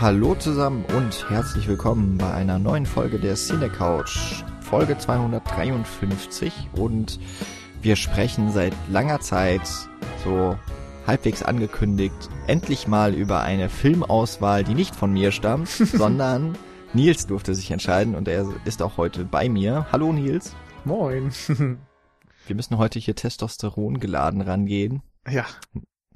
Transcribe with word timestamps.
Hallo 0.00 0.36
zusammen 0.36 0.84
und 0.96 1.28
herzlich 1.28 1.66
willkommen 1.66 2.18
bei 2.18 2.32
einer 2.32 2.60
neuen 2.60 2.86
Folge 2.86 3.18
der 3.18 3.34
Cine 3.34 3.68
Couch, 3.68 4.44
Folge 4.60 4.96
253 4.96 6.52
und 6.74 7.18
wir 7.82 7.96
sprechen 7.96 8.52
seit 8.52 8.72
langer 8.88 9.18
Zeit 9.18 9.62
so 10.22 10.56
halbwegs 11.04 11.42
angekündigt 11.42 12.14
endlich 12.46 12.86
mal 12.86 13.12
über 13.12 13.42
eine 13.42 13.68
Filmauswahl, 13.68 14.62
die 14.62 14.74
nicht 14.74 14.94
von 14.94 15.12
mir 15.12 15.32
stammt, 15.32 15.68
sondern 15.68 16.56
Nils 16.94 17.26
durfte 17.26 17.56
sich 17.56 17.72
entscheiden 17.72 18.14
und 18.14 18.28
er 18.28 18.46
ist 18.66 18.82
auch 18.82 18.98
heute 18.98 19.24
bei 19.24 19.48
mir. 19.48 19.88
Hallo 19.90 20.12
Nils. 20.12 20.54
Moin. 20.84 21.32
wir 22.46 22.54
müssen 22.54 22.78
heute 22.78 23.00
hier 23.00 23.16
Testosteron 23.16 23.98
geladen 23.98 24.42
rangehen. 24.42 25.02
Ja. 25.28 25.46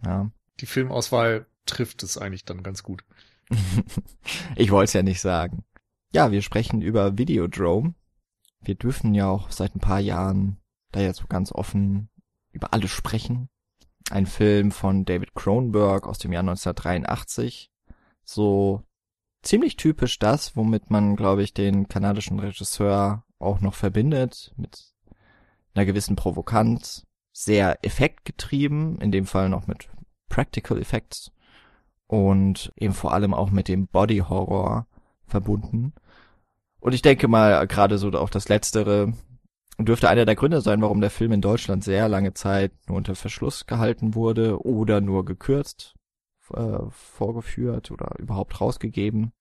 Ja. 0.04 0.30
Die 0.60 0.66
Filmauswahl 0.66 1.46
trifft 1.66 2.04
es 2.04 2.16
eigentlich 2.16 2.44
dann 2.44 2.62
ganz 2.62 2.84
gut. 2.84 3.02
ich 4.56 4.70
wollte 4.70 4.84
es 4.84 4.92
ja 4.92 5.02
nicht 5.02 5.20
sagen. 5.20 5.64
Ja, 6.12 6.30
wir 6.30 6.42
sprechen 6.42 6.82
über 6.82 7.18
Videodrome. 7.18 7.94
Wir 8.60 8.74
dürfen 8.74 9.14
ja 9.14 9.28
auch 9.28 9.50
seit 9.50 9.74
ein 9.74 9.80
paar 9.80 10.00
Jahren 10.00 10.58
da 10.92 11.00
jetzt 11.00 11.20
so 11.20 11.26
ganz 11.26 11.52
offen 11.52 12.10
über 12.52 12.72
alles 12.72 12.90
sprechen. 12.90 13.48
Ein 14.10 14.26
Film 14.26 14.70
von 14.72 15.04
David 15.04 15.34
Cronenberg 15.34 16.06
aus 16.06 16.18
dem 16.18 16.32
Jahr 16.32 16.42
1983. 16.42 17.70
So 18.24 18.82
ziemlich 19.42 19.76
typisch 19.76 20.18
das, 20.18 20.56
womit 20.56 20.90
man, 20.90 21.16
glaube 21.16 21.42
ich, 21.42 21.54
den 21.54 21.88
kanadischen 21.88 22.38
Regisseur 22.38 23.24
auch 23.38 23.60
noch 23.60 23.74
verbindet, 23.74 24.52
mit 24.56 24.92
einer 25.74 25.86
gewissen 25.86 26.16
Provokanz, 26.16 27.06
sehr 27.32 27.84
effektgetrieben, 27.84 29.00
in 29.00 29.10
dem 29.10 29.26
Fall 29.26 29.48
noch 29.48 29.66
mit 29.66 29.88
Practical 30.28 30.78
Effects 30.78 31.32
und 32.06 32.72
eben 32.76 32.94
vor 32.94 33.12
allem 33.12 33.34
auch 33.34 33.50
mit 33.50 33.68
dem 33.68 33.86
Body 33.86 34.18
Horror 34.18 34.86
verbunden. 35.26 35.92
Und 36.80 36.92
ich 36.94 37.02
denke 37.02 37.28
mal, 37.28 37.66
gerade 37.66 37.98
so 37.98 38.10
auch 38.12 38.30
das 38.30 38.48
Letztere 38.48 39.12
dürfte 39.78 40.08
einer 40.08 40.24
der 40.26 40.36
Gründe 40.36 40.60
sein, 40.60 40.82
warum 40.82 41.00
der 41.00 41.10
Film 41.10 41.32
in 41.32 41.40
Deutschland 41.40 41.84
sehr 41.84 42.08
lange 42.08 42.34
Zeit 42.34 42.72
nur 42.86 42.96
unter 42.96 43.14
Verschluss 43.14 43.66
gehalten 43.66 44.14
wurde 44.14 44.60
oder 44.64 45.00
nur 45.00 45.24
gekürzt 45.24 45.94
äh, 46.54 46.90
vorgeführt 46.90 47.90
oder 47.90 48.18
überhaupt 48.18 48.60
rausgegeben. 48.60 49.32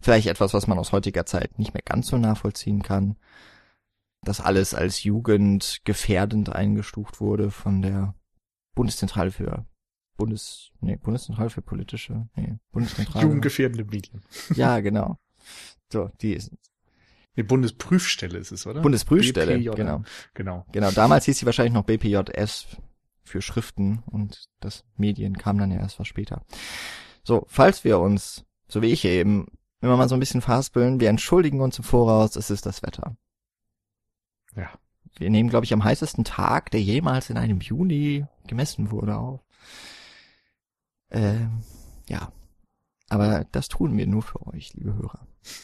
Vielleicht 0.00 0.28
etwas, 0.28 0.54
was 0.54 0.66
man 0.66 0.78
aus 0.78 0.92
heutiger 0.92 1.26
Zeit 1.26 1.58
nicht 1.58 1.74
mehr 1.74 1.82
ganz 1.84 2.08
so 2.08 2.16
nachvollziehen 2.16 2.82
kann. 2.82 3.16
Dass 4.22 4.40
alles 4.40 4.74
als 4.74 5.02
jugendgefährdend 5.02 6.50
eingestuft 6.50 7.20
wurde 7.20 7.50
von 7.50 7.82
der 7.82 8.14
Bundeszentrale 8.74 9.30
für 9.30 9.66
Bundes, 10.16 10.70
nee, 10.80 10.96
Bundeszentrale 10.96 11.50
für 11.50 11.62
politische, 11.62 12.28
nee, 12.36 12.56
Bundeszentrale. 12.72 13.24
Jugendgefährdende 13.24 13.84
Medien. 13.84 14.22
Ja, 14.54 14.80
genau. 14.80 15.18
So, 15.92 16.10
die 16.20 16.34
ist. 16.34 16.52
Die 17.36 17.42
Bundesprüfstelle 17.42 18.38
ist 18.38 18.52
es, 18.52 18.66
oder? 18.66 18.80
Bundesprüfstelle, 18.80 19.58
BPJ, 19.58 19.70
genau. 19.70 20.02
Genau. 20.34 20.66
Genau, 20.70 20.90
damals 20.92 21.24
hieß 21.24 21.38
sie 21.38 21.46
wahrscheinlich 21.46 21.74
noch 21.74 21.84
BPJS 21.84 22.66
für 23.24 23.42
Schriften 23.42 24.04
und 24.06 24.44
das 24.60 24.84
Medien 24.96 25.36
kam 25.36 25.58
dann 25.58 25.72
ja 25.72 25.78
erst 25.78 25.98
was 25.98 26.06
später. 26.06 26.44
So, 27.24 27.44
falls 27.48 27.82
wir 27.82 27.98
uns, 27.98 28.44
so 28.68 28.82
wie 28.82 28.92
ich 28.92 29.04
eben, 29.04 29.48
immer 29.80 29.96
mal 29.96 30.08
so 30.08 30.14
ein 30.14 30.20
bisschen 30.20 30.42
verhaspeln, 30.42 31.00
wir 31.00 31.08
entschuldigen 31.08 31.60
uns 31.60 31.78
im 31.78 31.84
Voraus, 31.84 32.36
es 32.36 32.50
ist 32.50 32.66
das 32.66 32.82
Wetter. 32.82 33.16
Ja. 34.54 34.70
Wir 35.16 35.30
nehmen, 35.30 35.48
glaube 35.48 35.64
ich, 35.64 35.72
am 35.72 35.84
heißesten 35.84 36.24
Tag, 36.24 36.70
der 36.72 36.82
jemals 36.82 37.30
in 37.30 37.36
einem 37.36 37.60
Juni 37.60 38.26
gemessen 38.46 38.90
wurde, 38.90 39.16
auf. 39.16 39.43
Ähm, 41.10 41.62
ja. 42.08 42.32
Aber 43.08 43.44
das 43.52 43.68
tun 43.68 43.96
wir 43.96 44.06
nur 44.06 44.22
für 44.22 44.46
euch, 44.46 44.74
liebe 44.74 44.94
Hörer. 44.94 45.26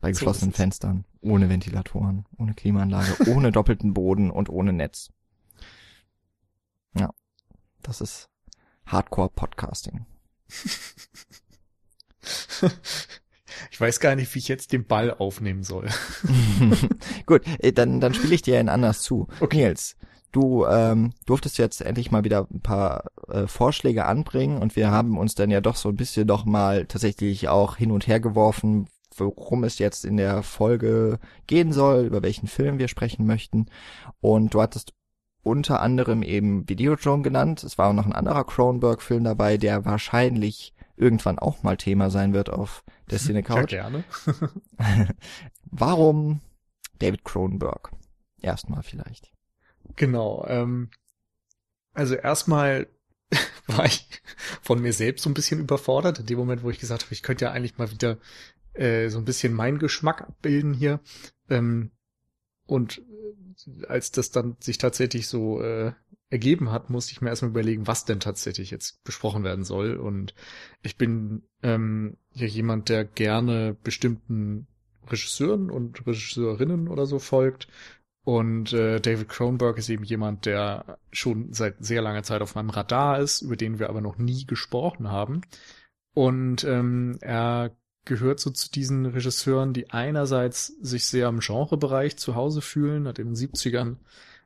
Bei 0.00 0.10
geschlossenen 0.10 0.52
so 0.52 0.56
Fenstern, 0.56 1.04
ohne 1.20 1.48
Ventilatoren, 1.48 2.26
ohne 2.36 2.54
Klimaanlage, 2.54 3.24
ohne 3.30 3.52
doppelten 3.52 3.94
Boden 3.94 4.30
und 4.30 4.50
ohne 4.50 4.72
Netz. 4.72 5.12
Ja. 6.94 7.10
Das 7.82 8.00
ist 8.00 8.28
Hardcore-Podcasting. 8.86 10.06
Ich 13.70 13.80
weiß 13.80 14.00
gar 14.00 14.14
nicht, 14.14 14.34
wie 14.34 14.38
ich 14.38 14.48
jetzt 14.48 14.72
den 14.72 14.86
Ball 14.86 15.12
aufnehmen 15.12 15.62
soll. 15.62 15.88
Gut, 17.26 17.42
äh, 17.58 17.72
dann, 17.72 18.00
dann 18.00 18.14
spiele 18.14 18.34
ich 18.34 18.42
dir 18.42 18.58
einen 18.58 18.68
anders 18.68 19.02
zu. 19.02 19.28
Okay. 19.40 19.56
Nils, 19.56 19.96
du 20.34 20.66
ähm, 20.66 21.12
durftest 21.26 21.58
jetzt 21.58 21.80
endlich 21.80 22.10
mal 22.10 22.24
wieder 22.24 22.46
ein 22.52 22.60
paar 22.60 23.04
äh, 23.28 23.46
Vorschläge 23.46 24.04
anbringen 24.04 24.58
und 24.58 24.76
wir 24.76 24.90
haben 24.90 25.16
uns 25.16 25.34
dann 25.34 25.50
ja 25.50 25.60
doch 25.60 25.76
so 25.76 25.88
ein 25.88 25.96
bisschen 25.96 26.26
doch 26.26 26.44
mal 26.44 26.86
tatsächlich 26.86 27.48
auch 27.48 27.76
hin 27.76 27.90
und 27.90 28.06
her 28.06 28.20
geworfen, 28.20 28.88
worum 29.16 29.64
es 29.64 29.78
jetzt 29.78 30.04
in 30.04 30.16
der 30.16 30.42
Folge 30.42 31.18
gehen 31.46 31.72
soll, 31.72 32.04
über 32.04 32.22
welchen 32.22 32.48
Film 32.48 32.78
wir 32.78 32.88
sprechen 32.88 33.26
möchten. 33.26 33.66
Und 34.20 34.54
du 34.54 34.60
hattest 34.60 34.92
unter 35.42 35.80
anderem 35.80 36.22
eben 36.22 36.68
Videodrome 36.68 37.22
genannt. 37.22 37.62
Es 37.62 37.78
war 37.78 37.90
auch 37.90 37.92
noch 37.92 38.06
ein 38.06 38.12
anderer 38.12 38.44
Cronenberg-Film 38.44 39.22
dabei, 39.22 39.56
der 39.56 39.84
wahrscheinlich 39.84 40.74
irgendwann 40.96 41.38
auch 41.38 41.62
mal 41.62 41.76
Thema 41.76 42.10
sein 42.10 42.32
wird 42.32 42.50
auf 42.50 42.82
der 43.10 43.18
Cine 43.20 43.42
Couch. 43.42 43.72
Ja, 43.72 43.88
gerne. 43.88 44.04
Warum 45.70 46.40
David 46.98 47.24
Cronenberg? 47.24 47.92
Erstmal 48.40 48.82
vielleicht. 48.82 49.33
Genau. 49.96 50.44
Ähm, 50.48 50.90
also 51.92 52.14
erstmal 52.14 52.88
war 53.66 53.86
ich 53.86 54.08
von 54.62 54.80
mir 54.80 54.92
selbst 54.92 55.22
so 55.22 55.30
ein 55.30 55.34
bisschen 55.34 55.60
überfordert, 55.60 56.18
in 56.18 56.26
dem 56.26 56.38
Moment, 56.38 56.62
wo 56.62 56.70
ich 56.70 56.80
gesagt 56.80 57.04
habe, 57.04 57.14
ich 57.14 57.22
könnte 57.22 57.46
ja 57.46 57.52
eigentlich 57.52 57.78
mal 57.78 57.90
wieder 57.90 58.18
äh, 58.74 59.08
so 59.08 59.18
ein 59.18 59.24
bisschen 59.24 59.52
meinen 59.52 59.78
Geschmack 59.78 60.22
abbilden 60.22 60.74
hier. 60.74 61.00
Ähm, 61.48 61.90
und 62.66 63.02
äh, 63.78 63.86
als 63.86 64.10
das 64.10 64.30
dann 64.30 64.56
sich 64.60 64.78
tatsächlich 64.78 65.28
so 65.28 65.62
äh, 65.62 65.92
ergeben 66.30 66.72
hat, 66.72 66.90
musste 66.90 67.12
ich 67.12 67.20
mir 67.20 67.28
erstmal 67.28 67.50
überlegen, 67.50 67.86
was 67.86 68.04
denn 68.04 68.20
tatsächlich 68.20 68.70
jetzt 68.70 69.04
besprochen 69.04 69.44
werden 69.44 69.64
soll. 69.64 69.96
Und 69.96 70.34
ich 70.82 70.96
bin 70.96 71.42
ähm, 71.62 72.16
ja 72.32 72.46
jemand, 72.46 72.88
der 72.88 73.04
gerne 73.04 73.76
bestimmten 73.84 74.66
Regisseuren 75.06 75.70
und 75.70 76.06
Regisseurinnen 76.06 76.88
oder 76.88 77.06
so 77.06 77.18
folgt 77.18 77.68
und 78.24 78.72
äh, 78.72 79.00
David 79.00 79.28
Cronenberg 79.28 79.76
ist 79.76 79.90
eben 79.90 80.04
jemand, 80.04 80.46
der 80.46 80.98
schon 81.12 81.52
seit 81.52 81.84
sehr 81.84 82.00
langer 82.00 82.22
Zeit 82.22 82.40
auf 82.40 82.54
meinem 82.54 82.70
Radar 82.70 83.20
ist, 83.20 83.42
über 83.42 83.56
den 83.56 83.78
wir 83.78 83.90
aber 83.90 84.00
noch 84.00 84.16
nie 84.16 84.46
gesprochen 84.46 85.10
haben. 85.10 85.42
Und 86.14 86.64
ähm, 86.64 87.18
er 87.20 87.76
gehört 88.06 88.40
so 88.40 88.50
zu 88.50 88.70
diesen 88.70 89.04
Regisseuren, 89.06 89.74
die 89.74 89.90
einerseits 89.90 90.68
sich 90.80 91.06
sehr 91.06 91.28
im 91.28 91.40
Genrebereich 91.40 92.16
zu 92.16 92.34
Hause 92.34 92.62
fühlen, 92.62 93.06
hat 93.06 93.18
in 93.18 93.34
den 93.34 93.36
70ern 93.36 93.96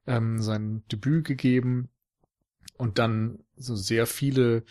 ähm, 0.06 0.42
sein 0.42 0.82
Debüt 0.90 1.24
gegeben 1.24 1.88
und 2.78 2.98
dann 2.98 3.40
so 3.56 3.76
sehr 3.76 4.06
viele 4.06 4.64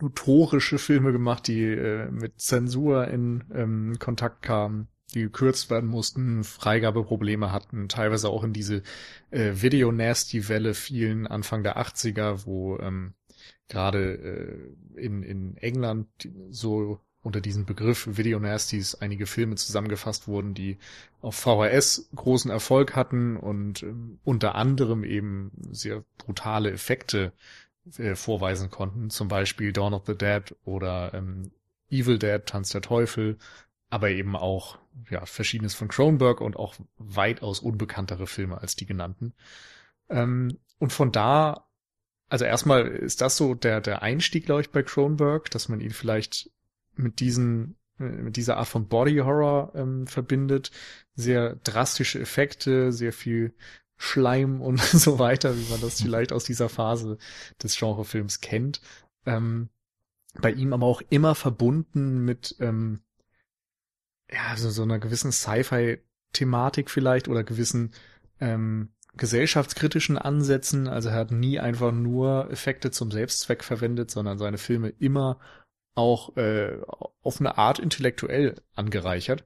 notorische 0.00 0.78
Filme 0.78 1.12
gemacht, 1.12 1.46
die 1.46 1.62
äh, 1.62 2.10
mit 2.10 2.40
Zensur 2.40 3.06
in 3.08 3.44
ähm, 3.54 3.96
Kontakt 4.00 4.42
kamen 4.42 4.88
die 5.10 5.22
gekürzt 5.22 5.70
werden 5.70 5.88
mussten, 5.88 6.44
Freigabeprobleme 6.44 7.52
hatten, 7.52 7.88
teilweise 7.88 8.28
auch 8.28 8.44
in 8.44 8.52
diese 8.52 8.82
äh, 9.30 9.52
Video-Nasty-Welle 9.54 10.74
fielen 10.74 11.26
Anfang 11.26 11.62
der 11.62 11.78
80er, 11.78 12.46
wo 12.46 12.78
ähm, 12.78 13.14
gerade 13.68 14.76
äh, 14.96 15.00
in, 15.00 15.22
in 15.22 15.56
England 15.56 16.08
so 16.50 17.00
unter 17.22 17.40
diesem 17.40 17.66
Begriff 17.66 18.16
Video 18.16 18.38
Nasties 18.38 18.94
einige 18.94 19.26
Filme 19.26 19.56
zusammengefasst 19.56 20.26
wurden, 20.26 20.54
die 20.54 20.78
auf 21.20 21.34
VHS 21.36 22.08
großen 22.14 22.50
Erfolg 22.50 22.96
hatten 22.96 23.36
und 23.36 23.82
ähm, 23.82 24.18
unter 24.24 24.54
anderem 24.54 25.04
eben 25.04 25.52
sehr 25.70 26.04
brutale 26.18 26.70
Effekte 26.70 27.32
äh, 27.98 28.14
vorweisen 28.14 28.70
konnten. 28.70 29.10
Zum 29.10 29.28
Beispiel 29.28 29.72
Dawn 29.72 29.94
of 29.94 30.06
the 30.06 30.16
Dead 30.16 30.42
oder 30.64 31.12
ähm, 31.12 31.50
Evil 31.90 32.18
Dead, 32.18 32.44
Tanz 32.44 32.70
der 32.70 32.82
Teufel, 32.82 33.36
aber 33.90 34.10
eben 34.10 34.36
auch 34.36 34.78
ja, 35.08 35.24
verschiedenes 35.24 35.74
von 35.74 35.88
Cronenberg 35.88 36.40
und 36.40 36.56
auch 36.56 36.74
weitaus 36.98 37.60
unbekanntere 37.60 38.26
Filme 38.26 38.60
als 38.60 38.76
die 38.76 38.86
genannten. 38.86 39.34
Ähm, 40.08 40.58
und 40.78 40.92
von 40.92 41.12
da, 41.12 41.68
also 42.28 42.44
erstmal 42.44 42.86
ist 42.86 43.20
das 43.20 43.36
so 43.36 43.54
der, 43.54 43.80
der 43.80 44.02
Einstieg, 44.02 44.46
glaube 44.46 44.62
ich, 44.62 44.70
bei 44.70 44.82
Cronenberg, 44.82 45.50
dass 45.50 45.68
man 45.68 45.80
ihn 45.80 45.90
vielleicht 45.90 46.50
mit 46.94 47.20
diesen 47.20 47.76
äh, 48.00 48.04
mit 48.04 48.36
dieser 48.36 48.56
Art 48.56 48.68
von 48.68 48.88
Body 48.88 49.18
Horror 49.18 49.72
ähm, 49.74 50.06
verbindet. 50.06 50.70
Sehr 51.14 51.56
drastische 51.56 52.18
Effekte, 52.18 52.92
sehr 52.92 53.12
viel 53.12 53.54
Schleim 53.96 54.60
und 54.60 54.80
so 54.80 55.18
weiter, 55.18 55.56
wie 55.56 55.70
man 55.70 55.80
das 55.80 56.00
vielleicht 56.00 56.32
aus 56.32 56.44
dieser 56.44 56.68
Phase 56.68 57.18
des 57.62 57.78
Genrefilms 57.78 58.40
kennt. 58.40 58.80
Ähm, 59.26 59.68
bei 60.40 60.52
ihm 60.52 60.72
aber 60.72 60.86
auch 60.86 61.02
immer 61.10 61.34
verbunden 61.34 62.24
mit 62.24 62.56
ähm, 62.60 63.00
ja, 64.32 64.56
so, 64.56 64.70
so 64.70 64.82
einer 64.82 64.98
gewissen 64.98 65.32
Sci-Fi-Thematik 65.32 66.90
vielleicht 66.90 67.28
oder 67.28 67.44
gewissen 67.44 67.92
ähm, 68.40 68.90
gesellschaftskritischen 69.16 70.18
Ansätzen. 70.18 70.88
Also 70.88 71.08
er 71.10 71.16
hat 71.16 71.30
nie 71.32 71.58
einfach 71.58 71.92
nur 71.92 72.50
Effekte 72.50 72.90
zum 72.90 73.10
Selbstzweck 73.10 73.64
verwendet, 73.64 74.10
sondern 74.10 74.38
seine 74.38 74.58
Filme 74.58 74.90
immer 74.98 75.38
auch 75.94 76.36
äh, 76.36 76.78
auf 77.22 77.40
eine 77.40 77.58
Art 77.58 77.78
intellektuell 77.78 78.54
angereichert. 78.74 79.44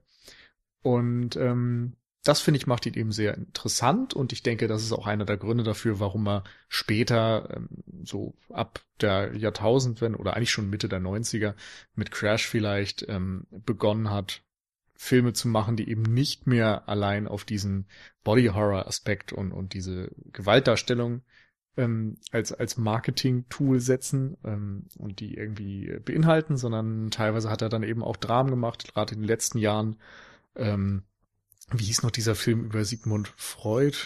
Und 0.81 1.35
ähm, 1.35 1.97
das 2.23 2.41
finde 2.41 2.57
ich 2.57 2.67
macht 2.67 2.85
ihn 2.85 2.95
eben 2.95 3.11
sehr 3.11 3.35
interessant 3.35 4.13
und 4.15 4.33
ich 4.33 4.41
denke, 4.41 4.67
das 4.67 4.83
ist 4.83 4.91
auch 4.93 5.05
einer 5.05 5.25
der 5.25 5.37
Gründe 5.37 5.63
dafür, 5.63 5.99
warum 5.99 6.27
er 6.27 6.43
später 6.67 7.49
ähm, 7.55 7.69
so 8.03 8.35
ab 8.49 8.81
der 8.99 9.35
Jahrtausendwende 9.35 10.17
oder 10.17 10.35
eigentlich 10.35 10.51
schon 10.51 10.69
Mitte 10.69 10.89
der 10.89 10.99
90er 10.99 11.53
mit 11.93 12.11
Crash 12.11 12.47
vielleicht 12.47 13.07
ähm, 13.07 13.45
begonnen 13.51 14.09
hat, 14.09 14.41
Filme 14.95 15.33
zu 15.33 15.47
machen, 15.47 15.75
die 15.75 15.89
eben 15.89 16.03
nicht 16.03 16.47
mehr 16.47 16.87
allein 16.87 17.27
auf 17.27 17.43
diesen 17.43 17.87
Body 18.23 18.47
Horror 18.47 18.87
Aspekt 18.87 19.33
und, 19.33 19.51
und 19.51 19.73
diese 19.73 20.11
Gewaltdarstellung 20.31 21.21
ähm, 21.77 22.17
als, 22.31 22.53
als 22.53 22.77
Marketing-Tool 22.77 23.79
setzen 23.79 24.37
ähm, 24.43 24.87
und 24.97 25.19
die 25.19 25.35
irgendwie 25.35 25.99
beinhalten, 26.03 26.57
sondern 26.57 27.11
teilweise 27.11 27.49
hat 27.49 27.61
er 27.61 27.69
dann 27.69 27.83
eben 27.83 28.03
auch 28.03 28.15
Dramen 28.15 28.49
gemacht, 28.49 28.93
gerade 28.93 29.13
in 29.13 29.21
den 29.21 29.27
letzten 29.27 29.57
Jahren. 29.57 29.97
Ähm, 30.55 31.03
wie 31.71 31.83
hieß 31.83 32.03
noch 32.03 32.11
dieser 32.11 32.35
Film 32.35 32.63
über 32.63 32.85
Sigmund 32.85 33.33
Freud? 33.35 33.97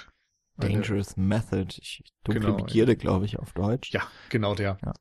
Dangerous 0.57 1.15
Eine, 1.17 1.25
Method. 1.25 1.75
Ich, 1.77 2.03
dunkle 2.23 2.41
genau, 2.41 2.57
Begierde, 2.57 2.95
glaube 2.95 3.25
ich, 3.25 3.39
auf 3.39 3.53
Deutsch. 3.53 3.91
Ja, 3.91 4.07
genau 4.29 4.55
der. 4.55 4.77
Ja. 4.83 4.93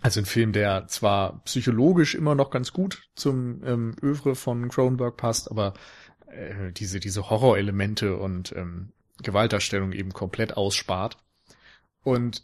Also 0.00 0.20
ein 0.20 0.26
Film, 0.26 0.52
der 0.52 0.86
zwar 0.88 1.42
psychologisch 1.44 2.14
immer 2.14 2.34
noch 2.34 2.50
ganz 2.50 2.72
gut 2.72 3.08
zum 3.14 3.62
ähm, 3.64 3.96
Övre 4.02 4.34
von 4.34 4.68
Cronenberg 4.68 5.16
passt, 5.16 5.50
aber 5.50 5.74
äh, 6.26 6.72
diese, 6.72 7.00
diese 7.00 7.30
Horrorelemente 7.30 8.16
und 8.16 8.52
ähm, 8.56 8.92
Gewaltdarstellung 9.22 9.92
eben 9.92 10.12
komplett 10.12 10.56
ausspart. 10.56 11.16
Und 12.02 12.42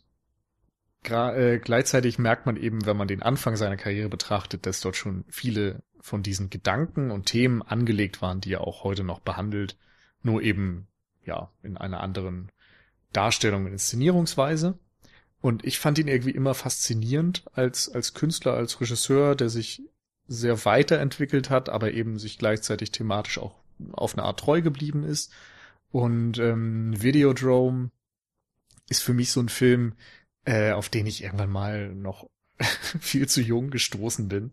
äh, 1.05 1.59
gleichzeitig 1.59 2.19
merkt 2.19 2.47
man 2.47 2.57
eben, 2.57 2.87
wenn 2.87 2.97
man 2.97 3.09
den 3.09 3.23
Anfang 3.23 3.57
seiner 3.57 3.77
Karriere 3.77 4.09
betrachtet, 4.09 4.67
dass 4.67 4.81
dort 4.81 4.97
schon 4.97 5.25
viele 5.29 5.83
von 6.01 6.23
diesen 6.23 6.51
Gedanken 6.51 7.11
und 7.11 7.27
Themen 7.27 7.63
angelegt 7.63 8.23
waren, 8.23 8.41
die 8.41 8.53
er 8.53 8.63
auch 8.63 8.85
heute 8.85 9.05
noch 9.05 9.21
behandelt, 9.21 9.77
nur 10.23 10.43
eben 10.43 10.87
ja 11.25 11.51
in 11.63 11.77
einer 11.77 12.01
anderen 12.01 12.51
Darstellung 13.13 13.67
und 13.67 13.73
Inszenierungsweise. 13.73 14.79
Und 15.41 15.65
ich 15.65 15.79
fand 15.79 15.99
ihn 15.99 16.09
irgendwie 16.09 16.33
immer 16.33 16.55
faszinierend 16.55 17.45
als 17.53 17.89
als 17.89 18.15
Künstler, 18.15 18.55
als 18.55 18.81
Regisseur, 18.81 19.35
der 19.35 19.49
sich 19.49 19.83
sehr 20.27 20.65
weiterentwickelt 20.65 21.51
hat, 21.51 21.69
aber 21.69 21.93
eben 21.93 22.19
sich 22.19 22.39
gleichzeitig 22.39 22.93
thematisch 22.93 23.39
auch 23.39 23.55
auf 23.93 24.15
eine 24.15 24.25
Art 24.25 24.41
treu 24.41 24.63
geblieben 24.63 25.03
ist. 25.03 25.33
Und 25.91 26.39
ähm, 26.39 27.03
Videodrome 27.03 27.91
ist 28.89 29.03
für 29.03 29.15
mich 29.15 29.33
so 29.33 29.41
ein 29.41 29.49
Film, 29.49 29.95
äh, 30.45 30.71
auf 30.73 30.89
den 30.89 31.07
ich 31.07 31.25
irgendwann 31.25 31.51
mal 31.51 31.93
noch 31.95 32.29
viel 33.01 33.29
zu 33.29 33.41
jung 33.41 33.71
gestoßen 33.71 34.29
bin. 34.29 34.53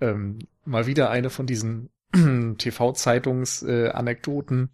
Ähm, 0.00 0.38
mal 0.64 0.86
wieder 0.86 1.10
eine 1.10 1.30
von 1.30 1.46
diesen 1.46 1.90
TV-Zeitungs-Anekdoten. 2.58 4.64
Äh, 4.64 4.68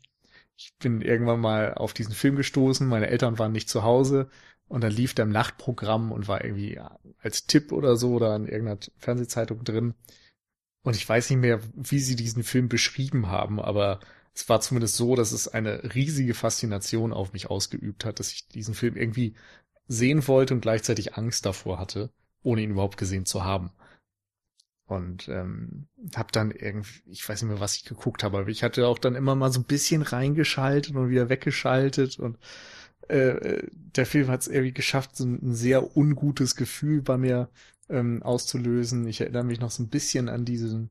ich 0.57 0.75
bin 0.79 1.01
irgendwann 1.01 1.41
mal 1.41 1.75
auf 1.75 1.95
diesen 1.95 2.13
Film 2.13 2.37
gestoßen, 2.37 2.89
meine 2.89 3.07
Eltern 3.07 3.39
waren 3.39 3.53
nicht 3.53 3.69
zu 3.69 3.85
Hause 3.85 4.29
und 4.69 4.83
dann 4.83 4.93
lief 4.93 5.15
der 5.15 5.25
im 5.25 5.33
Nachtprogramm 5.33 6.13
und 6.13 6.29
war 6.29 6.45
irgendwie 6.45 6.81
als 7.21 7.47
Tipp 7.47 7.73
oder 7.73 7.97
so 7.97 8.13
oder 8.13 8.37
in 8.37 8.47
irgendeiner 8.47 8.81
Fernsehzeitung 8.99 9.65
drin. 9.65 9.95
Und 10.83 10.97
ich 10.97 11.09
weiß 11.09 11.31
nicht 11.31 11.41
mehr, 11.41 11.61
wie 11.75 11.99
sie 11.99 12.17
diesen 12.17 12.43
Film 12.43 12.69
beschrieben 12.69 13.29
haben, 13.29 13.61
aber 13.61 14.01
es 14.35 14.49
war 14.49 14.61
zumindest 14.61 14.97
so, 14.97 15.17
dass 15.17 15.33
es 15.33 15.49
eine 15.49 15.95
riesige 15.95 16.35
Faszination 16.35 17.13
auf 17.13 17.33
mich 17.33 17.51
ausgeübt 17.51 18.05
hat, 18.05 18.21
dass 18.21 18.33
ich 18.33 18.47
diesen 18.49 18.75
Film 18.75 18.97
irgendwie 18.97 19.35
sehen 19.89 20.27
wollte 20.29 20.55
und 20.55 20.61
gleichzeitig 20.61 21.15
Angst 21.17 21.45
davor 21.47 21.79
hatte, 21.79 22.11
ohne 22.43 22.63
ihn 22.63 22.71
überhaupt 22.71 22.99
gesehen 22.99 23.27
zu 23.27 23.45
haben. 23.45 23.73
Und 24.87 25.29
ähm, 25.29 25.89
habe 26.15 26.33
dann 26.33 26.51
irgendwie, 26.51 27.03
ich 27.07 27.29
weiß 27.29 27.43
nicht 27.43 27.51
mehr, 27.51 27.61
was 27.61 27.77
ich 27.77 27.85
geguckt 27.85 28.23
habe, 28.23 28.39
aber 28.39 28.49
ich 28.49 28.63
hatte 28.63 28.87
auch 28.87 28.99
dann 28.99 29.17
immer 29.17 29.35
mal 29.35 29.53
so 29.53 29.61
ein 29.61 29.65
bisschen 29.65 30.03
reingeschaltet 30.03 30.95
und 30.95 31.11
wieder 31.11 31.29
weggeschaltet 31.29 32.19
und 32.19 32.39
äh, 33.09 33.67
der 33.73 34.07
Film 34.07 34.29
hat 34.29 34.43
es 34.43 34.49
irgendwie 34.49 34.73
geschafft, 34.73 35.17
so 35.17 35.25
ein, 35.25 35.41
ein, 35.43 35.55
sehr 35.55 35.97
ungutes 35.97 36.57
Gefühl 36.57 37.03
bei 37.03 37.17
mir 37.17 37.49
ähm, 37.89 38.23
auszulösen. 38.23 39.07
Ich 39.07 39.21
erinnere 39.21 39.45
mich 39.45 39.61
noch 39.61 39.71
so 39.71 39.83
ein 39.83 39.89
bisschen 39.89 40.29
an 40.29 40.45
diesen 40.45 40.91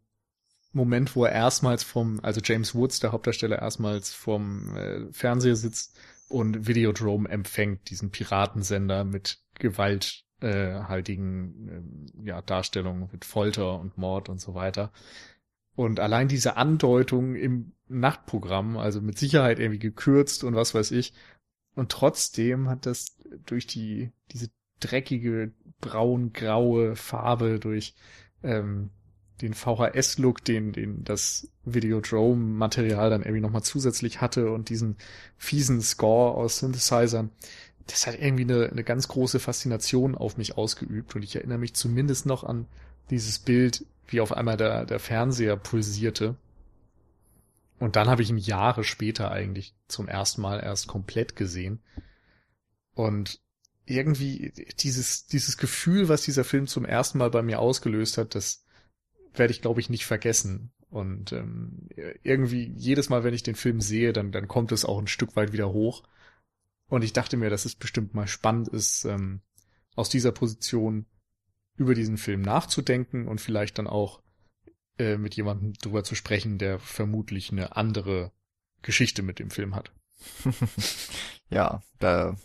Moment, 0.74 1.16
wo 1.16 1.25
er 1.25 1.31
erstmals 1.31 1.84
vom, 1.84 2.19
also 2.22 2.42
James 2.44 2.75
Woods, 2.75 3.00
der 3.00 3.12
Hauptdarsteller, 3.12 3.60
erstmals 3.60 4.14
vom 4.14 4.75
äh, 4.75 5.12
Fernseher 5.12 5.56
sitzt 5.56 5.98
und 6.30 6.68
Videodrome 6.68 7.30
empfängt, 7.30 7.90
diesen 7.90 8.12
Piratensender 8.12 9.04
mit 9.04 9.40
gewalthaltigen 9.56 12.10
äh, 12.24 12.28
ja, 12.28 12.42
Darstellungen, 12.42 13.10
mit 13.12 13.25
Folter 13.25 13.80
und 13.80 13.98
Mord 13.98 14.30
und 14.30 14.42
so 14.42 14.54
weiter. 14.54 14.92
Und 15.75 16.00
allein 16.00 16.28
diese 16.28 16.58
Andeutung 16.58 17.36
im 17.36 17.72
Nachtprogramm, 17.88 18.78
also 18.78 19.00
mit 19.00 19.18
Sicherheit 19.18 19.60
irgendwie 19.60 19.80
gekürzt 19.80 20.44
und 20.44 20.56
was 20.56 20.74
weiß 20.74 20.92
ich. 20.92 21.14
Und 21.78 21.92
trotzdem 21.92 22.70
hat 22.70 22.88
das 22.88 23.18
durch 23.46 23.68
die, 23.68 24.12
diese 24.32 24.50
dreckige 24.80 25.52
braun-graue 25.80 26.96
Farbe, 26.96 27.60
durch 27.60 27.94
ähm, 28.42 28.90
den 29.42 29.54
VHS-Look, 29.54 30.44
den, 30.44 30.74
den 30.74 31.04
das 31.04 31.52
Videodrome-Material 31.66 33.12
dann 33.12 33.22
irgendwie 33.22 33.42
nochmal 33.42 33.62
zusätzlich 33.62 34.22
hatte 34.22 34.52
und 34.52 34.70
diesen 34.70 34.96
fiesen 35.38 35.80
Score 35.82 36.34
aus 36.34 36.58
Synthesizern. 36.58 37.30
Das 37.86 38.08
hat 38.08 38.20
irgendwie 38.20 38.52
eine, 38.52 38.70
eine 38.72 38.84
ganz 38.84 39.08
große 39.08 39.40
Faszination 39.40 40.16
auf 40.16 40.36
mich 40.36 40.58
ausgeübt 40.58 41.16
und 41.16 41.22
ich 41.22 41.36
erinnere 41.36 41.60
mich 41.60 41.76
zumindest 41.76 42.26
noch 42.26 42.44
an 42.44 42.66
dieses 43.12 43.38
Bild, 43.38 43.86
wie 44.08 44.20
auf 44.20 44.32
einmal 44.32 44.58
der, 44.58 44.86
der 44.86 45.00
Fernseher 45.00 45.58
pulsierte. 45.58 46.38
Und 47.80 47.96
dann 47.96 48.08
habe 48.08 48.22
ich 48.22 48.30
ihn 48.30 48.38
Jahre 48.38 48.84
später 48.84 49.32
eigentlich 49.32 49.76
zum 49.88 50.08
ersten 50.08 50.42
Mal 50.42 50.60
erst 50.60 50.88
komplett 50.88 51.36
gesehen. 51.36 51.84
Und 52.94 53.40
irgendwie 53.86 54.52
dieses, 54.80 55.28
dieses 55.28 55.58
Gefühl, 55.58 56.10
was 56.10 56.24
dieser 56.24 56.44
Film 56.44 56.68
zum 56.68 56.86
ersten 56.86 57.19
Mal 57.19 57.30
bei 57.30 57.42
mir 57.42 57.60
ausgelöst 57.60 58.18
hat, 58.18 58.36
das, 58.36 58.66
werde 59.38 59.52
ich, 59.52 59.62
glaube 59.62 59.80
ich, 59.80 59.90
nicht 59.90 60.06
vergessen. 60.06 60.72
Und 60.90 61.34
ähm, 61.34 61.90
irgendwie 62.24 62.72
jedes 62.76 63.10
Mal, 63.10 63.24
wenn 63.24 63.34
ich 63.34 63.44
den 63.44 63.56
Film 63.56 63.81
sehe, 63.81 64.14
dann, 64.14 64.31
dann 64.31 64.48
kommt 64.48 64.72
es 64.72 64.86
auch 64.86 65.00
ein 65.00 65.07
Stück 65.07 65.36
weit 65.36 65.52
wieder 65.52 65.72
hoch. 65.72 66.04
Und 66.88 67.04
ich 67.04 67.14
dachte 67.14 67.36
mir, 67.38 67.50
dass 67.50 67.66
es 67.66 67.76
bestimmt 67.76 68.14
mal 68.14 68.28
spannend 68.28 68.69
ist, 68.69 69.06
ähm, 69.06 69.42
aus 69.96 70.10
dieser 70.10 70.31
Position 70.31 71.06
über 71.76 71.94
diesen 71.94 72.18
Film 72.18 72.42
nachzudenken 72.42 73.28
und 73.28 73.42
vielleicht 73.42 73.78
dann 73.78 73.88
auch 73.88 74.22
äh, 74.99 75.18
mit 75.18 75.35
jemandem 75.35 75.73
drüber 75.73 76.04
zu 76.04 76.16
sprechen, 76.16 76.57
der 76.57 76.80
vermutlich 76.80 77.51
eine 77.51 77.75
andere 77.75 78.31
Geschichte 78.81 79.21
mit 79.21 79.39
dem 79.39 79.49
Film 79.49 79.75
hat. 79.75 79.92
ja, 81.49 81.81
da 81.99 82.35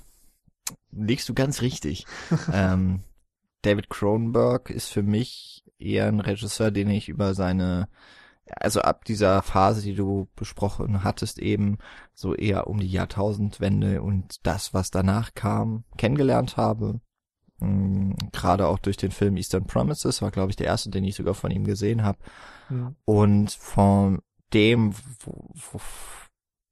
liegst 0.90 1.28
du 1.28 1.34
ganz 1.34 1.62
richtig. 1.62 2.06
ähm, 2.52 3.02
David 3.62 3.90
Cronenberg 3.90 4.70
ist 4.70 4.88
für 4.88 5.02
mich 5.02 5.64
eher 5.78 6.06
ein 6.06 6.20
Regisseur, 6.20 6.70
den 6.70 6.90
ich 6.90 7.08
über 7.08 7.34
seine, 7.34 7.88
also 8.46 8.80
ab 8.80 9.04
dieser 9.04 9.42
Phase, 9.42 9.82
die 9.82 9.94
du 9.94 10.28
besprochen 10.36 11.04
hattest, 11.04 11.38
eben 11.38 11.78
so 12.12 12.34
eher 12.34 12.66
um 12.66 12.80
die 12.80 12.90
Jahrtausendwende 12.90 14.02
und 14.02 14.46
das, 14.46 14.74
was 14.74 14.90
danach 14.90 15.34
kam, 15.34 15.84
kennengelernt 15.96 16.56
habe. 16.56 17.00
Mhm, 17.62 18.16
Gerade 18.32 18.66
auch 18.66 18.78
durch 18.78 18.96
den 18.96 19.12
Film 19.12 19.36
Eastern 19.36 19.64
Promises 19.64 20.20
war, 20.20 20.30
glaube 20.30 20.50
ich, 20.50 20.56
der 20.56 20.66
erste, 20.66 20.90
den 20.90 21.04
ich 21.04 21.14
sogar 21.14 21.34
von 21.34 21.50
ihm 21.50 21.64
gesehen 21.64 22.02
habe. 22.02 22.18
Mhm. 22.68 22.96
Und 23.04 23.52
von 23.52 24.20
dem, 24.52 24.94
wo, 25.24 25.48
wo, 25.54 25.80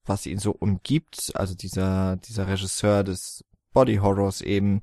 was 0.05 0.27
ihn 0.27 0.39
so 0.39 0.51
umgibt, 0.53 1.33
also 1.35 1.55
dieser, 1.55 2.17
dieser 2.17 2.49
Regisseur 2.49 3.05
des 3.05 3.45
Body 3.73 3.97
Horrors 3.97 4.41
eben, 4.41 4.83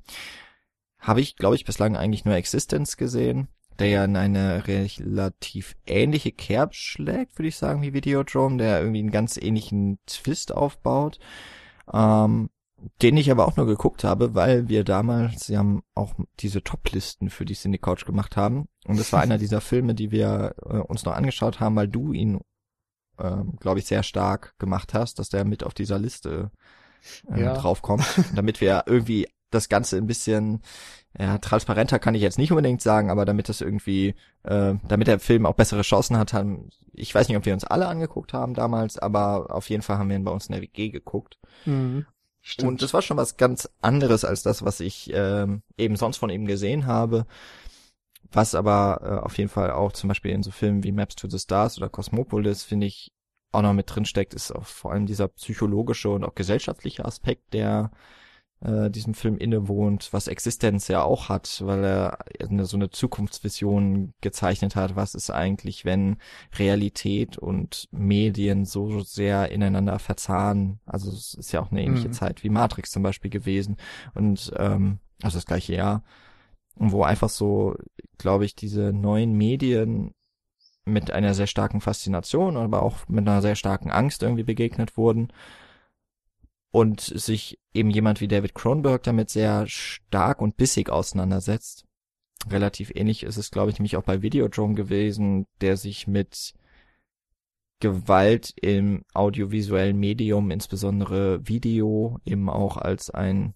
habe 0.98 1.20
ich, 1.20 1.36
glaube 1.36 1.54
ich, 1.54 1.64
bislang 1.64 1.96
eigentlich 1.96 2.24
nur 2.24 2.34
Existence 2.34 2.96
gesehen, 2.96 3.48
der 3.78 3.88
ja 3.88 4.04
in 4.04 4.16
eine 4.16 4.66
relativ 4.66 5.76
ähnliche 5.86 6.32
Kerb 6.32 6.74
schlägt, 6.74 7.38
würde 7.38 7.48
ich 7.48 7.56
sagen, 7.56 7.82
wie 7.82 7.92
Videodrome, 7.92 8.56
der 8.56 8.80
irgendwie 8.80 9.00
einen 9.00 9.10
ganz 9.10 9.36
ähnlichen 9.36 9.98
Twist 10.06 10.52
aufbaut. 10.52 11.20
Ähm, 11.92 12.50
den 13.02 13.16
ich 13.16 13.30
aber 13.30 13.46
auch 13.46 13.56
nur 13.56 13.66
geguckt 13.66 14.04
habe, 14.04 14.34
weil 14.34 14.68
wir 14.68 14.84
damals, 14.84 15.46
sie 15.46 15.58
haben 15.58 15.82
auch 15.94 16.14
diese 16.40 16.62
Top-Listen 16.62 17.30
für 17.30 17.44
die 17.44 17.54
Cine 17.54 17.78
Couch 17.78 18.04
gemacht 18.04 18.36
haben. 18.36 18.68
Und 18.86 18.98
es 18.98 19.12
war 19.12 19.20
einer 19.20 19.38
dieser 19.38 19.60
Filme, 19.60 19.94
die 19.94 20.10
wir 20.10 20.54
äh, 20.64 20.78
uns 20.78 21.04
noch 21.04 21.14
angeschaut 21.14 21.60
haben, 21.60 21.76
weil 21.76 21.88
du 21.88 22.12
ihn, 22.12 22.40
äh, 23.18 23.36
glaube 23.58 23.80
ich, 23.80 23.86
sehr 23.86 24.02
stark 24.02 24.54
gemacht 24.58 24.94
hast, 24.94 25.18
dass 25.18 25.28
der 25.28 25.44
mit 25.44 25.64
auf 25.64 25.74
dieser 25.74 25.98
Liste 25.98 26.50
äh, 27.30 27.42
ja. 27.42 27.54
draufkommt, 27.54 28.04
damit 28.34 28.60
wir 28.60 28.84
irgendwie 28.86 29.26
das 29.50 29.68
Ganze 29.68 29.96
ein 29.96 30.06
bisschen 30.06 30.60
ja, 31.18 31.38
transparenter 31.38 31.98
kann 31.98 32.14
ich 32.14 32.22
jetzt 32.22 32.38
nicht 32.38 32.52
unbedingt 32.52 32.82
sagen, 32.82 33.10
aber 33.10 33.24
damit 33.24 33.48
das 33.48 33.60
irgendwie, 33.60 34.14
äh, 34.44 34.74
damit 34.86 35.08
der 35.08 35.18
Film 35.18 35.46
auch 35.46 35.54
bessere 35.54 35.82
Chancen 35.82 36.18
hat, 36.18 36.32
haben, 36.32 36.68
ich 36.92 37.14
weiß 37.14 37.28
nicht, 37.28 37.36
ob 37.36 37.46
wir 37.46 37.54
uns 37.54 37.64
alle 37.64 37.88
angeguckt 37.88 38.32
haben 38.34 38.54
damals, 38.54 38.98
aber 38.98 39.46
auf 39.54 39.70
jeden 39.70 39.82
Fall 39.82 39.98
haben 39.98 40.10
wir 40.10 40.16
ihn 40.16 40.24
bei 40.24 40.30
uns 40.30 40.46
in 40.46 40.52
der 40.52 40.62
WG 40.62 40.90
geguckt. 40.90 41.38
Mhm, 41.64 42.06
Und 42.66 42.82
das 42.82 42.94
war 42.94 43.02
schon 43.02 43.16
was 43.16 43.36
ganz 43.36 43.68
anderes 43.82 44.24
als 44.24 44.42
das, 44.42 44.64
was 44.64 44.80
ich 44.80 45.10
ähm, 45.12 45.62
eben 45.76 45.96
sonst 45.96 46.16
von 46.16 46.30
ihm 46.30 46.46
gesehen 46.46 46.86
habe. 46.86 47.26
Was 48.30 48.54
aber 48.54 49.00
äh, 49.02 49.24
auf 49.24 49.36
jeden 49.38 49.50
Fall 49.50 49.70
auch 49.70 49.92
zum 49.92 50.08
Beispiel 50.08 50.32
in 50.32 50.42
so 50.42 50.50
Filmen 50.50 50.84
wie 50.84 50.92
Maps 50.92 51.14
to 51.14 51.28
the 51.28 51.38
Stars 51.38 51.78
oder 51.78 51.88
Cosmopolis, 51.88 52.62
finde 52.62 52.86
ich, 52.86 53.12
auch 53.52 53.62
noch 53.62 53.72
mit 53.72 53.94
drin 53.94 54.04
steckt, 54.04 54.34
ist 54.34 54.52
auch 54.52 54.66
vor 54.66 54.92
allem 54.92 55.06
dieser 55.06 55.28
psychologische 55.28 56.10
und 56.10 56.24
auch 56.24 56.34
gesellschaftliche 56.34 57.04
Aspekt, 57.04 57.54
der 57.54 57.90
äh, 58.60 58.90
diesem 58.90 59.14
Film 59.14 59.38
innewohnt, 59.38 60.08
was 60.12 60.26
Existenz 60.26 60.88
ja 60.88 61.02
auch 61.02 61.28
hat, 61.28 61.62
weil 61.64 61.84
er 61.84 62.18
eine, 62.40 62.66
so 62.66 62.76
eine 62.76 62.90
Zukunftsvision 62.90 64.14
gezeichnet 64.20 64.74
hat, 64.74 64.96
was 64.96 65.14
ist 65.14 65.30
eigentlich, 65.30 65.84
wenn 65.84 66.16
Realität 66.58 67.38
und 67.38 67.88
Medien 67.92 68.64
so 68.64 69.00
sehr 69.00 69.50
ineinander 69.50 69.98
verzahnen. 69.98 70.80
Also 70.86 71.10
es 71.10 71.34
ist 71.34 71.52
ja 71.52 71.62
auch 71.62 71.70
eine 71.70 71.82
ähnliche 71.82 72.08
mhm. 72.08 72.12
Zeit 72.12 72.42
wie 72.42 72.50
Matrix 72.50 72.90
zum 72.90 73.02
Beispiel 73.02 73.30
gewesen 73.30 73.76
und 74.14 74.52
ähm, 74.56 74.98
also 75.22 75.36
das 75.36 75.46
gleiche 75.46 75.74
Jahr, 75.74 76.02
wo 76.74 77.02
einfach 77.02 77.28
so, 77.28 77.76
glaube 78.18 78.44
ich, 78.44 78.54
diese 78.54 78.92
neuen 78.92 79.34
Medien 79.34 80.12
mit 80.84 81.10
einer 81.10 81.34
sehr 81.34 81.46
starken 81.46 81.80
Faszination, 81.80 82.56
aber 82.56 82.82
auch 82.82 83.06
mit 83.08 83.28
einer 83.28 83.42
sehr 83.42 83.56
starken 83.56 83.90
Angst 83.90 84.22
irgendwie 84.22 84.44
begegnet 84.44 84.96
wurden 84.96 85.32
und 86.70 87.00
sich 87.00 87.58
eben 87.72 87.90
jemand 87.90 88.20
wie 88.20 88.28
David 88.28 88.54
Cronenberg 88.54 89.02
damit 89.02 89.30
sehr 89.30 89.66
stark 89.66 90.40
und 90.40 90.56
bissig 90.56 90.90
auseinandersetzt. 90.90 91.84
Relativ 92.50 92.92
ähnlich 92.94 93.22
ist 93.24 93.36
es, 93.36 93.50
glaube 93.50 93.70
ich, 93.70 93.78
nämlich 93.78 93.96
auch 93.96 94.02
bei 94.02 94.22
Videodrome 94.22 94.74
gewesen, 94.74 95.46
der 95.60 95.76
sich 95.76 96.06
mit 96.06 96.54
Gewalt 97.80 98.54
im 98.60 99.04
audiovisuellen 99.14 99.98
Medium, 99.98 100.50
insbesondere 100.50 101.46
Video, 101.46 102.18
eben 102.24 102.48
auch 102.50 102.76
als 102.76 103.10
ein 103.10 103.54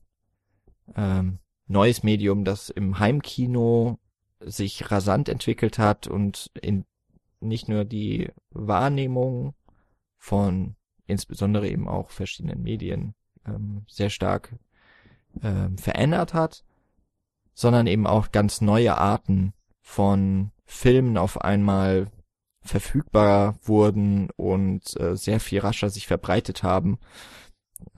ähm, 0.94 1.38
neues 1.66 2.02
Medium, 2.02 2.44
das 2.44 2.70
im 2.70 2.98
Heimkino 2.98 3.98
sich 4.40 4.90
rasant 4.90 5.28
entwickelt 5.28 5.78
hat 5.78 6.06
und 6.06 6.50
in 6.60 6.84
nicht 7.40 7.68
nur 7.68 7.84
die 7.84 8.30
Wahrnehmung 8.50 9.54
von 10.18 10.76
insbesondere 11.12 11.68
eben 11.68 11.88
auch 11.88 12.10
verschiedenen 12.10 12.62
Medien 12.62 13.14
ähm, 13.46 13.84
sehr 13.88 14.10
stark 14.10 14.54
ähm, 15.42 15.78
verändert 15.78 16.34
hat, 16.34 16.64
sondern 17.54 17.86
eben 17.86 18.06
auch 18.06 18.32
ganz 18.32 18.60
neue 18.60 18.98
Arten 18.98 19.52
von 19.80 20.50
Filmen 20.64 21.16
auf 21.18 21.40
einmal 21.40 22.10
verfügbar 22.62 23.58
wurden 23.62 24.30
und 24.36 24.98
äh, 25.00 25.16
sehr 25.16 25.40
viel 25.40 25.60
rascher 25.60 25.90
sich 25.90 26.06
verbreitet 26.06 26.62
haben. 26.62 26.98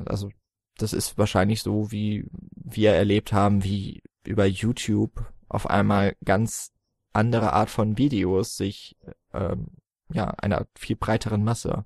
Also 0.04 0.30
das 0.76 0.92
ist 0.92 1.18
wahrscheinlich 1.18 1.62
so, 1.62 1.92
wie 1.92 2.26
wir 2.50 2.92
erlebt 2.92 3.32
haben, 3.32 3.62
wie 3.62 4.02
über 4.26 4.46
YouTube 4.46 5.32
auf 5.48 5.68
einmal 5.68 6.16
ganz 6.24 6.72
andere 7.12 7.52
Art 7.52 7.70
von 7.70 7.98
Videos 7.98 8.56
sich 8.56 8.96
ähm, 9.32 9.68
ja 10.12 10.30
einer 10.30 10.66
viel 10.74 10.96
breiteren 10.96 11.44
Masse 11.44 11.84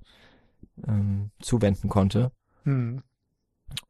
ähm, 0.86 1.30
zuwenden 1.40 1.88
konnte. 1.88 2.32
Hm. 2.64 3.02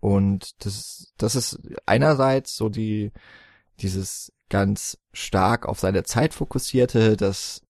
Und 0.00 0.64
das, 0.64 1.12
das 1.16 1.34
ist 1.34 1.60
einerseits 1.86 2.56
so 2.56 2.68
die, 2.68 3.12
dieses 3.80 4.32
ganz 4.48 4.98
stark 5.12 5.66
auf 5.66 5.78
seine 5.78 6.02
Zeit 6.04 6.34
fokussierte, 6.34 7.16
das 7.16 7.62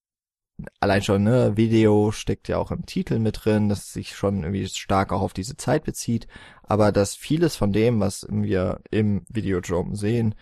allein 0.80 1.02
schon, 1.02 1.22
ne, 1.24 1.56
Video 1.56 2.10
steckt 2.10 2.48
ja 2.48 2.58
auch 2.58 2.70
im 2.70 2.86
Titel 2.86 3.18
mit 3.18 3.44
drin, 3.44 3.68
dass 3.68 3.92
sich 3.92 4.16
schon 4.16 4.42
irgendwie 4.42 4.66
stark 4.68 5.12
auch 5.12 5.22
auf 5.22 5.32
diese 5.32 5.56
Zeit 5.56 5.84
bezieht, 5.84 6.26
aber 6.62 6.92
dass 6.92 7.14
vieles 7.14 7.56
von 7.56 7.72
dem, 7.72 8.00
was 8.00 8.26
wir 8.30 8.80
im 8.90 9.24
Videodrome 9.28 9.96
sehen, 9.96 10.34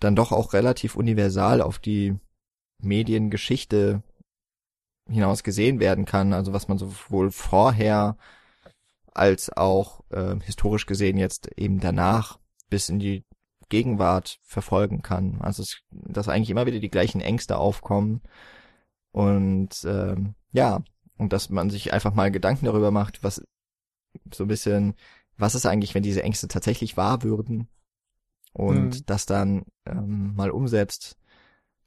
dann 0.00 0.16
doch 0.16 0.32
auch 0.32 0.52
relativ 0.52 0.96
universal 0.96 1.62
auf 1.62 1.78
die 1.78 2.18
Mediengeschichte 2.82 4.02
hinaus 5.08 5.42
gesehen 5.42 5.80
werden 5.80 6.04
kann, 6.04 6.32
also 6.32 6.52
was 6.52 6.68
man 6.68 6.78
sowohl 6.78 7.30
vorher 7.30 8.16
als 9.14 9.50
auch 9.56 10.02
äh, 10.10 10.36
historisch 10.40 10.86
gesehen 10.86 11.16
jetzt 11.16 11.48
eben 11.56 11.80
danach 11.80 12.38
bis 12.68 12.88
in 12.88 12.98
die 12.98 13.24
Gegenwart 13.68 14.38
verfolgen 14.42 15.02
kann. 15.02 15.40
Also 15.40 15.62
es, 15.62 15.80
dass 15.90 16.28
eigentlich 16.28 16.50
immer 16.50 16.66
wieder 16.66 16.80
die 16.80 16.90
gleichen 16.90 17.20
Ängste 17.20 17.58
aufkommen 17.58 18.22
und 19.12 19.84
ähm, 19.84 20.34
ja 20.52 20.82
und 21.18 21.32
dass 21.32 21.50
man 21.50 21.70
sich 21.70 21.92
einfach 21.92 22.14
mal 22.14 22.30
Gedanken 22.30 22.66
darüber 22.66 22.90
macht, 22.90 23.22
was 23.22 23.42
so 24.32 24.44
ein 24.44 24.48
bisschen, 24.48 24.94
was 25.36 25.54
ist 25.54 25.66
eigentlich, 25.66 25.94
wenn 25.94 26.02
diese 26.02 26.22
Ängste 26.22 26.48
tatsächlich 26.48 26.96
wahr 26.96 27.22
würden 27.22 27.68
und 28.52 28.88
mhm. 28.88 29.06
das 29.06 29.26
dann 29.26 29.64
ähm, 29.86 30.34
mal 30.34 30.50
umsetzt. 30.50 31.16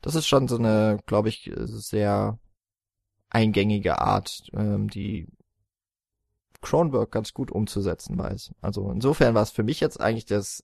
Das 0.02 0.16
ist 0.16 0.28
schon 0.28 0.48
so 0.48 0.58
eine, 0.58 1.00
glaube 1.06 1.30
ich, 1.30 1.52
sehr 1.56 2.40
eingängige 3.30 4.00
Art, 4.00 4.50
ähm, 4.54 4.90
die 4.90 5.28
Cronenberg 6.62 7.12
ganz 7.12 7.34
gut 7.34 7.52
umzusetzen 7.52 8.18
weiß. 8.18 8.54
Also 8.62 8.92
insofern 8.92 9.34
war 9.34 9.44
es 9.44 9.52
für 9.52 9.64
mich 9.64 9.80
jetzt 9.80 10.00
eigentlich 10.00 10.26
das 10.26 10.64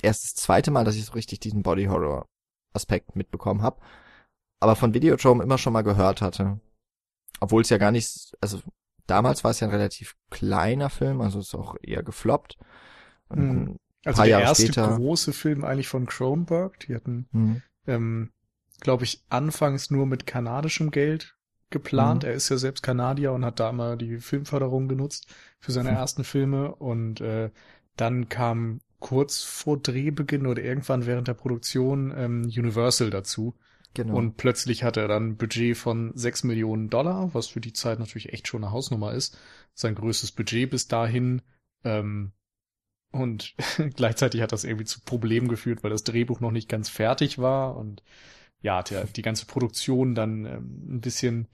erst 0.00 0.24
das 0.24 0.34
zweite 0.34 0.70
Mal, 0.70 0.84
dass 0.84 0.96
ich 0.96 1.04
so 1.04 1.12
richtig 1.12 1.40
diesen 1.40 1.62
Body 1.62 1.86
Horror 1.86 2.26
Aspekt 2.72 3.16
mitbekommen 3.16 3.62
habe, 3.62 3.80
aber 4.60 4.76
von 4.76 4.94
Videodrome 4.94 5.42
immer 5.42 5.58
schon 5.58 5.72
mal 5.72 5.82
gehört 5.82 6.20
hatte. 6.20 6.60
Obwohl 7.40 7.62
es 7.62 7.68
ja 7.68 7.78
gar 7.78 7.92
nicht, 7.92 8.36
also 8.40 8.60
damals 9.06 9.44
war 9.44 9.52
es 9.52 9.60
ja 9.60 9.68
ein 9.68 9.72
relativ 9.72 10.16
kleiner 10.30 10.90
Film, 10.90 11.20
also 11.20 11.38
ist 11.38 11.54
auch 11.54 11.76
eher 11.82 12.02
gefloppt. 12.02 12.58
Mhm. 13.30 13.76
Also 14.04 14.22
der 14.22 14.30
Jahre 14.30 14.44
erste 14.44 14.64
später, 14.64 14.96
große 14.96 15.32
Film 15.32 15.64
eigentlich 15.64 15.88
von 15.88 16.06
Cronenberg. 16.06 16.80
Die 16.80 16.94
hatten, 16.94 17.28
mhm. 17.32 17.62
ähm, 17.86 18.32
glaube 18.80 19.04
ich, 19.04 19.24
anfangs 19.28 19.90
nur 19.90 20.06
mit 20.06 20.26
kanadischem 20.26 20.90
Geld 20.90 21.37
geplant. 21.70 22.22
Mhm. 22.22 22.28
Er 22.28 22.34
ist 22.34 22.48
ja 22.48 22.56
selbst 22.56 22.82
Kanadier 22.82 23.32
und 23.32 23.44
hat 23.44 23.60
da 23.60 23.72
mal 23.72 23.96
die 23.96 24.18
Filmförderung 24.18 24.88
genutzt 24.88 25.32
für 25.58 25.72
seine 25.72 25.90
mhm. 25.90 25.96
ersten 25.96 26.24
Filme. 26.24 26.74
Und 26.74 27.20
äh, 27.20 27.50
dann 27.96 28.28
kam 28.28 28.80
kurz 29.00 29.42
vor 29.42 29.78
Drehbeginn 29.78 30.46
oder 30.46 30.62
irgendwann 30.62 31.06
während 31.06 31.28
der 31.28 31.34
Produktion 31.34 32.12
ähm, 32.16 32.42
Universal 32.44 33.10
dazu. 33.10 33.54
Genau. 33.94 34.16
Und 34.16 34.36
plötzlich 34.36 34.84
hat 34.84 34.96
er 34.96 35.08
dann 35.08 35.30
ein 35.30 35.36
Budget 35.36 35.76
von 35.76 36.12
sechs 36.14 36.44
Millionen 36.44 36.90
Dollar, 36.90 37.30
was 37.32 37.48
für 37.48 37.60
die 37.60 37.72
Zeit 37.72 37.98
natürlich 37.98 38.32
echt 38.32 38.48
schon 38.48 38.62
eine 38.62 38.72
Hausnummer 38.72 39.12
ist. 39.12 39.38
Sein 39.74 39.94
größtes 39.94 40.32
Budget 40.32 40.70
bis 40.70 40.88
dahin. 40.88 41.42
Ähm, 41.84 42.32
und 43.10 43.54
gleichzeitig 43.96 44.42
hat 44.42 44.52
das 44.52 44.64
irgendwie 44.64 44.84
zu 44.84 45.00
Problemen 45.00 45.48
geführt, 45.48 45.82
weil 45.82 45.90
das 45.90 46.04
Drehbuch 46.04 46.40
noch 46.40 46.50
nicht 46.50 46.68
ganz 46.68 46.88
fertig 46.88 47.38
war 47.38 47.76
und 47.76 48.02
ja, 48.62 48.82
der, 48.82 49.04
die 49.04 49.22
ganze 49.22 49.46
Produktion 49.46 50.14
dann 50.14 50.44
ähm, 50.44 50.96
ein 50.96 51.00
bisschen 51.00 51.48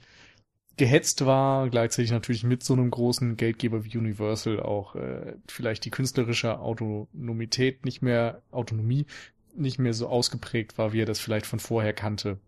gehetzt 0.76 1.24
war, 1.24 1.68
gleichzeitig 1.68 2.10
natürlich 2.10 2.42
mit 2.42 2.64
so 2.64 2.74
einem 2.74 2.90
großen 2.90 3.36
Geldgeber 3.36 3.84
wie 3.84 3.96
Universal 3.96 4.60
auch 4.60 4.96
äh, 4.96 5.36
vielleicht 5.48 5.84
die 5.84 5.90
künstlerische 5.90 6.58
Autonomität 6.58 7.84
nicht 7.84 8.02
mehr, 8.02 8.42
Autonomie 8.50 9.06
nicht 9.54 9.78
mehr 9.78 9.94
so 9.94 10.08
ausgeprägt 10.08 10.78
war, 10.78 10.92
wie 10.92 11.02
er 11.02 11.06
das 11.06 11.20
vielleicht 11.20 11.46
von 11.46 11.60
vorher 11.60 11.92
kannte. 11.92 12.38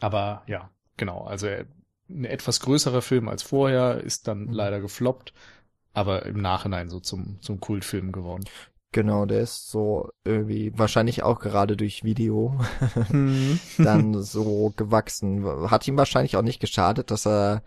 Aber 0.00 0.42
ja, 0.46 0.70
genau, 0.96 1.24
also 1.24 1.48
ein 2.10 2.24
etwas 2.24 2.60
größerer 2.60 3.02
Film 3.02 3.28
als 3.28 3.42
vorher 3.42 4.02
ist 4.02 4.28
dann 4.28 4.46
mhm. 4.46 4.52
leider 4.52 4.80
gefloppt, 4.80 5.32
aber 5.94 6.26
im 6.26 6.40
Nachhinein 6.40 6.88
so 6.88 7.00
zum, 7.00 7.40
zum 7.40 7.60
Kultfilm 7.60 8.12
geworden. 8.12 8.44
Genau, 8.92 9.26
der 9.26 9.40
ist 9.40 9.70
so 9.70 10.10
irgendwie 10.24 10.72
wahrscheinlich 10.76 11.22
auch 11.22 11.40
gerade 11.40 11.76
durch 11.76 12.04
Video 12.04 12.58
mhm. 13.10 13.60
dann 13.76 14.22
so 14.22 14.72
gewachsen. 14.76 15.44
Hat 15.70 15.86
ihm 15.86 15.98
wahrscheinlich 15.98 16.36
auch 16.36 16.42
nicht 16.42 16.60
geschadet, 16.60 17.10
dass 17.10 17.26
er 17.26 17.62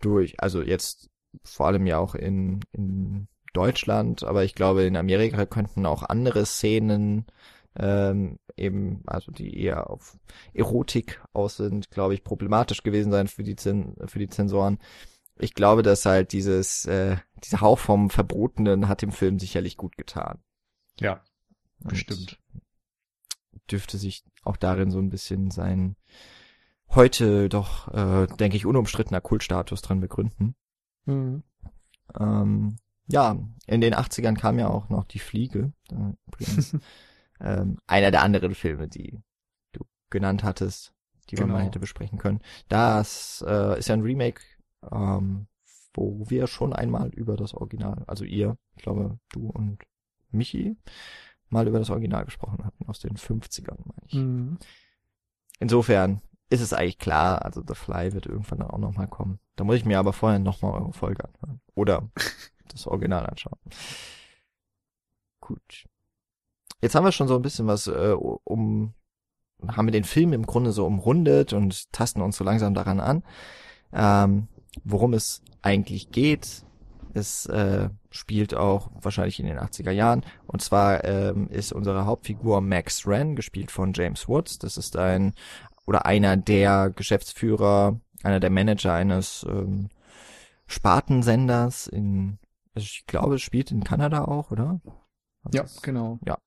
durch, 0.00 0.40
also 0.40 0.62
jetzt 0.62 1.10
vor 1.44 1.66
allem 1.66 1.86
ja 1.86 1.98
auch 1.98 2.14
in, 2.14 2.60
in 2.72 3.28
Deutschland, 3.52 4.24
aber 4.24 4.44
ich 4.44 4.54
glaube 4.54 4.84
in 4.84 4.96
Amerika 4.96 5.44
könnten 5.44 5.84
auch 5.84 6.02
andere 6.04 6.46
Szenen 6.46 7.26
ähm, 7.78 8.38
eben, 8.56 9.02
also 9.06 9.30
die 9.32 9.58
eher 9.58 9.90
auf 9.90 10.18
Erotik 10.54 11.22
aus 11.32 11.56
sind, 11.56 11.90
glaube 11.90 12.14
ich, 12.14 12.24
problematisch 12.24 12.82
gewesen 12.82 13.12
sein 13.12 13.28
für 13.28 13.42
die, 13.42 13.56
Zen 13.56 13.96
für 14.06 14.18
die 14.18 14.28
Zensoren. 14.28 14.78
Ich 15.38 15.54
glaube, 15.54 15.82
dass 15.82 16.06
halt 16.06 16.32
dieses, 16.32 16.86
äh, 16.86 17.16
dieser 17.44 17.60
Hauch 17.60 17.78
vom 17.78 18.10
Verbotenen 18.10 18.88
hat 18.88 19.02
dem 19.02 19.12
Film 19.12 19.38
sicherlich 19.38 19.76
gut 19.76 19.96
getan. 19.96 20.38
Ja, 21.00 21.22
bestimmt. 21.78 22.38
dürfte 23.70 23.98
sich 23.98 24.24
auch 24.44 24.56
darin 24.56 24.90
so 24.90 24.98
ein 24.98 25.10
bisschen 25.10 25.50
sein 25.50 25.96
heute 26.94 27.48
doch, 27.48 27.88
äh, 27.88 28.26
denke 28.26 28.56
ich, 28.56 28.66
unumstrittener 28.66 29.20
Kultstatus 29.20 29.82
dran 29.82 30.00
begründen. 30.00 30.54
Mhm. 31.06 31.42
Ähm, 32.18 32.76
ja, 33.06 33.36
in 33.66 33.80
den 33.80 33.94
80ern 33.94 34.36
kam 34.36 34.58
ja 34.58 34.68
auch 34.68 34.88
noch 34.88 35.04
Die 35.04 35.18
Fliege. 35.18 35.72
Übrigens, 36.26 36.76
ähm, 37.40 37.78
einer 37.86 38.10
der 38.10 38.22
anderen 38.22 38.54
Filme, 38.54 38.88
die 38.88 39.20
du 39.72 39.84
genannt 40.10 40.44
hattest, 40.44 40.92
die 41.30 41.36
genau. 41.36 41.48
man 41.48 41.56
mal 41.56 41.66
hätte 41.66 41.80
besprechen 41.80 42.18
können. 42.18 42.40
Das 42.68 43.44
äh, 43.46 43.78
ist 43.78 43.88
ja 43.88 43.94
ein 43.94 44.02
Remake, 44.02 44.42
ähm, 44.90 45.46
wo 45.94 46.28
wir 46.28 46.46
schon 46.46 46.72
einmal 46.72 47.08
über 47.10 47.36
das 47.36 47.54
Original, 47.54 48.04
also 48.06 48.24
ihr, 48.24 48.56
ich 48.76 48.82
glaube, 48.82 49.18
du 49.30 49.48
und 49.48 49.82
Michi 50.32 50.76
mal 51.48 51.68
über 51.68 51.78
das 51.78 51.90
Original 51.90 52.24
gesprochen 52.24 52.64
hatten, 52.64 52.88
aus 52.88 53.00
den 53.00 53.16
50ern, 53.16 53.78
meine 53.84 54.06
ich. 54.06 54.14
Mhm. 54.14 54.58
insofern 55.60 56.22
ist 56.52 56.60
es 56.60 56.74
eigentlich 56.74 56.98
klar, 56.98 57.44
also 57.44 57.62
The 57.66 57.74
Fly 57.74 58.12
wird 58.12 58.26
irgendwann 58.26 58.58
dann 58.58 58.70
auch 58.70 58.78
nochmal 58.78 59.08
kommen. 59.08 59.38
Da 59.56 59.64
muss 59.64 59.76
ich 59.76 59.86
mir 59.86 59.98
aber 59.98 60.12
vorher 60.12 60.38
nochmal 60.38 60.72
eure 60.72 60.92
Folge 60.92 61.24
anhören. 61.24 61.62
Oder 61.74 62.10
das 62.68 62.86
Original 62.86 63.24
anschauen. 63.26 63.58
Gut. 65.40 65.86
Jetzt 66.82 66.94
haben 66.94 67.04
wir 67.04 67.12
schon 67.12 67.28
so 67.28 67.36
ein 67.36 67.42
bisschen 67.42 67.66
was 67.66 67.86
äh, 67.86 68.14
um, 68.44 68.92
haben 69.66 69.86
wir 69.86 69.92
den 69.92 70.04
Film 70.04 70.34
im 70.34 70.44
Grunde 70.44 70.72
so 70.72 70.84
umrundet 70.84 71.54
und 71.54 71.90
tasten 71.90 72.20
uns 72.20 72.36
so 72.36 72.44
langsam 72.44 72.74
daran 72.74 73.00
an, 73.00 73.22
ähm, 73.92 74.48
worum 74.84 75.14
es 75.14 75.42
eigentlich 75.62 76.10
geht. 76.10 76.66
Es 77.14 77.46
äh, 77.46 77.88
spielt 78.12 78.54
auch 78.54 78.90
wahrscheinlich 79.00 79.40
in 79.40 79.46
den 79.46 79.58
80er 79.58 79.90
Jahren. 79.90 80.24
Und 80.46 80.62
zwar 80.62 81.02
ähm, 81.04 81.48
ist 81.48 81.72
unsere 81.72 82.06
Hauptfigur 82.06 82.60
Max 82.60 83.06
Wren, 83.06 83.34
gespielt 83.34 83.70
von 83.70 83.92
James 83.94 84.28
Woods. 84.28 84.58
Das 84.58 84.76
ist 84.76 84.96
ein 84.96 85.34
oder 85.86 86.06
einer 86.06 86.36
der 86.36 86.90
Geschäftsführer, 86.90 88.00
einer 88.22 88.38
der 88.38 88.50
Manager 88.50 88.92
eines 88.92 89.44
ähm, 89.48 89.88
Spartensenders 90.66 91.86
in, 91.86 92.38
ich 92.74 93.04
glaube, 93.06 93.34
es 93.34 93.42
spielt 93.42 93.72
in 93.72 93.82
Kanada 93.82 94.24
auch, 94.24 94.50
oder? 94.50 94.80
Ja, 95.52 95.64
genau. 95.82 96.18
Ja. 96.24 96.38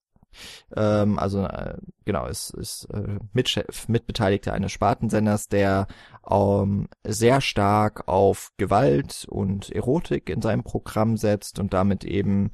Ähm, 0.75 1.19
also 1.19 1.43
äh, 1.45 1.77
genau, 2.05 2.27
es 2.27 2.49
ist 2.49 2.85
äh, 2.93 3.19
Mitchef, 3.33 3.87
Mitbeteiligter 3.87 4.53
eines 4.53 4.71
Spartensenders, 4.71 5.47
der 5.47 5.87
ähm, 6.29 6.87
sehr 7.03 7.41
stark 7.41 8.07
auf 8.07 8.51
Gewalt 8.57 9.25
und 9.29 9.69
Erotik 9.71 10.29
in 10.29 10.41
seinem 10.41 10.63
Programm 10.63 11.17
setzt 11.17 11.59
und 11.59 11.73
damit 11.73 12.03
eben 12.03 12.51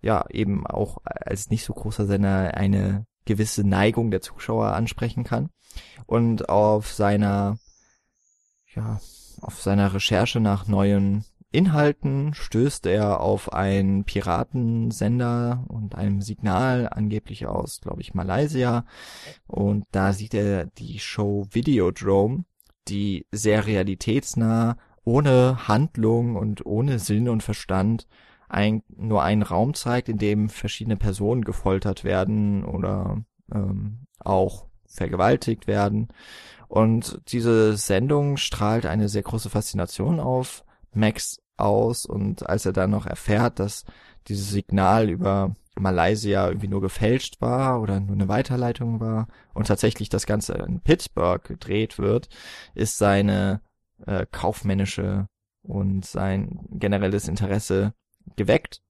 ja 0.00 0.24
eben 0.30 0.66
auch 0.66 0.98
als 1.04 1.50
nicht 1.50 1.64
so 1.64 1.74
großer 1.74 2.06
Sender 2.06 2.54
eine 2.54 3.06
gewisse 3.24 3.64
Neigung 3.64 4.10
der 4.10 4.20
Zuschauer 4.20 4.72
ansprechen 4.72 5.24
kann. 5.24 5.50
Und 6.06 6.48
auf 6.48 6.92
seiner 6.92 7.58
ja 8.74 9.00
auf 9.40 9.60
seiner 9.62 9.92
Recherche 9.92 10.40
nach 10.40 10.66
neuen 10.66 11.24
Inhalten 11.52 12.34
stößt 12.34 12.86
er 12.86 13.20
auf 13.20 13.52
einen 13.52 14.04
Piratensender 14.04 15.64
und 15.68 15.94
einem 15.94 16.20
Signal, 16.20 16.88
angeblich 16.90 17.46
aus, 17.46 17.80
glaube 17.80 18.02
ich, 18.02 18.14
Malaysia. 18.14 18.84
Und 19.46 19.84
da 19.92 20.12
sieht 20.12 20.34
er 20.34 20.66
die 20.66 20.98
Show 20.98 21.46
Videodrome, 21.50 22.44
die 22.88 23.26
sehr 23.30 23.66
realitätsnah, 23.66 24.76
ohne 25.04 25.68
Handlung 25.68 26.36
und 26.36 26.66
ohne 26.66 26.98
Sinn 26.98 27.28
und 27.28 27.42
Verstand 27.42 28.06
ein, 28.48 28.82
nur 28.88 29.22
einen 29.22 29.42
Raum 29.42 29.74
zeigt, 29.74 30.08
in 30.08 30.18
dem 30.18 30.48
verschiedene 30.48 30.96
Personen 30.96 31.42
gefoltert 31.42 32.04
werden 32.04 32.64
oder 32.64 33.22
ähm, 33.52 34.06
auch 34.18 34.66
vergewaltigt 34.86 35.66
werden. 35.66 36.08
Und 36.68 37.20
diese 37.28 37.76
Sendung 37.76 38.36
strahlt 38.36 38.86
eine 38.86 39.08
sehr 39.08 39.22
große 39.22 39.50
Faszination 39.50 40.20
auf 40.20 40.65
Max 40.96 41.38
aus 41.56 42.04
und 42.06 42.48
als 42.48 42.66
er 42.66 42.72
dann 42.72 42.90
noch 42.90 43.06
erfährt, 43.06 43.58
dass 43.58 43.84
dieses 44.28 44.50
Signal 44.50 45.08
über 45.08 45.54
Malaysia 45.78 46.48
irgendwie 46.48 46.68
nur 46.68 46.80
gefälscht 46.80 47.40
war 47.40 47.80
oder 47.80 48.00
nur 48.00 48.14
eine 48.14 48.28
Weiterleitung 48.28 49.00
war 49.00 49.28
und 49.54 49.66
tatsächlich 49.66 50.08
das 50.08 50.26
Ganze 50.26 50.54
in 50.54 50.80
Pittsburgh 50.80 51.44
gedreht 51.44 51.98
wird, 51.98 52.28
ist 52.74 52.98
seine 52.98 53.60
äh, 54.06 54.26
kaufmännische 54.30 55.28
und 55.62 56.04
sein 56.04 56.60
generelles 56.70 57.28
Interesse 57.28 57.94
geweckt 58.36 58.82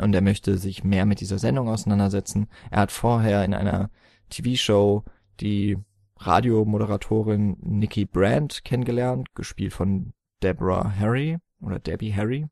und 0.00 0.14
er 0.14 0.22
möchte 0.22 0.58
sich 0.58 0.84
mehr 0.84 1.06
mit 1.06 1.20
dieser 1.20 1.38
Sendung 1.38 1.68
auseinandersetzen. 1.68 2.48
Er 2.70 2.80
hat 2.80 2.92
vorher 2.92 3.44
in 3.44 3.54
einer 3.54 3.90
TV-Show 4.30 5.04
die 5.40 5.76
Radiomoderatorin 6.18 7.56
Nikki 7.60 8.04
Brandt 8.04 8.64
kennengelernt, 8.64 9.34
gespielt 9.34 9.72
von 9.72 10.12
Deborah 10.42 10.94
Harry 10.98 11.38
oder 11.60 11.78
Debbie 11.78 12.14
Harry. 12.14 12.46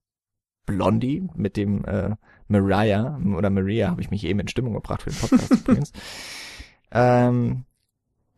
Blondie 0.66 1.28
mit 1.34 1.56
dem 1.56 1.84
äh, 1.84 2.14
Mariah 2.48 3.18
oder 3.36 3.50
Maria 3.50 3.90
habe 3.90 4.02
ich 4.02 4.10
mich 4.10 4.24
eben 4.24 4.40
in 4.40 4.48
Stimmung 4.48 4.74
gebracht 4.74 5.02
für 5.02 5.10
den 5.10 5.18
Podcast 5.18 5.50
übrigens. 5.60 5.92
Ähm, 6.92 7.64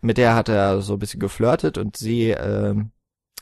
mit 0.01 0.19
der 0.19 0.35
hat 0.35 0.49
er 0.49 0.81
so 0.81 0.95
ein 0.95 0.99
bisschen 0.99 1.21
geflirtet 1.21 1.79
und 1.79 1.97
sie 1.97 2.31
ähm, 2.31 2.91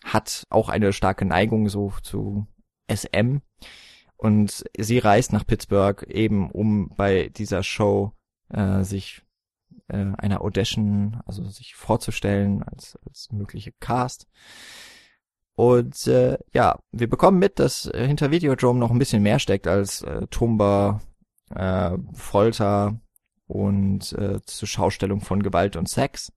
hat 0.05 0.46
auch 0.51 0.68
eine 0.68 0.92
starke 0.92 1.25
Neigung 1.25 1.68
so 1.68 1.92
zu 2.03 2.46
SM 2.92 3.38
und 4.16 4.64
sie 4.79 4.99
reist 4.99 5.33
nach 5.33 5.46
Pittsburgh 5.46 6.03
eben 6.05 6.51
um 6.51 6.90
bei 6.96 7.29
dieser 7.29 7.62
Show 7.62 8.12
äh, 8.51 8.83
sich 8.83 9.23
äh, 9.88 10.12
einer 10.18 10.42
Audition, 10.42 11.20
also 11.27 11.44
sich 11.44 11.75
vorzustellen 11.75 12.62
als, 12.62 12.99
als 13.07 13.33
mögliche 13.33 13.73
Cast. 13.81 14.27
Und 15.61 16.07
äh, 16.07 16.38
ja, 16.55 16.79
wir 16.90 17.11
bekommen 17.11 17.38
mit, 17.38 17.59
dass 17.59 17.85
äh, 17.85 18.07
hinter 18.07 18.31
Videodrome 18.31 18.81
noch 18.81 18.90
ein 18.90 18.99
bisschen 18.99 19.23
mehr 19.23 19.38
steckt 19.38 19.66
als 19.66 20.01
äh, 20.01 20.27
Tumba, 20.29 21.03
äh, 21.55 21.99
Folter 22.14 22.99
und 23.46 24.11
äh, 24.14 24.40
zur 24.46 24.66
Schaustellung 24.66 25.20
von 25.20 25.42
Gewalt 25.42 25.77
und 25.77 25.87
Sex. 25.87 26.33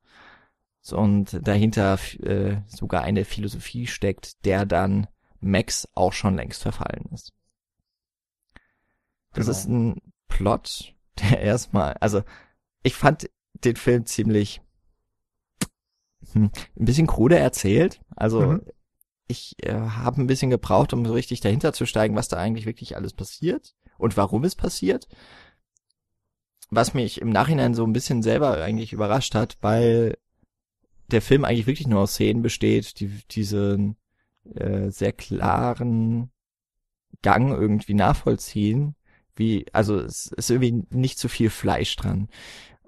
Und 0.92 1.40
dahinter 1.48 1.98
äh, 2.22 2.58
sogar 2.68 3.04
eine 3.04 3.24
Philosophie 3.24 3.88
steckt, 3.88 4.44
der 4.44 4.66
dann 4.66 5.08
Max 5.40 5.88
auch 5.96 6.12
schon 6.12 6.36
längst 6.36 6.62
verfallen 6.62 7.06
ist. 7.14 7.32
Das 9.32 9.46
genau. 9.46 9.52
ist 9.52 9.70
ein 9.70 10.02
Plot, 10.28 10.96
der 11.22 11.40
erstmal, 11.40 11.94
also 12.02 12.24
ich 12.82 12.94
fand 12.94 13.30
den 13.64 13.78
Film 13.78 14.06
ziemlich 14.06 14.62
hm, 16.34 16.52
ein 16.78 16.86
bisschen 16.86 17.08
krude 17.08 17.40
erzählt. 17.40 18.02
Also 18.18 18.42
mhm. 18.42 18.62
Ich 19.28 19.56
äh, 19.64 19.74
habe 19.74 20.22
ein 20.22 20.28
bisschen 20.28 20.50
gebraucht, 20.50 20.94
um 20.94 21.06
so 21.06 21.14
richtig 21.14 21.40
dahinter 21.42 21.74
zu 21.74 21.86
steigen, 21.86 22.16
was 22.16 22.28
da 22.28 22.38
eigentlich 22.38 22.66
wirklich 22.66 22.96
alles 22.96 23.14
passiert 23.14 23.74
und 23.98 24.18
warum 24.18 24.44
es 24.44 24.56
passiert. 24.56 25.08
Was 26.70 26.94
mich 26.94 27.22
im 27.22 27.30
Nachhinein 27.30 27.74
so 27.74 27.86
ein 27.86 27.94
bisschen 27.94 28.24
selber 28.24 28.62
eigentlich 28.62 28.94
überrascht 28.94 29.36
hat, 29.36 29.58
weil 29.62 30.18
der 31.12 31.22
Film 31.22 31.46
eigentlich 31.46 31.68
wirklich 31.68 31.88
nur 31.88 32.02
aus 32.02 32.14
Szenen 32.14 32.42
besteht, 32.42 33.00
die 33.00 33.08
diesen 33.30 33.98
äh, 34.56 34.90
sehr 34.90 35.14
klaren 35.14 36.32
Gang 37.22 37.52
irgendwie 37.52 37.94
nachvollziehen. 37.94 38.96
Wie, 39.36 39.66
also 39.74 40.00
es 40.00 40.28
ist 40.28 40.50
irgendwie 40.50 40.84
nicht 40.90 41.18
zu 41.18 41.28
viel 41.28 41.50
Fleisch 41.50 41.96
dran 41.96 42.28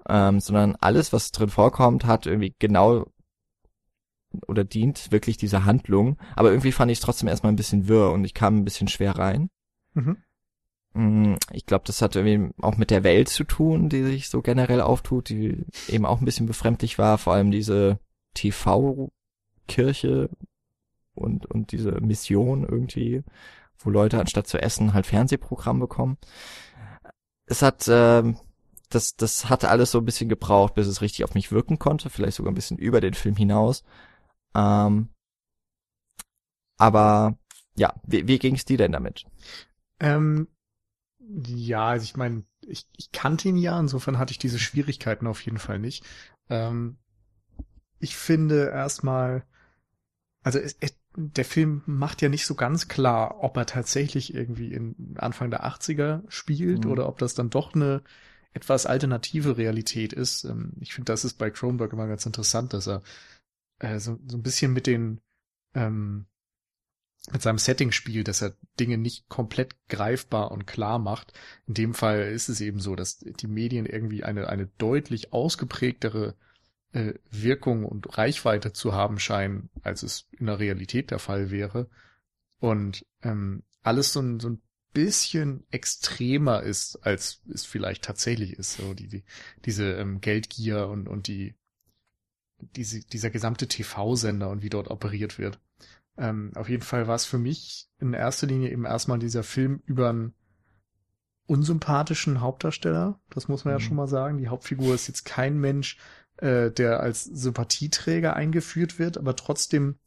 ähm, 0.08 0.40
sondern 0.40 0.76
alles, 0.76 1.12
was 1.12 1.32
drin 1.32 1.48
vorkommt, 1.48 2.04
hat 2.04 2.26
irgendwie 2.26 2.54
genau 2.58 3.06
oder 4.46 4.64
dient 4.64 5.12
wirklich 5.12 5.36
dieser 5.36 5.64
Handlung. 5.64 6.18
Aber 6.34 6.50
irgendwie 6.50 6.72
fand 6.72 6.90
ich 6.90 6.98
es 6.98 7.04
trotzdem 7.04 7.28
erstmal 7.28 7.52
ein 7.52 7.56
bisschen 7.56 7.88
wirr 7.88 8.12
und 8.12 8.24
ich 8.24 8.34
kam 8.34 8.58
ein 8.58 8.64
bisschen 8.64 8.88
schwer 8.88 9.18
rein. 9.18 9.48
Mhm. 9.94 10.16
Mm, 10.94 11.34
ich 11.52 11.66
glaube, 11.66 11.84
das 11.86 12.02
hat 12.02 12.16
irgendwie 12.16 12.52
auch 12.60 12.76
mit 12.76 12.90
der 12.90 13.04
Welt 13.04 13.28
zu 13.28 13.44
tun, 13.44 13.88
die 13.88 14.02
sich 14.02 14.28
so 14.28 14.42
generell 14.42 14.80
auftut, 14.80 15.28
die 15.28 15.64
eben 15.88 16.06
auch 16.06 16.20
ein 16.20 16.24
bisschen 16.24 16.46
befremdlich 16.46 16.98
war, 16.98 17.18
vor 17.18 17.34
allem 17.34 17.50
diese 17.50 17.98
TV-Kirche 18.34 20.30
und, 21.14 21.46
und 21.46 21.72
diese 21.72 21.92
Mission 22.00 22.64
irgendwie, 22.64 23.22
wo 23.78 23.90
Leute 23.90 24.20
anstatt 24.20 24.46
zu 24.46 24.58
essen 24.58 24.94
halt 24.94 25.06
Fernsehprogramm 25.06 25.80
bekommen. 25.80 26.18
Es 27.46 27.62
hat 27.62 27.86
ähm, 27.88 28.38
das, 28.88 29.16
das 29.16 29.48
hatte 29.48 29.68
alles 29.68 29.90
so 29.90 29.98
ein 29.98 30.04
bisschen 30.04 30.28
gebraucht, 30.28 30.74
bis 30.74 30.86
es 30.86 31.00
richtig 31.00 31.24
auf 31.24 31.34
mich 31.34 31.50
wirken 31.50 31.78
konnte, 31.78 32.10
vielleicht 32.10 32.36
sogar 32.36 32.52
ein 32.52 32.56
bisschen 32.56 32.78
über 32.78 33.00
den 33.00 33.14
Film 33.14 33.36
hinaus. 33.36 33.82
Ähm, 34.56 35.08
aber 36.78 37.38
ja, 37.76 37.94
wie, 38.06 38.26
wie 38.26 38.38
ging 38.38 38.54
es 38.54 38.64
dir 38.64 38.78
denn 38.78 38.92
damit? 38.92 39.24
Ähm, 40.00 40.48
ja, 41.18 41.88
also 41.88 42.04
ich 42.04 42.16
meine, 42.16 42.44
ich, 42.62 42.86
ich 42.96 43.12
kannte 43.12 43.48
ihn 43.48 43.56
ja, 43.56 43.78
insofern 43.78 44.18
hatte 44.18 44.32
ich 44.32 44.38
diese 44.38 44.58
Schwierigkeiten 44.58 45.26
auf 45.26 45.40
jeden 45.42 45.58
Fall 45.58 45.78
nicht. 45.78 46.04
Ähm, 46.48 46.96
ich 47.98 48.16
finde 48.16 48.70
erstmal, 48.70 49.44
also 50.42 50.58
es, 50.58 50.76
es, 50.80 50.96
der 51.16 51.44
Film 51.44 51.82
macht 51.86 52.22
ja 52.22 52.28
nicht 52.28 52.46
so 52.46 52.54
ganz 52.54 52.88
klar, 52.88 53.42
ob 53.42 53.56
er 53.56 53.66
tatsächlich 53.66 54.34
irgendwie 54.34 54.72
in 54.72 55.16
Anfang 55.18 55.50
der 55.50 55.66
80er 55.66 56.22
spielt 56.28 56.84
mhm. 56.84 56.90
oder 56.90 57.08
ob 57.08 57.18
das 57.18 57.34
dann 57.34 57.50
doch 57.50 57.74
eine 57.74 58.02
etwas 58.52 58.86
alternative 58.86 59.58
Realität 59.58 60.12
ist. 60.12 60.44
Ähm, 60.44 60.72
ich 60.80 60.94
finde, 60.94 61.12
das 61.12 61.24
ist 61.24 61.34
bei 61.34 61.50
Kronberg 61.50 61.92
immer 61.92 62.06
ganz 62.06 62.24
interessant, 62.24 62.72
dass 62.72 62.86
er 62.86 63.02
äh, 63.78 63.98
so, 63.98 64.18
so 64.26 64.36
ein 64.36 64.42
bisschen 64.42 64.72
mit 64.72 64.86
den 64.86 65.20
ähm, 65.74 66.26
mit 67.32 67.42
seinem 67.42 67.58
Setting 67.58 67.92
spielt, 67.92 68.28
dass 68.28 68.42
er 68.42 68.54
Dinge 68.78 68.98
nicht 68.98 69.28
komplett 69.28 69.74
greifbar 69.88 70.52
und 70.52 70.66
klar 70.66 70.98
macht. 70.98 71.32
In 71.66 71.74
dem 71.74 71.94
Fall 71.94 72.28
ist 72.28 72.48
es 72.48 72.60
eben 72.60 72.78
so, 72.78 72.94
dass 72.94 73.18
die 73.18 73.48
Medien 73.48 73.86
irgendwie 73.86 74.22
eine, 74.22 74.48
eine 74.48 74.66
deutlich 74.78 75.32
ausgeprägtere 75.32 76.36
äh, 76.92 77.14
Wirkung 77.30 77.84
und 77.84 78.16
Reichweite 78.16 78.72
zu 78.72 78.92
haben 78.92 79.18
scheinen, 79.18 79.70
als 79.82 80.02
es 80.02 80.28
in 80.38 80.46
der 80.46 80.60
Realität 80.60 81.10
der 81.10 81.18
Fall 81.18 81.50
wäre. 81.50 81.88
Und 82.58 83.04
ähm, 83.22 83.64
alles 83.82 84.12
so 84.12 84.20
ein, 84.20 84.38
so 84.38 84.50
ein 84.50 84.62
bisschen 84.92 85.66
extremer 85.70 86.62
ist, 86.62 86.96
als 87.02 87.42
es 87.52 87.66
vielleicht 87.66 88.04
tatsächlich 88.04 88.52
ist. 88.54 88.76
So 88.76 88.94
die, 88.94 89.08
die 89.08 89.24
diese 89.64 89.92
ähm, 89.94 90.20
Geldgier 90.20 90.88
und 90.88 91.08
und 91.08 91.26
die 91.26 91.54
diese, 92.58 93.00
dieser 93.00 93.30
gesamte 93.30 93.68
TV-Sender 93.68 94.48
und 94.48 94.62
wie 94.62 94.70
dort 94.70 94.88
operiert 94.88 95.38
wird. 95.38 95.60
Ähm, 96.18 96.52
auf 96.54 96.68
jeden 96.68 96.82
Fall 96.82 97.06
war 97.06 97.14
es 97.14 97.26
für 97.26 97.38
mich 97.38 97.88
in 97.98 98.12
erster 98.12 98.46
Linie 98.46 98.70
eben 98.70 98.84
erstmal 98.84 99.18
dieser 99.18 99.42
Film 99.42 99.82
über 99.84 100.10
einen 100.10 100.34
unsympathischen 101.46 102.40
Hauptdarsteller. 102.40 103.20
Das 103.30 103.48
muss 103.48 103.64
man 103.64 103.74
mhm. 103.74 103.80
ja 103.80 103.86
schon 103.86 103.96
mal 103.96 104.08
sagen. 104.08 104.38
Die 104.38 104.48
Hauptfigur 104.48 104.94
ist 104.94 105.08
jetzt 105.08 105.24
kein 105.24 105.58
Mensch, 105.58 105.98
äh, 106.38 106.70
der 106.70 107.00
als 107.00 107.24
Sympathieträger 107.24 108.34
eingeführt 108.34 108.98
wird, 108.98 109.18
aber 109.18 109.36
trotzdem 109.36 109.98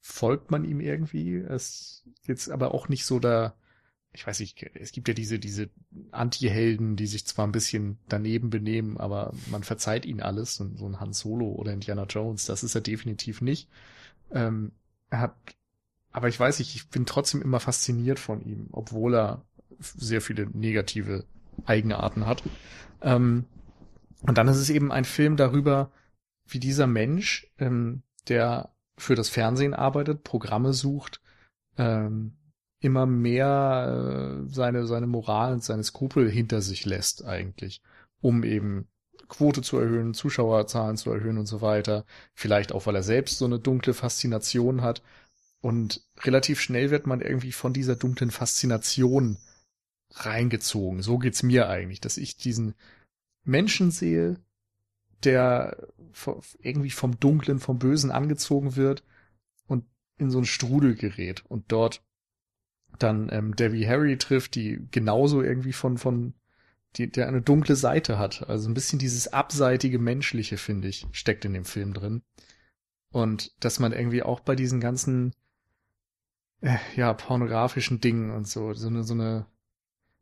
folgt 0.00 0.50
man 0.50 0.64
ihm 0.64 0.80
irgendwie. 0.80 1.36
Es 1.36 2.04
ist 2.06 2.28
jetzt 2.28 2.50
aber 2.50 2.72
auch 2.72 2.88
nicht 2.88 3.04
so 3.04 3.18
da, 3.18 3.56
ich 4.16 4.26
weiß 4.26 4.40
nicht, 4.40 4.62
es 4.74 4.92
gibt 4.92 5.08
ja 5.08 5.14
diese, 5.14 5.38
diese 5.38 5.68
Anti-Helden, 6.10 6.96
die 6.96 7.06
sich 7.06 7.26
zwar 7.26 7.46
ein 7.46 7.52
bisschen 7.52 7.98
daneben 8.08 8.48
benehmen, 8.48 8.96
aber 8.96 9.34
man 9.50 9.62
verzeiht 9.62 10.06
ihnen 10.06 10.22
alles. 10.22 10.54
so 10.54 10.64
ein 10.64 11.00
Han 11.00 11.12
Solo 11.12 11.52
oder 11.52 11.74
Indiana 11.74 12.04
Jones, 12.04 12.46
das 12.46 12.64
ist 12.64 12.74
er 12.74 12.80
definitiv 12.80 13.42
nicht. 13.42 13.68
Ähm, 14.32 14.72
er 15.10 15.20
hat, 15.20 15.36
aber 16.12 16.28
ich 16.28 16.40
weiß 16.40 16.58
nicht, 16.60 16.74
ich 16.74 16.88
bin 16.88 17.04
trotzdem 17.04 17.42
immer 17.42 17.60
fasziniert 17.60 18.18
von 18.18 18.40
ihm, 18.40 18.68
obwohl 18.72 19.14
er 19.14 19.44
sehr 19.78 20.22
viele 20.22 20.46
negative 20.46 21.26
Eigenarten 21.66 22.26
hat. 22.26 22.42
Ähm, 23.02 23.44
und 24.22 24.38
dann 24.38 24.48
ist 24.48 24.56
es 24.56 24.70
eben 24.70 24.92
ein 24.92 25.04
Film 25.04 25.36
darüber, 25.36 25.92
wie 26.46 26.58
dieser 26.58 26.86
Mensch, 26.86 27.52
ähm, 27.58 28.02
der 28.28 28.70
für 28.96 29.14
das 29.14 29.28
Fernsehen 29.28 29.74
arbeitet, 29.74 30.24
Programme 30.24 30.72
sucht, 30.72 31.20
ähm, 31.76 32.32
immer 32.86 33.04
mehr 33.04 34.44
äh, 34.46 34.48
seine, 34.48 34.86
seine 34.86 35.08
Moral 35.08 35.54
und 35.54 35.64
seine 35.64 35.82
Skrupel 35.82 36.30
hinter 36.30 36.62
sich 36.62 36.84
lässt 36.84 37.24
eigentlich, 37.24 37.82
um 38.20 38.44
eben 38.44 38.86
Quote 39.28 39.60
zu 39.60 39.76
erhöhen, 39.78 40.14
Zuschauerzahlen 40.14 40.96
zu 40.96 41.10
erhöhen 41.10 41.36
und 41.36 41.46
so 41.46 41.60
weiter. 41.60 42.04
Vielleicht 42.32 42.70
auch, 42.70 42.86
weil 42.86 42.94
er 42.94 43.02
selbst 43.02 43.38
so 43.38 43.44
eine 43.44 43.58
dunkle 43.58 43.92
Faszination 43.92 44.82
hat. 44.82 45.02
Und 45.60 46.06
relativ 46.20 46.60
schnell 46.60 46.90
wird 46.90 47.08
man 47.08 47.20
irgendwie 47.20 47.50
von 47.50 47.72
dieser 47.72 47.96
dunklen 47.96 48.30
Faszination 48.30 49.38
reingezogen. 50.12 51.02
So 51.02 51.18
geht's 51.18 51.42
mir 51.42 51.68
eigentlich, 51.68 52.00
dass 52.00 52.18
ich 52.18 52.36
diesen 52.36 52.74
Menschen 53.42 53.90
sehe, 53.90 54.36
der 55.24 55.88
irgendwie 56.60 56.90
vom 56.90 57.18
Dunklen, 57.18 57.58
vom 57.58 57.80
Bösen 57.80 58.12
angezogen 58.12 58.76
wird 58.76 59.02
und 59.66 59.84
in 60.18 60.30
so 60.30 60.38
einen 60.38 60.46
Strudel 60.46 60.94
gerät 60.94 61.44
und 61.46 61.72
dort 61.72 62.05
dann 62.98 63.28
ähm, 63.32 63.56
Debbie 63.56 63.86
Harry 63.86 64.16
trifft, 64.16 64.54
die 64.54 64.86
genauso 64.90 65.42
irgendwie 65.42 65.72
von, 65.72 65.98
von, 65.98 66.34
die, 66.96 67.10
der 67.10 67.28
eine 67.28 67.42
dunkle 67.42 67.76
Seite 67.76 68.18
hat. 68.18 68.48
Also 68.48 68.68
ein 68.68 68.74
bisschen 68.74 68.98
dieses 68.98 69.32
abseitige 69.32 69.98
Menschliche, 69.98 70.56
finde 70.56 70.88
ich, 70.88 71.06
steckt 71.12 71.44
in 71.44 71.54
dem 71.54 71.64
Film 71.64 71.94
drin. 71.94 72.22
Und 73.10 73.52
dass 73.60 73.78
man 73.78 73.92
irgendwie 73.92 74.22
auch 74.22 74.40
bei 74.40 74.56
diesen 74.56 74.80
ganzen, 74.80 75.34
äh, 76.60 76.76
ja, 76.96 77.12
pornografischen 77.14 78.00
Dingen 78.00 78.30
und 78.30 78.48
so, 78.48 78.74
so 78.74 78.88
eine, 78.88 79.04
so 79.04 79.14
eine, 79.14 79.46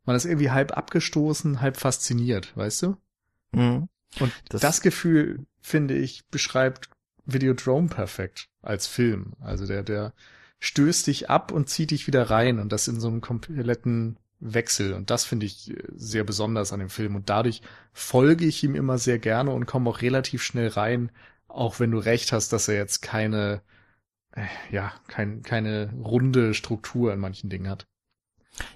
man 0.05 0.15
ist 0.15 0.25
irgendwie 0.25 0.51
halb 0.51 0.77
abgestoßen, 0.77 1.61
halb 1.61 1.77
fasziniert, 1.77 2.55
weißt 2.55 2.83
du? 2.83 2.97
Mhm. 3.51 3.89
Und 4.19 4.31
das, 4.49 4.61
das 4.61 4.81
Gefühl, 4.81 5.45
finde 5.61 5.95
ich, 5.95 6.27
beschreibt 6.27 6.89
Videodrome 7.25 7.89
perfekt 7.89 8.49
als 8.61 8.87
Film. 8.87 9.33
Also 9.39 9.65
der, 9.65 9.83
der 9.83 10.13
stößt 10.59 11.07
dich 11.07 11.29
ab 11.29 11.51
und 11.51 11.69
zieht 11.69 11.91
dich 11.91 12.07
wieder 12.07 12.29
rein 12.29 12.59
und 12.59 12.71
das 12.71 12.87
in 12.87 12.99
so 12.99 13.07
einem 13.07 13.21
kompletten 13.21 14.17
Wechsel. 14.39 14.93
Und 14.93 15.09
das 15.09 15.25
finde 15.25 15.45
ich 15.45 15.71
äh, 15.71 15.83
sehr 15.95 16.23
besonders 16.23 16.73
an 16.73 16.79
dem 16.79 16.89
Film. 16.89 17.15
Und 17.15 17.29
dadurch 17.29 17.61
folge 17.93 18.45
ich 18.45 18.63
ihm 18.63 18.75
immer 18.75 18.97
sehr 18.97 19.19
gerne 19.19 19.51
und 19.51 19.65
komme 19.65 19.89
auch 19.89 20.01
relativ 20.01 20.43
schnell 20.43 20.69
rein, 20.69 21.11
auch 21.47 21.79
wenn 21.79 21.91
du 21.91 21.97
recht 21.97 22.31
hast, 22.31 22.51
dass 22.53 22.67
er 22.67 22.75
jetzt 22.75 23.01
keine, 23.01 23.61
äh, 24.31 24.45
ja, 24.71 24.93
kein, 25.07 25.41
keine 25.41 25.93
runde 25.93 26.53
Struktur 26.53 27.13
in 27.13 27.19
manchen 27.19 27.49
Dingen 27.49 27.69
hat. 27.69 27.87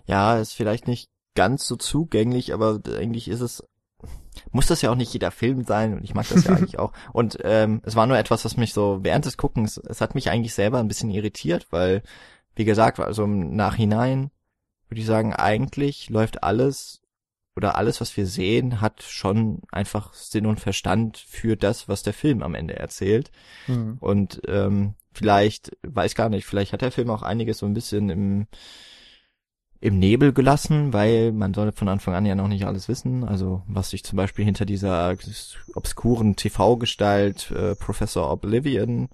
Ja, 0.06 0.40
ist 0.40 0.54
vielleicht 0.54 0.88
nicht 0.88 1.10
ganz 1.36 1.66
so 1.66 1.76
zugänglich, 1.76 2.54
aber 2.54 2.82
eigentlich 2.88 3.28
ist 3.28 3.42
es 3.42 3.64
muss 4.52 4.68
das 4.68 4.82
ja 4.82 4.92
auch 4.92 4.96
nicht 4.96 5.14
jeder 5.14 5.32
Film 5.32 5.64
sein 5.64 5.94
und 5.94 6.04
ich 6.04 6.14
mag 6.14 6.28
das 6.30 6.46
ja 6.46 6.52
eigentlich 6.56 6.80
auch. 6.80 6.94
Und 7.14 7.40
ähm, 7.44 7.82
es 7.84 7.96
war 7.96 8.08
nur 8.08 8.18
etwas, 8.18 8.46
was 8.46 8.58
mich 8.58 8.74
so 8.74 9.00
während 9.02 9.26
des 9.26 9.38
Guckens, 9.38 9.78
es 9.78 10.02
hat 10.02 10.16
mich 10.16 10.30
eigentlich 10.30 10.54
selber 10.54 10.80
ein 10.80 10.88
bisschen 10.88 11.10
irritiert, 11.10 11.68
weil, 11.72 12.02
wie 12.56 12.66
gesagt, 12.66 13.00
also 13.00 13.24
im 13.24 13.56
Nachhinein 13.56 14.32
würde 14.88 15.02
ich 15.02 15.08
sagen, 15.08 15.34
eigentlich 15.34 16.10
läuft 16.10 16.44
alles 16.44 17.02
oder 17.56 17.76
alles, 17.76 18.00
was 18.00 18.16
wir 18.16 18.26
sehen, 18.26 18.80
hat 18.80 19.04
schon 19.04 19.62
einfach 19.72 20.14
Sinn 20.14 20.46
und 20.46 20.60
Verstand 20.60 21.18
für 21.18 21.58
das, 21.58 21.90
was 21.90 22.04
der 22.04 22.14
Film 22.14 22.42
am 22.42 22.56
Ende 22.56 22.78
erzählt. 22.78 23.32
Mhm. 23.68 23.98
Und 24.00 24.42
ähm, 24.48 24.96
vielleicht, 25.12 25.78
weiß 25.84 26.16
gar 26.16 26.30
nicht, 26.30 26.46
vielleicht 26.46 26.72
hat 26.72 26.82
der 26.82 26.92
Film 26.92 27.10
auch 27.10 27.22
einiges 27.22 27.58
so 27.58 27.66
ein 27.66 27.74
bisschen 27.74 28.10
im 28.10 28.48
im 29.82 29.98
Nebel 29.98 30.34
gelassen, 30.34 30.92
weil 30.92 31.32
man 31.32 31.54
soll 31.54 31.72
von 31.72 31.88
Anfang 31.88 32.14
an 32.14 32.26
ja 32.26 32.36
noch 32.36 32.50
nicht 32.50 32.66
alles 32.66 32.90
wissen. 32.90 33.24
Also 33.24 33.64
was 33.68 33.92
sich 33.92 34.04
zum 34.04 34.18
Beispiel 34.18 34.44
hinter 34.44 34.66
dieser 34.66 35.16
obskuren 35.74 36.36
TV-Gestalt 36.36 37.52
äh, 37.52 37.76
Professor 37.76 38.30
Oblivion 38.30 39.10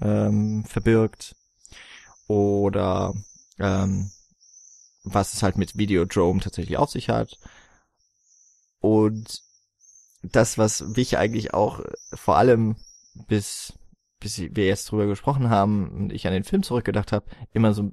ähm, 0.00 0.64
verbirgt. 0.64 1.36
Oder 2.26 3.14
ähm, 3.58 4.10
was 5.04 5.34
es 5.34 5.42
halt 5.42 5.58
mit 5.58 5.76
Videodrome 5.76 6.40
tatsächlich 6.40 6.76
auf 6.76 6.90
sich 6.90 7.08
hat. 7.08 7.38
Und 8.80 9.42
das, 10.22 10.58
was 10.58 10.80
mich 10.96 11.18
eigentlich 11.18 11.54
auch 11.54 11.80
vor 12.14 12.36
allem 12.36 12.76
bis 13.28 13.74
bis 14.24 14.38
wir 14.38 14.64
jetzt 14.64 14.90
drüber 14.90 15.06
gesprochen 15.06 15.50
haben 15.50 15.90
und 15.90 16.10
ich 16.10 16.26
an 16.26 16.32
den 16.32 16.44
Film 16.44 16.62
zurückgedacht 16.62 17.12
habe, 17.12 17.26
immer 17.52 17.74
so 17.74 17.92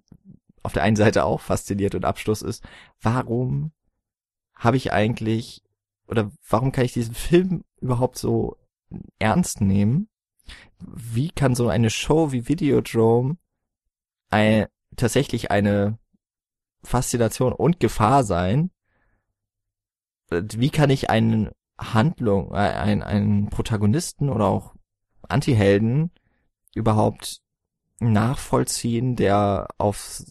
auf 0.64 0.74
der 0.74 0.84
einen 0.84 0.96
Seite 0.96 1.26
auch 1.26 1.42
fasziniert 1.42 1.96
und 1.96 2.06
Abschluss 2.06 2.42
ist, 2.42 2.64
warum 3.02 3.72
habe 4.54 4.78
ich 4.78 4.94
eigentlich 4.94 5.64
oder 6.08 6.32
warum 6.50 6.72
kann 6.72 6.86
ich 6.86 6.94
diesen 6.94 7.16
Film 7.16 7.64
überhaupt 7.80 8.18
so 8.18 8.58
ernst 9.20 9.62
nehmen? 9.62 10.10
Wie 10.80 11.30
kann 11.30 11.56
so 11.56 11.70
eine 11.70 11.90
Show 11.90 12.32
wie 12.32 12.48
Videodrome 12.48 13.38
ein, 14.30 14.68
tatsächlich 14.98 15.52
eine 15.52 15.98
Faszination 16.84 17.54
und 17.54 17.80
Gefahr 17.80 18.24
sein? 18.24 18.72
Wie 20.30 20.70
kann 20.70 20.90
ich 20.90 21.10
einen 21.10 21.50
Handlung, 21.78 22.52
äh, 22.54 22.58
einen, 22.58 23.04
einen 23.04 23.50
Protagonisten 23.50 24.30
oder 24.30 24.46
auch 24.46 24.76
Antihelden 25.28 26.12
überhaupt 26.76 27.42
nachvollziehen, 28.02 29.16
der 29.16 29.68
auf 29.78 30.24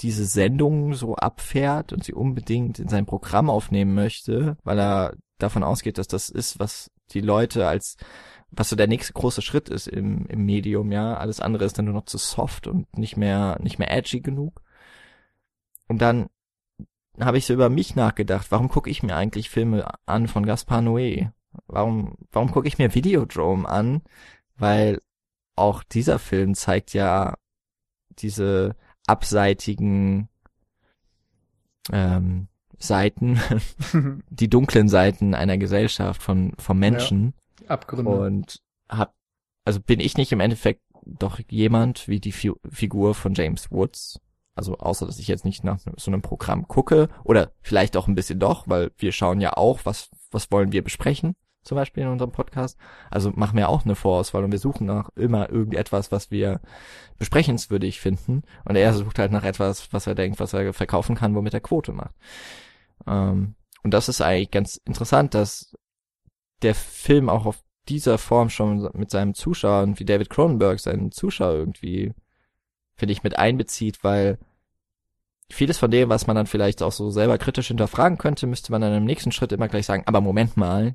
diese 0.00 0.24
Sendung 0.24 0.94
so 0.94 1.14
abfährt 1.14 1.92
und 1.92 2.04
sie 2.04 2.14
unbedingt 2.14 2.78
in 2.78 2.88
sein 2.88 3.06
Programm 3.06 3.50
aufnehmen 3.50 3.94
möchte, 3.94 4.56
weil 4.64 4.78
er 4.78 5.14
davon 5.38 5.62
ausgeht, 5.62 5.98
dass 5.98 6.08
das 6.08 6.30
ist, 6.30 6.58
was 6.58 6.90
die 7.12 7.20
Leute 7.20 7.68
als 7.68 7.96
was 8.52 8.68
so 8.68 8.76
der 8.76 8.88
nächste 8.88 9.12
große 9.12 9.42
Schritt 9.42 9.68
ist 9.68 9.86
im, 9.86 10.26
im 10.26 10.44
Medium, 10.44 10.90
ja. 10.90 11.14
Alles 11.16 11.40
andere 11.40 11.64
ist 11.64 11.78
dann 11.78 11.84
nur 11.84 11.94
noch 11.94 12.06
zu 12.06 12.18
soft 12.18 12.66
und 12.66 12.98
nicht 12.98 13.16
mehr, 13.16 13.58
nicht 13.62 13.78
mehr 13.78 13.92
edgy 13.92 14.20
genug. 14.20 14.62
Und 15.86 16.02
dann 16.02 16.28
habe 17.20 17.38
ich 17.38 17.46
so 17.46 17.54
über 17.54 17.68
mich 17.68 17.94
nachgedacht, 17.94 18.50
warum 18.50 18.68
gucke 18.68 18.90
ich 18.90 19.02
mir 19.02 19.14
eigentlich 19.14 19.50
Filme 19.50 19.88
an 20.06 20.26
von 20.26 20.46
Gaspar 20.46 20.80
Noé? 20.80 21.30
Warum, 21.66 22.16
warum 22.32 22.50
gucke 22.50 22.68
ich 22.68 22.78
mir 22.78 22.94
Videodrome 22.94 23.68
an? 23.68 24.02
Weil 24.56 25.00
auch 25.60 25.82
dieser 25.82 26.18
Film 26.18 26.54
zeigt 26.54 26.94
ja 26.94 27.36
diese 28.18 28.76
abseitigen 29.06 30.28
ähm, 31.92 32.48
Seiten, 32.78 33.38
die 34.30 34.48
dunklen 34.48 34.88
Seiten 34.88 35.34
einer 35.34 35.58
Gesellschaft 35.58 36.22
von 36.22 36.54
vom 36.58 36.78
Menschen. 36.78 37.34
Ja, 37.62 37.70
Abgründe. 37.70 38.10
Und 38.10 38.60
hab, 38.88 39.14
also 39.64 39.80
bin 39.80 40.00
ich 40.00 40.16
nicht 40.16 40.32
im 40.32 40.40
Endeffekt 40.40 40.82
doch 41.04 41.40
jemand 41.50 42.08
wie 42.08 42.20
die 42.20 42.32
Fi 42.32 42.52
Figur 42.70 43.14
von 43.14 43.34
James 43.34 43.70
Woods. 43.70 44.18
Also 44.54 44.78
außer 44.78 45.06
dass 45.06 45.18
ich 45.18 45.28
jetzt 45.28 45.44
nicht 45.44 45.62
nach 45.62 45.78
so 45.78 46.10
einem 46.10 46.22
Programm 46.22 46.68
gucke 46.68 47.08
oder 47.24 47.52
vielleicht 47.60 47.96
auch 47.96 48.08
ein 48.08 48.14
bisschen 48.14 48.40
doch, 48.40 48.66
weil 48.66 48.90
wir 48.96 49.12
schauen 49.12 49.40
ja 49.40 49.56
auch, 49.56 49.80
was 49.84 50.10
was 50.30 50.50
wollen 50.50 50.72
wir 50.72 50.82
besprechen 50.82 51.34
zum 51.62 51.76
Beispiel 51.76 52.02
in 52.02 52.08
unserem 52.08 52.32
Podcast. 52.32 52.78
Also 53.10 53.30
machen 53.34 53.56
wir 53.56 53.68
auch 53.68 53.84
eine 53.84 53.94
Vorauswahl 53.94 54.44
und 54.44 54.52
wir 54.52 54.58
suchen 54.58 54.86
nach 54.86 55.10
immer 55.16 55.50
irgendetwas, 55.50 56.10
was 56.10 56.30
wir 56.30 56.60
besprechenswürdig 57.18 58.00
finden. 58.00 58.42
Und 58.64 58.76
er 58.76 58.92
sucht 58.94 59.18
halt 59.18 59.32
nach 59.32 59.44
etwas, 59.44 59.92
was 59.92 60.06
er 60.06 60.14
denkt, 60.14 60.40
was 60.40 60.52
er 60.52 60.72
verkaufen 60.72 61.16
kann, 61.16 61.34
womit 61.34 61.54
er 61.54 61.60
Quote 61.60 61.92
macht. 61.92 62.14
Ähm, 63.06 63.54
und 63.82 63.94
das 63.94 64.08
ist 64.08 64.20
eigentlich 64.20 64.50
ganz 64.50 64.80
interessant, 64.84 65.34
dass 65.34 65.76
der 66.62 66.74
Film 66.74 67.28
auch 67.28 67.46
auf 67.46 67.62
dieser 67.88 68.18
Form 68.18 68.50
schon 68.50 68.88
mit 68.94 69.10
seinem 69.10 69.34
Zuschauer 69.34 69.82
und 69.82 69.98
wie 69.98 70.04
David 70.04 70.30
Cronenberg 70.30 70.78
seinen 70.80 71.12
Zuschauer 71.12 71.54
irgendwie, 71.54 72.12
finde 72.96 73.12
ich, 73.12 73.22
mit 73.22 73.38
einbezieht, 73.38 74.04
weil 74.04 74.38
vieles 75.50 75.78
von 75.78 75.90
dem, 75.90 76.08
was 76.08 76.26
man 76.26 76.36
dann 76.36 76.46
vielleicht 76.46 76.82
auch 76.82 76.92
so 76.92 77.10
selber 77.10 77.38
kritisch 77.38 77.68
hinterfragen 77.68 78.18
könnte, 78.18 78.46
müsste 78.46 78.70
man 78.70 78.82
dann 78.82 78.94
im 78.94 79.04
nächsten 79.04 79.32
Schritt 79.32 79.52
immer 79.52 79.68
gleich 79.68 79.86
sagen, 79.86 80.04
aber 80.06 80.20
Moment 80.20 80.56
mal, 80.56 80.94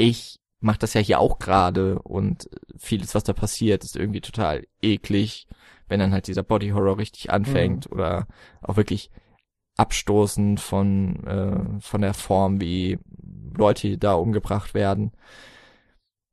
ich 0.00 0.40
macht 0.60 0.82
das 0.82 0.94
ja 0.94 1.00
hier 1.00 1.20
auch 1.20 1.38
gerade 1.38 1.98
und 2.00 2.50
vieles, 2.76 3.14
was 3.14 3.24
da 3.24 3.32
passiert, 3.32 3.82
ist 3.84 3.96
irgendwie 3.96 4.20
total 4.20 4.66
eklig, 4.82 5.46
wenn 5.88 6.00
dann 6.00 6.12
halt 6.12 6.26
dieser 6.26 6.42
Body 6.42 6.70
Horror 6.70 6.98
richtig 6.98 7.30
anfängt 7.30 7.90
mhm. 7.90 7.96
oder 7.96 8.26
auch 8.60 8.76
wirklich 8.76 9.10
abstoßend 9.76 10.60
von 10.60 11.24
äh, 11.24 11.80
von 11.80 12.02
der 12.02 12.14
Form, 12.14 12.60
wie 12.60 12.98
Leute 13.56 13.96
da 13.98 14.14
umgebracht 14.14 14.74
werden. 14.74 15.12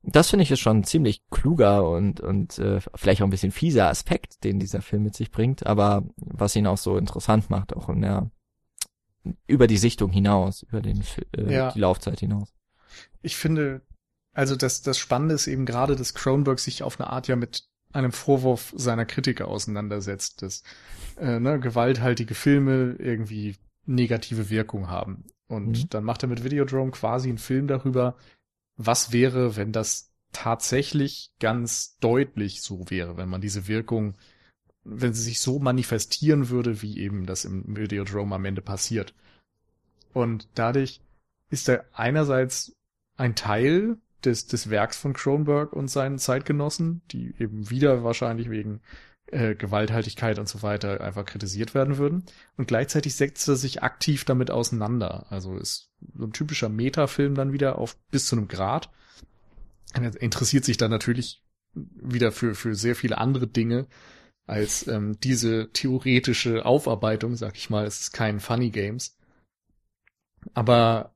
Das 0.03 0.29
finde 0.29 0.43
ich 0.43 0.51
ist 0.51 0.59
schon 0.59 0.79
ein 0.79 0.83
ziemlich 0.83 1.21
kluger 1.29 1.89
und 1.89 2.19
und 2.19 2.59
äh, 2.59 2.81
vielleicht 2.95 3.21
auch 3.21 3.27
ein 3.27 3.31
bisschen 3.31 3.51
fieser 3.51 3.89
Aspekt, 3.89 4.43
den 4.43 4.59
dieser 4.59 4.81
Film 4.81 5.03
mit 5.03 5.15
sich 5.15 5.31
bringt, 5.31 5.65
aber 5.65 6.03
was 6.17 6.55
ihn 6.55 6.67
auch 6.67 6.77
so 6.77 6.97
interessant 6.97 7.49
macht, 7.49 7.75
auch 7.75 7.89
in 7.89 8.01
der 8.01 8.29
über 9.47 9.67
die 9.67 9.77
Sichtung 9.77 10.11
hinaus, 10.11 10.63
über 10.63 10.81
den 10.81 11.03
äh, 11.35 11.53
ja. 11.53 11.71
die 11.71 11.79
Laufzeit 11.79 12.19
hinaus. 12.19 12.56
Ich 13.21 13.35
finde, 13.35 13.81
also 14.33 14.55
das, 14.55 14.81
das 14.81 14.97
Spannende 14.97 15.35
ist 15.35 15.47
eben 15.47 15.65
gerade, 15.65 15.95
dass 15.95 16.13
Cronenberg 16.13 16.59
sich 16.59 16.83
auf 16.83 16.99
eine 16.99 17.09
Art 17.09 17.27
ja 17.27 17.35
mit 17.35 17.67
einem 17.93 18.11
Vorwurf 18.11 18.73
seiner 18.75 19.05
Kritiker 19.05 19.47
auseinandersetzt, 19.47 20.41
dass 20.41 20.63
äh, 21.17 21.39
ne, 21.39 21.59
gewalthaltige 21.59 22.35
Filme 22.35 22.95
irgendwie 22.99 23.55
negative 23.85 24.49
Wirkung 24.49 24.89
haben. 24.89 25.25
Und 25.47 25.83
mhm. 25.83 25.89
dann 25.89 26.03
macht 26.03 26.23
er 26.23 26.29
mit 26.29 26.43
Videodrome 26.43 26.91
quasi 26.91 27.29
einen 27.29 27.37
Film 27.37 27.67
darüber, 27.67 28.15
was 28.75 29.11
wäre, 29.11 29.55
wenn 29.55 29.71
das 29.71 30.11
tatsächlich 30.33 31.31
ganz 31.39 31.97
deutlich 31.99 32.61
so 32.61 32.89
wäre, 32.89 33.17
wenn 33.17 33.29
man 33.29 33.41
diese 33.41 33.67
Wirkung, 33.67 34.15
wenn 34.83 35.13
sie 35.13 35.23
sich 35.23 35.41
so 35.41 35.57
manifestieren 35.59 36.49
würde, 36.49 36.81
wie 36.81 36.99
eben 36.99 37.25
das 37.25 37.45
im 37.45 37.75
Videodrome 37.75 38.35
am 38.35 38.45
Ende 38.45 38.61
passiert. 38.61 39.15
Und 40.13 40.47
dadurch 40.53 41.01
ist 41.49 41.69
er 41.69 41.85
einerseits 41.93 42.76
ein 43.17 43.35
Teil 43.35 43.97
des, 44.23 44.47
des 44.47 44.69
Werks 44.69 44.97
von 44.97 45.13
Kronberg 45.13 45.73
und 45.73 45.89
seinen 45.89 46.19
Zeitgenossen, 46.19 47.01
die 47.11 47.35
eben 47.39 47.69
wieder 47.69 48.03
wahrscheinlich 48.03 48.49
wegen 48.49 48.81
äh, 49.27 49.55
Gewalthaltigkeit 49.55 50.39
und 50.39 50.47
so 50.47 50.61
weiter 50.61 51.01
einfach 51.01 51.25
kritisiert 51.25 51.73
werden 51.73 51.97
würden. 51.97 52.23
Und 52.55 52.67
gleichzeitig 52.67 53.15
setzt 53.15 53.47
er 53.47 53.55
sich 53.55 53.83
aktiv 53.83 54.25
damit 54.25 54.51
auseinander. 54.51 55.25
Also 55.29 55.57
ist 55.57 55.91
so 56.15 56.25
ein 56.25 56.33
typischer 56.33 56.69
Metafilm 56.69 57.35
dann 57.35 57.53
wieder 57.53 57.77
auf 57.77 57.97
bis 58.09 58.27
zu 58.27 58.37
einem 58.37 58.47
Grad. 58.47 58.89
Er 59.93 60.21
interessiert 60.21 60.65
sich 60.65 60.77
dann 60.77 60.91
natürlich 60.91 61.43
wieder 61.73 62.31
für, 62.31 62.55
für 62.55 62.75
sehr 62.75 62.95
viele 62.95 63.17
andere 63.17 63.47
Dinge 63.47 63.87
als 64.45 64.87
ähm, 64.87 65.19
diese 65.19 65.71
theoretische 65.73 66.65
Aufarbeitung, 66.65 67.35
sag 67.35 67.57
ich 67.57 67.69
mal. 67.69 67.85
Es 67.85 67.99
ist 67.99 68.13
kein 68.13 68.39
Funny 68.39 68.69
Games. 68.69 69.17
Aber 70.53 71.13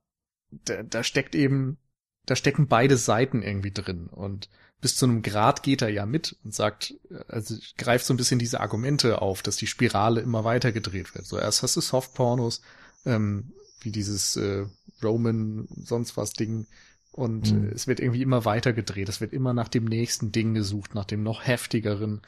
da, 0.66 0.84
da 0.84 1.04
steckt 1.04 1.34
eben 1.34 1.78
da 2.26 2.36
stecken 2.36 2.68
beide 2.68 2.98
Seiten 2.98 3.42
irgendwie 3.42 3.72
drin 3.72 4.08
und 4.08 4.50
bis 4.82 4.96
zu 4.96 5.06
einem 5.06 5.22
Grad 5.22 5.62
geht 5.62 5.84
er 5.84 5.90
ja 5.90 6.06
mit 6.06 6.36
und 6.44 6.56
sagt, 6.56 6.96
also 7.28 7.56
greift 7.78 8.06
so 8.06 8.14
ein 8.14 8.18
bisschen 8.18 8.40
diese 8.40 8.60
Argumente 8.62 9.22
auf, 9.22 9.44
dass 9.44 9.56
die 9.56 9.68
Spirale 9.68 10.22
immer 10.22 10.44
weiter 10.44 10.72
gedreht 10.72 11.14
wird. 11.14 11.28
So 11.28 11.38
erst 11.38 11.62
hast 11.62 11.76
du 11.76 11.82
Softpornos, 11.82 12.62
ähm, 13.06 13.54
wie 13.82 13.92
dieses 13.92 14.36
äh, 14.38 14.66
Roman 15.04 15.68
sonst 15.84 16.18
was 16.18 16.34
Ding 16.34 16.66
und 17.12 17.52
mhm. 17.52 17.72
es 17.74 17.88
wird 17.88 18.00
irgendwie 18.00 18.22
immer 18.22 18.46
weiter 18.46 18.74
gedreht. 18.74 19.10
Es 19.10 19.22
wird 19.22 19.34
immer 19.34 19.54
nach 19.54 19.68
dem 19.68 19.86
nächsten 19.86 20.32
Ding 20.32 20.54
gesucht, 20.54 20.96
nach 20.96 21.06
dem 21.06 21.24
noch 21.24 21.46
heftigeren 21.46 22.22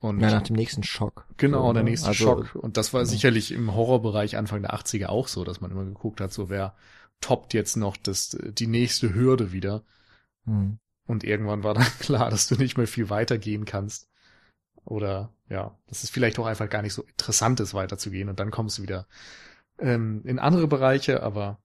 und 0.00 0.20
ja, 0.20 0.30
nach 0.30 0.42
dem 0.42 0.56
nächsten 0.56 0.82
Schock. 0.82 1.26
Genau, 1.36 1.68
so, 1.68 1.72
der 1.72 1.82
ne? 1.82 1.90
nächste 1.90 2.08
also, 2.08 2.24
Schock. 2.24 2.54
Und 2.54 2.76
das 2.76 2.92
war 2.92 3.02
ja. 3.02 3.06
sicherlich 3.06 3.52
im 3.52 3.74
Horrorbereich 3.74 4.36
Anfang 4.36 4.62
der 4.62 4.74
80er 4.74 5.06
auch 5.06 5.28
so, 5.28 5.44
dass 5.44 5.60
man 5.60 5.70
immer 5.70 5.84
geguckt 5.84 6.20
hat, 6.20 6.32
so 6.32 6.50
wer 6.50 6.74
toppt 7.20 7.54
jetzt 7.54 7.76
noch 7.76 7.96
das, 7.96 8.36
die 8.40 8.66
nächste 8.66 9.14
Hürde 9.14 9.52
wieder. 9.52 9.84
Mhm. 10.44 10.78
Und 11.06 11.24
irgendwann 11.24 11.62
war 11.62 11.74
dann 11.74 11.84
klar, 11.98 12.30
dass 12.30 12.48
du 12.48 12.56
nicht 12.56 12.76
mehr 12.76 12.86
viel 12.86 13.10
weitergehen 13.10 13.64
kannst. 13.64 14.08
Oder 14.84 15.32
ja, 15.48 15.76
dass 15.88 16.04
es 16.04 16.10
vielleicht 16.10 16.38
auch 16.38 16.46
einfach 16.46 16.68
gar 16.68 16.82
nicht 16.82 16.94
so 16.94 17.02
interessant 17.02 17.60
ist, 17.60 17.74
weiterzugehen. 17.74 18.28
Und 18.28 18.40
dann 18.40 18.50
kommst 18.50 18.78
du 18.78 18.82
wieder 18.82 19.06
ähm, 19.78 20.22
in 20.24 20.38
andere 20.38 20.68
Bereiche, 20.68 21.22
aber 21.22 21.58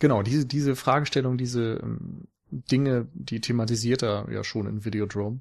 genau, 0.00 0.22
diese, 0.22 0.46
diese 0.46 0.76
Fragestellung, 0.76 1.36
diese 1.36 1.80
ähm, 1.82 2.28
Dinge, 2.50 3.08
die 3.14 3.40
thematisiert 3.40 4.02
er 4.02 4.30
ja 4.30 4.44
schon 4.44 4.66
in 4.66 4.84
Videodrome. 4.84 5.40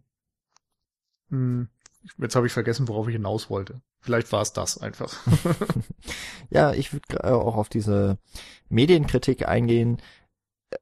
Hm, 1.30 1.70
jetzt 2.18 2.36
habe 2.36 2.48
ich 2.48 2.54
vergessen, 2.54 2.88
worauf 2.88 3.08
ich 3.08 3.14
hinaus 3.14 3.50
wollte. 3.50 3.82
Vielleicht 4.00 4.32
war 4.32 4.42
es 4.42 4.54
das 4.54 4.78
einfach. 4.78 5.14
ja, 6.50 6.74
ich 6.74 6.94
würde 6.94 7.24
auch 7.24 7.56
auf 7.56 7.70
diese 7.70 8.18
Medienkritik 8.70 9.48
eingehen. 9.48 10.02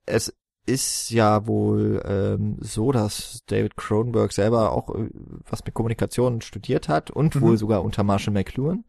Es 0.06 0.34
ist 0.66 1.10
ja 1.10 1.48
wohl 1.48 2.02
ähm, 2.06 2.58
so, 2.60 2.92
dass 2.92 3.44
David 3.48 3.76
Cronenberg 3.76 4.32
selber 4.32 4.72
auch 4.72 4.94
äh, 4.94 5.10
was 5.50 5.64
mit 5.66 5.74
Kommunikation 5.74 6.42
studiert 6.42 6.88
hat 6.88 7.10
und 7.10 7.36
mhm. 7.36 7.42
wohl 7.42 7.58
sogar 7.58 7.84
unter 7.84 8.04
Marshall 8.04 8.34
McLuhan. 8.34 8.86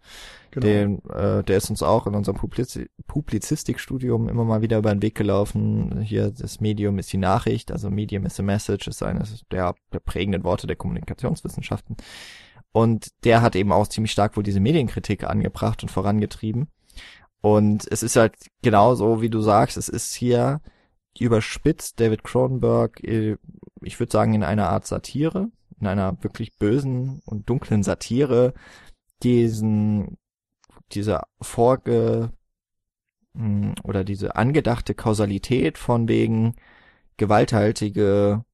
Genau. 0.50 0.66
Den, 0.66 1.04
äh, 1.10 1.44
der 1.44 1.56
ist 1.56 1.70
uns 1.70 1.82
auch 1.82 2.06
in 2.06 2.14
unserem 2.14 2.36
Publiz 2.36 2.78
Publizistikstudium 3.06 4.28
immer 4.28 4.44
mal 4.44 4.62
wieder 4.62 4.78
über 4.78 4.92
den 4.92 5.02
Weg 5.02 5.14
gelaufen. 5.14 6.00
Hier 6.02 6.30
das 6.30 6.60
Medium 6.60 6.98
ist 6.98 7.12
die 7.12 7.18
Nachricht, 7.18 7.70
also 7.70 7.88
Medium 7.88 8.26
is 8.26 8.40
a 8.40 8.42
Message 8.42 8.88
ist 8.88 9.02
eines 9.02 9.44
der, 9.50 9.74
der 9.92 10.00
prägenden 10.00 10.44
Worte 10.44 10.66
der 10.66 10.76
Kommunikationswissenschaften. 10.76 11.96
Und 12.72 13.24
der 13.24 13.42
hat 13.42 13.56
eben 13.56 13.72
auch 13.72 13.88
ziemlich 13.88 14.12
stark 14.12 14.36
wohl 14.36 14.42
diese 14.42 14.60
Medienkritik 14.60 15.24
angebracht 15.24 15.82
und 15.82 15.88
vorangetrieben. 15.88 16.68
Und 17.40 17.86
es 17.90 18.02
ist 18.02 18.16
halt 18.16 18.34
genauso, 18.62 19.22
wie 19.22 19.30
du 19.30 19.40
sagst, 19.40 19.76
es 19.76 19.88
ist 19.88 20.14
hier 20.14 20.60
überspitzt 21.24 22.00
David 22.00 22.24
Cronenberg, 22.24 23.02
äh, 23.04 23.36
ich 23.82 23.98
würde 23.98 24.12
sagen, 24.12 24.34
in 24.34 24.42
einer 24.42 24.68
Art 24.68 24.86
Satire, 24.86 25.50
in 25.80 25.86
einer 25.86 26.22
wirklich 26.22 26.56
bösen 26.58 27.22
und 27.24 27.48
dunklen 27.48 27.82
Satire, 27.82 28.54
diesen, 29.22 30.18
diese 30.92 31.22
Vorge, 31.40 32.30
hm, 33.34 33.74
oder 33.84 34.04
diese 34.04 34.36
angedachte 34.36 34.94
Kausalität 34.94 35.78
von 35.78 36.08
wegen 36.08 36.54
gewalthaltige 37.16 38.44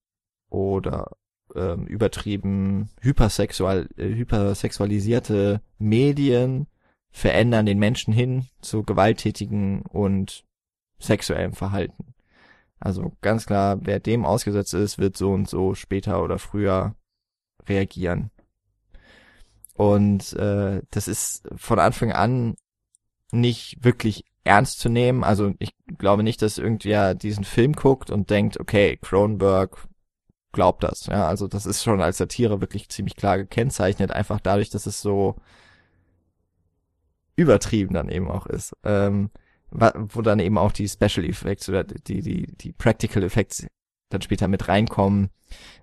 oder 0.50 1.12
ähm, 1.54 1.86
übertrieben 1.86 2.90
hypersexual, 3.00 3.88
äh, 3.96 4.08
hypersexualisierte 4.08 5.62
Medien 5.78 6.66
verändern 7.10 7.66
den 7.66 7.78
Menschen 7.78 8.12
hin 8.12 8.46
zu 8.60 8.82
gewalttätigen 8.82 9.82
und 9.82 10.44
sexuellem 10.98 11.54
Verhalten. 11.54 12.15
Also 12.78 13.16
ganz 13.20 13.46
klar, 13.46 13.78
wer 13.82 14.00
dem 14.00 14.24
ausgesetzt 14.24 14.74
ist, 14.74 14.98
wird 14.98 15.16
so 15.16 15.32
und 15.32 15.48
so 15.48 15.74
später 15.74 16.22
oder 16.22 16.38
früher 16.38 16.94
reagieren. 17.68 18.30
Und 19.74 20.32
äh, 20.34 20.82
das 20.90 21.08
ist 21.08 21.48
von 21.56 21.78
Anfang 21.78 22.12
an 22.12 22.56
nicht 23.32 23.84
wirklich 23.84 24.24
ernst 24.44 24.78
zu 24.78 24.88
nehmen. 24.88 25.24
Also 25.24 25.54
ich 25.58 25.74
glaube 25.98 26.22
nicht, 26.22 26.40
dass 26.42 26.58
irgendwer 26.58 27.14
diesen 27.14 27.44
Film 27.44 27.72
guckt 27.72 28.10
und 28.10 28.30
denkt, 28.30 28.58
okay, 28.60 28.96
Cronenberg 28.96 29.86
glaubt 30.52 30.82
das. 30.84 31.06
Ja, 31.06 31.28
also 31.28 31.48
das 31.48 31.66
ist 31.66 31.82
schon 31.82 32.00
als 32.00 32.18
Satire 32.18 32.60
wirklich 32.60 32.88
ziemlich 32.88 33.16
klar 33.16 33.38
gekennzeichnet, 33.38 34.10
einfach 34.10 34.40
dadurch, 34.40 34.70
dass 34.70 34.86
es 34.86 35.02
so 35.02 35.36
übertrieben 37.36 37.94
dann 37.94 38.08
eben 38.08 38.30
auch 38.30 38.46
ist. 38.46 38.74
Ähm, 38.82 39.30
wo 39.70 40.22
dann 40.22 40.38
eben 40.38 40.58
auch 40.58 40.72
die 40.72 40.88
Special 40.88 41.24
Effects 41.24 41.68
oder 41.68 41.84
die, 41.84 42.22
die, 42.22 42.46
die 42.56 42.72
Practical 42.72 43.22
Effects 43.22 43.66
dann 44.10 44.22
später 44.22 44.48
mit 44.48 44.68
reinkommen. 44.68 45.30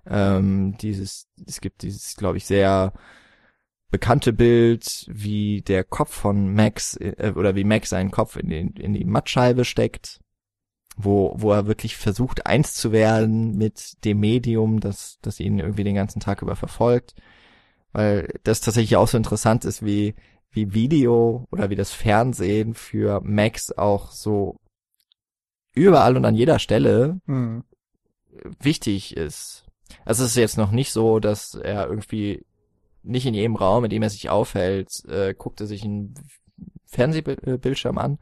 Ähm, 0.06 0.76
dieses, 0.80 1.28
es 1.46 1.60
gibt 1.60 1.82
dieses, 1.82 2.16
glaube 2.16 2.38
ich, 2.38 2.46
sehr 2.46 2.92
bekannte 3.90 4.32
Bild, 4.32 5.06
wie 5.08 5.62
der 5.62 5.84
Kopf 5.84 6.14
von 6.14 6.54
Max, 6.54 6.96
äh, 6.96 7.32
oder 7.36 7.54
wie 7.54 7.64
Max 7.64 7.90
seinen 7.90 8.10
Kopf 8.10 8.36
in, 8.36 8.48
den, 8.48 8.68
in 8.70 8.94
die 8.94 9.04
Mattscheibe 9.04 9.64
steckt 9.64 10.20
wo, 10.96 11.34
wo 11.36 11.52
er 11.52 11.66
wirklich 11.66 11.96
versucht, 11.96 12.46
eins 12.46 12.74
zu 12.74 12.92
werden 12.92 13.56
mit 13.56 14.04
dem 14.04 14.20
Medium, 14.20 14.80
das, 14.80 15.18
das 15.22 15.40
ihn 15.40 15.58
irgendwie 15.58 15.84
den 15.84 15.96
ganzen 15.96 16.20
Tag 16.20 16.42
über 16.42 16.56
verfolgt. 16.56 17.14
Weil 17.92 18.28
das 18.44 18.60
tatsächlich 18.60 18.96
auch 18.96 19.08
so 19.08 19.16
interessant 19.16 19.64
ist, 19.64 19.84
wie, 19.84 20.14
wie 20.54 20.72
Video 20.72 21.46
oder 21.50 21.70
wie 21.70 21.76
das 21.76 21.92
Fernsehen 21.92 22.74
für 22.74 23.20
Max 23.22 23.72
auch 23.72 24.10
so 24.10 24.56
überall 25.72 26.16
und 26.16 26.24
an 26.24 26.34
jeder 26.34 26.58
Stelle 26.58 27.20
mhm. 27.26 27.64
wichtig 28.60 29.16
ist. 29.16 29.66
Also 30.04 30.24
es 30.24 30.30
ist 30.30 30.36
jetzt 30.36 30.58
noch 30.58 30.70
nicht 30.70 30.92
so, 30.92 31.20
dass 31.20 31.54
er 31.54 31.88
irgendwie 31.88 32.44
nicht 33.02 33.26
in 33.26 33.34
jedem 33.34 33.56
Raum, 33.56 33.84
in 33.84 33.90
dem 33.90 34.02
er 34.02 34.10
sich 34.10 34.30
aufhält, 34.30 35.04
äh, 35.06 35.34
guckt 35.34 35.60
er 35.60 35.66
sich 35.66 35.84
einen 35.84 36.14
Fernsehbildschirm 36.86 37.98
an, 37.98 38.18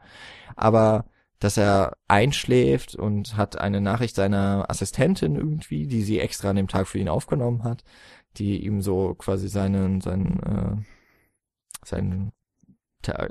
aber 0.55 1.05
dass 1.39 1.57
er 1.57 1.97
einschläft 2.07 2.95
und 2.95 3.35
hat 3.35 3.57
eine 3.57 3.81
Nachricht 3.81 4.15
seiner 4.15 4.69
Assistentin 4.69 5.35
irgendwie, 5.35 5.87
die 5.87 6.01
sie 6.01 6.19
extra 6.19 6.49
an 6.49 6.55
dem 6.55 6.67
Tag 6.67 6.87
für 6.87 6.99
ihn 6.99 7.09
aufgenommen 7.09 7.63
hat, 7.63 7.83
die 8.37 8.65
ihm 8.65 8.81
so 8.81 9.13
quasi 9.15 9.49
seinen, 9.49 9.99
seinen, 10.01 10.39
äh, 10.39 10.75
seinen, 11.85 12.31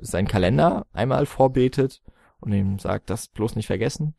seinen 0.00 0.28
Kalender 0.28 0.86
einmal 0.92 1.26
vorbetet 1.26 2.02
und 2.40 2.52
ihm 2.52 2.78
sagt, 2.78 3.10
das 3.10 3.28
bloß 3.28 3.56
nicht 3.56 3.66
vergessen. 3.66 4.14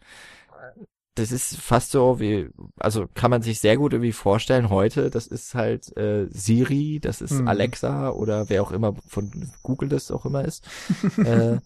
das 1.15 1.32
ist 1.32 1.58
fast 1.58 1.91
so 1.91 2.19
wie, 2.19 2.50
also 2.80 3.08
kann 3.13 3.30
man 3.30 3.43
sich 3.43 3.60
sehr 3.60 3.78
gut 3.78 3.93
irgendwie 3.93 4.13
vorstellen 4.13 4.69
heute, 4.69 5.12
das 5.12 5.28
ist 5.28 5.54
halt 5.54 5.96
äh, 5.96 6.28
Siri, 6.30 7.00
das 7.00 7.22
ist 7.22 7.34
Mhm. 7.34 7.48
Alexa 7.48 8.10
oder 8.10 8.50
wer 8.50 8.63
auch 8.63 8.72
immer 8.72 8.96
von 9.08 9.52
Google 9.62 9.89
das 9.89 10.10
auch 10.10 10.26
immer 10.26 10.43
ist, 10.43 10.67
äh, 11.17 11.58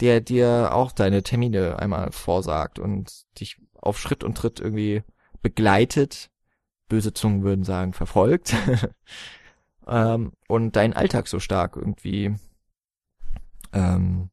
der 0.00 0.20
dir 0.20 0.70
auch 0.72 0.92
deine 0.92 1.22
Termine 1.22 1.78
einmal 1.78 2.12
vorsagt 2.12 2.78
und 2.78 3.24
dich 3.40 3.56
auf 3.74 3.98
Schritt 3.98 4.22
und 4.22 4.36
Tritt 4.36 4.60
irgendwie 4.60 5.02
begleitet, 5.42 6.30
böse 6.88 7.12
Zungen 7.12 7.42
würden 7.42 7.64
sagen, 7.64 7.92
verfolgt, 7.92 8.54
ähm, 9.86 10.32
und 10.48 10.76
deinen 10.76 10.92
Alltag 10.92 11.28
so 11.28 11.40
stark 11.40 11.76
irgendwie, 11.76 12.36
ähm, 13.72 14.30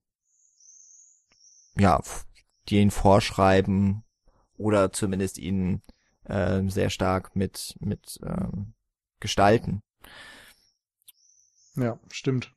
ja, 1.76 2.02
dir 2.70 2.82
ihn 2.82 2.92
vorschreiben 2.92 4.04
oder 4.58 4.92
zumindest 4.92 5.38
ihn 5.38 5.82
ähm, 6.28 6.70
sehr 6.70 6.90
stark 6.90 7.36
mit, 7.36 7.76
mit 7.80 8.20
ähm, 8.24 8.74
gestalten. 9.20 9.82
Ja, 11.76 12.00
stimmt. 12.12 12.54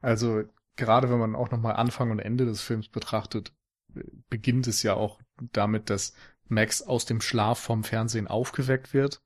Also 0.00 0.44
gerade 0.76 1.10
wenn 1.10 1.18
man 1.18 1.36
auch 1.36 1.50
nochmal 1.50 1.76
Anfang 1.76 2.10
und 2.10 2.18
Ende 2.18 2.44
des 2.44 2.60
Films 2.60 2.88
betrachtet, 2.88 3.52
äh, 3.94 4.02
beginnt 4.28 4.66
es 4.66 4.82
ja 4.82 4.94
auch 4.94 5.20
damit, 5.52 5.90
dass 5.90 6.14
Max 6.48 6.82
aus 6.82 7.04
dem 7.04 7.20
Schlaf 7.20 7.58
vom 7.58 7.84
Fernsehen 7.84 8.26
aufgeweckt 8.26 8.94
wird 8.94 9.22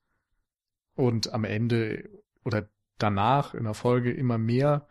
und 0.94 1.32
am 1.32 1.44
Ende 1.44 2.21
oder 2.44 2.68
danach 2.98 3.54
in 3.54 3.64
der 3.64 3.74
Folge 3.74 4.12
immer 4.12 4.38
mehr 4.38 4.86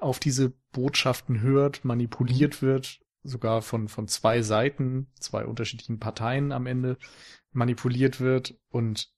auf 0.00 0.18
diese 0.18 0.52
Botschaften 0.72 1.40
hört, 1.40 1.84
manipuliert 1.84 2.62
wird, 2.62 3.00
sogar 3.22 3.62
von, 3.62 3.88
von 3.88 4.06
zwei 4.08 4.42
Seiten, 4.42 5.08
zwei 5.18 5.44
unterschiedlichen 5.44 5.98
Parteien 5.98 6.52
am 6.52 6.66
Ende 6.66 6.96
manipuliert 7.52 8.20
wird 8.20 8.56
und 8.68 9.12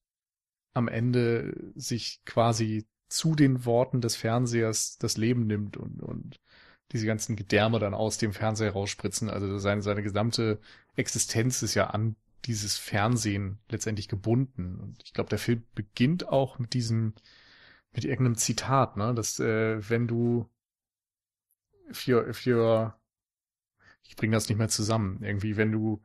am 0.72 0.88
Ende 0.88 1.72
sich 1.74 2.22
quasi 2.24 2.86
zu 3.08 3.34
den 3.34 3.64
Worten 3.64 4.00
des 4.00 4.16
Fernsehers 4.16 4.96
das 4.98 5.16
Leben 5.16 5.46
nimmt 5.46 5.76
und, 5.76 6.00
und 6.00 6.40
diese 6.92 7.06
ganzen 7.06 7.36
Gedärme 7.36 7.78
dann 7.78 7.94
aus 7.94 8.18
dem 8.18 8.32
Fernseher 8.32 8.72
rausspritzen. 8.72 9.28
Also 9.28 9.58
seine, 9.58 9.82
seine 9.82 10.02
gesamte 10.02 10.60
Existenz 10.96 11.62
ist 11.62 11.74
ja 11.74 11.88
an 11.88 12.16
dieses 12.46 12.78
Fernsehen 12.78 13.58
letztendlich 13.68 14.08
gebunden. 14.08 14.78
Und 14.80 15.02
ich 15.04 15.12
glaube, 15.12 15.30
der 15.30 15.38
Film 15.38 15.64
beginnt 15.74 16.28
auch 16.28 16.58
mit 16.58 16.72
diesem, 16.72 17.14
mit 17.92 18.04
irgendeinem 18.04 18.36
Zitat, 18.36 18.96
ne, 18.96 19.14
dass 19.14 19.38
äh, 19.40 19.88
wenn 19.88 20.06
du 20.06 20.48
für, 21.90 22.32
für, 22.32 22.94
ich 24.04 24.16
bringe 24.16 24.36
das 24.36 24.48
nicht 24.48 24.58
mehr 24.58 24.68
zusammen, 24.68 25.22
irgendwie, 25.22 25.56
wenn 25.56 25.72
du 25.72 26.02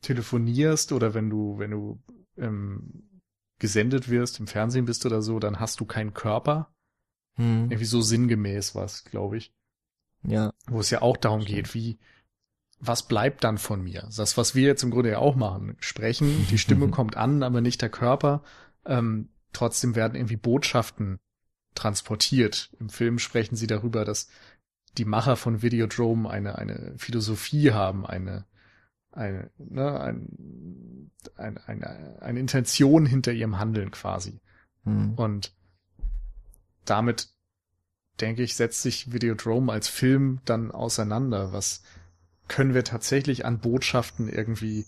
telefonierst 0.00 0.92
oder 0.92 1.14
wenn 1.14 1.30
du, 1.30 1.58
wenn 1.58 1.70
du 1.70 2.02
ähm, 2.36 3.08
gesendet 3.58 4.08
wirst, 4.08 4.40
im 4.40 4.48
Fernsehen 4.48 4.84
bist 4.84 5.06
oder 5.06 5.22
so, 5.22 5.38
dann 5.38 5.60
hast 5.60 5.78
du 5.80 5.84
keinen 5.84 6.14
Körper. 6.14 6.74
Hm, 7.34 7.70
Irgendwie 7.70 7.84
so 7.84 8.00
sinngemäß 8.00 8.74
was, 8.74 9.04
glaube 9.04 9.36
ich. 9.36 9.54
ja, 10.24 10.52
Wo 10.66 10.80
es 10.80 10.90
ja 10.90 11.02
auch 11.02 11.16
darum 11.16 11.44
geht, 11.44 11.72
wie, 11.74 11.98
was 12.80 13.06
bleibt 13.06 13.44
dann 13.44 13.58
von 13.58 13.82
mir? 13.82 14.08
Das, 14.16 14.36
was 14.36 14.54
wir 14.56 14.66
jetzt 14.66 14.82
im 14.82 14.90
Grunde 14.90 15.10
ja 15.10 15.18
auch 15.18 15.36
machen. 15.36 15.76
Sprechen, 15.78 16.46
die 16.50 16.58
Stimme 16.58 16.88
kommt 16.88 17.16
an, 17.16 17.44
aber 17.44 17.60
nicht 17.60 17.80
der 17.80 17.90
Körper. 17.90 18.42
Ähm, 18.84 19.28
trotzdem 19.52 19.94
werden 19.94 20.14
irgendwie 20.14 20.36
Botschaften 20.36 21.18
transportiert. 21.74 22.70
Im 22.78 22.88
Film 22.88 23.18
sprechen 23.18 23.56
sie 23.56 23.66
darüber, 23.66 24.04
dass 24.04 24.28
die 24.98 25.04
Macher 25.04 25.36
von 25.36 25.62
Videodrome 25.62 26.28
eine, 26.28 26.58
eine 26.58 26.94
Philosophie 26.98 27.72
haben, 27.72 28.06
eine, 28.06 28.44
eine, 29.10 29.50
ne, 29.58 30.00
ein, 30.00 31.10
ein, 31.36 31.58
eine, 31.58 32.18
eine 32.20 32.40
Intention 32.40 33.06
hinter 33.06 33.32
ihrem 33.32 33.58
Handeln 33.58 33.90
quasi. 33.90 34.40
hm, 34.84 35.14
Und 35.14 35.54
damit, 36.84 37.28
denke 38.20 38.42
ich, 38.42 38.56
setzt 38.56 38.82
sich 38.82 39.12
Videodrome 39.12 39.72
als 39.72 39.88
Film 39.88 40.40
dann 40.44 40.70
auseinander. 40.70 41.52
Was 41.52 41.82
können 42.48 42.74
wir 42.74 42.84
tatsächlich 42.84 43.44
an 43.46 43.60
Botschaften 43.60 44.28
irgendwie 44.28 44.84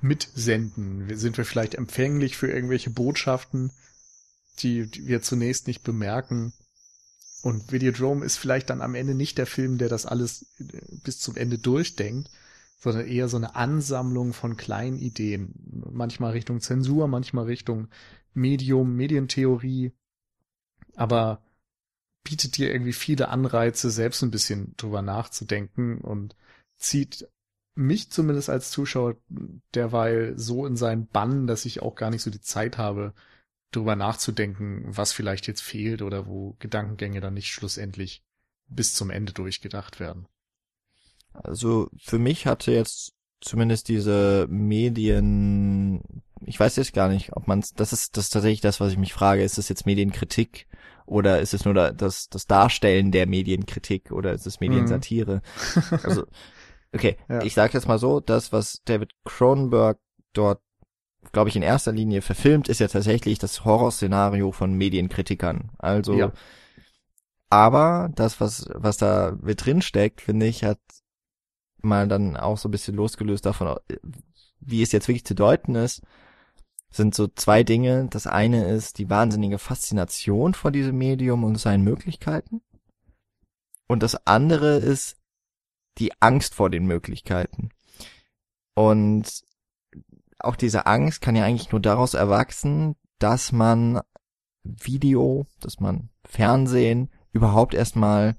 mitsenden? 0.00 1.16
Sind 1.16 1.36
wir 1.36 1.44
vielleicht 1.44 1.74
empfänglich 1.74 2.36
für 2.36 2.50
irgendwelche 2.50 2.90
Botschaften, 2.90 3.70
die, 4.60 4.86
die 4.86 5.06
wir 5.06 5.22
zunächst 5.22 5.66
nicht 5.66 5.82
bemerken? 5.82 6.52
Und 7.42 7.70
Videodrome 7.70 8.24
ist 8.24 8.38
vielleicht 8.38 8.70
dann 8.70 8.82
am 8.82 8.94
Ende 8.94 9.14
nicht 9.14 9.38
der 9.38 9.46
Film, 9.46 9.78
der 9.78 9.88
das 9.88 10.06
alles 10.06 10.46
äh, 10.58 10.80
bis 11.04 11.20
zum 11.20 11.36
Ende 11.36 11.58
durchdenkt, 11.58 12.30
sondern 12.78 13.06
eher 13.06 13.28
so 13.28 13.36
eine 13.36 13.54
Ansammlung 13.54 14.32
von 14.32 14.56
kleinen 14.56 14.98
Ideen. 14.98 15.54
Manchmal 15.90 16.32
Richtung 16.32 16.60
Zensur, 16.60 17.08
manchmal 17.08 17.44
Richtung 17.44 17.88
Medium, 18.34 18.96
Medientheorie, 18.96 19.92
aber 20.94 21.42
bietet 22.22 22.56
dir 22.56 22.72
irgendwie 22.72 22.92
viele 22.92 23.28
Anreize, 23.28 23.90
selbst 23.90 24.22
ein 24.22 24.30
bisschen 24.30 24.74
drüber 24.76 25.00
nachzudenken 25.00 25.98
und 25.98 26.36
zieht 26.76 27.28
mich 27.76 28.10
zumindest 28.10 28.50
als 28.50 28.70
Zuschauer 28.70 29.16
derweil 29.74 30.34
so 30.36 30.66
in 30.66 30.76
seinen 30.76 31.06
Bann, 31.06 31.46
dass 31.46 31.64
ich 31.64 31.82
auch 31.82 31.94
gar 31.94 32.10
nicht 32.10 32.22
so 32.22 32.30
die 32.30 32.40
Zeit 32.40 32.78
habe, 32.78 33.14
drüber 33.76 33.96
nachzudenken, 33.96 34.84
was 34.86 35.12
vielleicht 35.12 35.46
jetzt 35.46 35.62
fehlt 35.62 36.02
oder 36.02 36.26
wo 36.26 36.56
Gedankengänge 36.58 37.20
dann 37.20 37.34
nicht 37.34 37.50
schlussendlich 37.52 38.22
bis 38.68 38.94
zum 38.94 39.10
Ende 39.10 39.32
durchgedacht 39.32 40.00
werden. 40.00 40.26
Also 41.32 41.88
für 41.98 42.18
mich 42.18 42.46
hatte 42.46 42.72
jetzt 42.72 43.12
zumindest 43.40 43.88
diese 43.88 44.46
Medien, 44.48 46.00
ich 46.44 46.58
weiß 46.58 46.76
jetzt 46.76 46.94
gar 46.94 47.08
nicht, 47.08 47.36
ob 47.36 47.46
man 47.46 47.62
das 47.76 47.92
ist 47.92 48.16
das 48.16 48.24
ist 48.26 48.30
tatsächlich 48.30 48.60
das, 48.62 48.80
was 48.80 48.92
ich 48.92 48.98
mich 48.98 49.12
frage, 49.12 49.42
ist 49.42 49.58
es 49.58 49.68
jetzt 49.68 49.86
Medienkritik 49.86 50.66
oder 51.04 51.40
ist 51.40 51.54
es 51.54 51.64
nur 51.64 51.74
da- 51.74 51.92
das 51.92 52.28
das 52.28 52.46
Darstellen 52.46 53.12
der 53.12 53.26
Medienkritik 53.26 54.10
oder 54.12 54.32
ist 54.32 54.46
es 54.46 54.60
Mediensatire? 54.60 55.42
Also 56.02 56.26
okay, 56.94 57.16
Ja. 57.28 57.42
ich 57.42 57.54
sage 57.54 57.74
jetzt 57.74 57.88
mal 57.88 57.98
so, 57.98 58.20
das 58.20 58.52
was 58.52 58.80
David 58.84 59.12
Cronenberg 59.24 59.98
dort 60.32 60.60
glaube 61.32 61.48
ich 61.48 61.56
in 61.56 61.62
erster 61.62 61.92
Linie 61.92 62.22
verfilmt, 62.22 62.68
ist 62.68 62.80
ja 62.80 62.88
tatsächlich 62.88 63.38
das 63.38 63.64
Horrorszenario 63.64 64.52
von 64.52 64.74
Medienkritikern. 64.74 65.70
Also 65.78 66.14
Ja. 66.14 66.32
aber 67.50 68.10
das 68.14 68.40
was 68.40 68.68
was 68.74 68.96
da 68.96 69.36
mit 69.40 69.64
drin 69.64 69.82
steckt, 69.82 70.20
finde 70.20 70.46
ich, 70.46 70.64
hat 70.64 70.80
mal 71.82 72.08
dann 72.08 72.36
auch 72.36 72.58
so 72.58 72.68
ein 72.68 72.72
bisschen 72.72 72.96
losgelöst 72.96 73.46
davon, 73.46 73.76
wie 74.60 74.82
es 74.82 74.92
jetzt 74.92 75.08
wirklich 75.08 75.24
zu 75.24 75.34
deuten 75.34 75.74
ist, 75.74 76.02
sind 76.90 77.14
so 77.14 77.28
zwei 77.28 77.62
Dinge. 77.62 78.08
Das 78.10 78.26
eine 78.26 78.66
ist 78.68 78.98
die 78.98 79.10
wahnsinnige 79.10 79.58
Faszination 79.58 80.54
vor 80.54 80.70
diesem 80.70 80.96
Medium 80.98 81.44
und 81.44 81.56
seinen 81.56 81.84
Möglichkeiten. 81.84 82.62
Und 83.86 84.02
das 84.02 84.26
andere 84.26 84.76
ist 84.76 85.16
die 85.98 86.12
Angst 86.20 86.54
vor 86.54 86.70
den 86.70 86.86
Möglichkeiten. 86.86 87.70
Und 88.74 89.44
auch 90.46 90.56
diese 90.56 90.86
Angst 90.86 91.20
kann 91.20 91.36
ja 91.36 91.44
eigentlich 91.44 91.70
nur 91.72 91.80
daraus 91.80 92.14
erwachsen, 92.14 92.96
dass 93.18 93.52
man 93.52 94.00
Video, 94.64 95.46
dass 95.60 95.80
man 95.80 96.08
Fernsehen 96.24 97.10
überhaupt 97.32 97.74
erstmal 97.74 98.36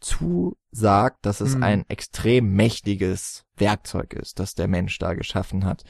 zusagt, 0.00 1.24
dass 1.26 1.40
es 1.40 1.56
Mhm. 1.56 1.62
ein 1.62 1.84
extrem 1.88 2.54
mächtiges 2.54 3.44
Werkzeug 3.56 4.12
ist, 4.14 4.38
das 4.38 4.54
der 4.54 4.68
Mensch 4.68 4.98
da 4.98 5.14
geschaffen 5.14 5.64
hat. 5.64 5.84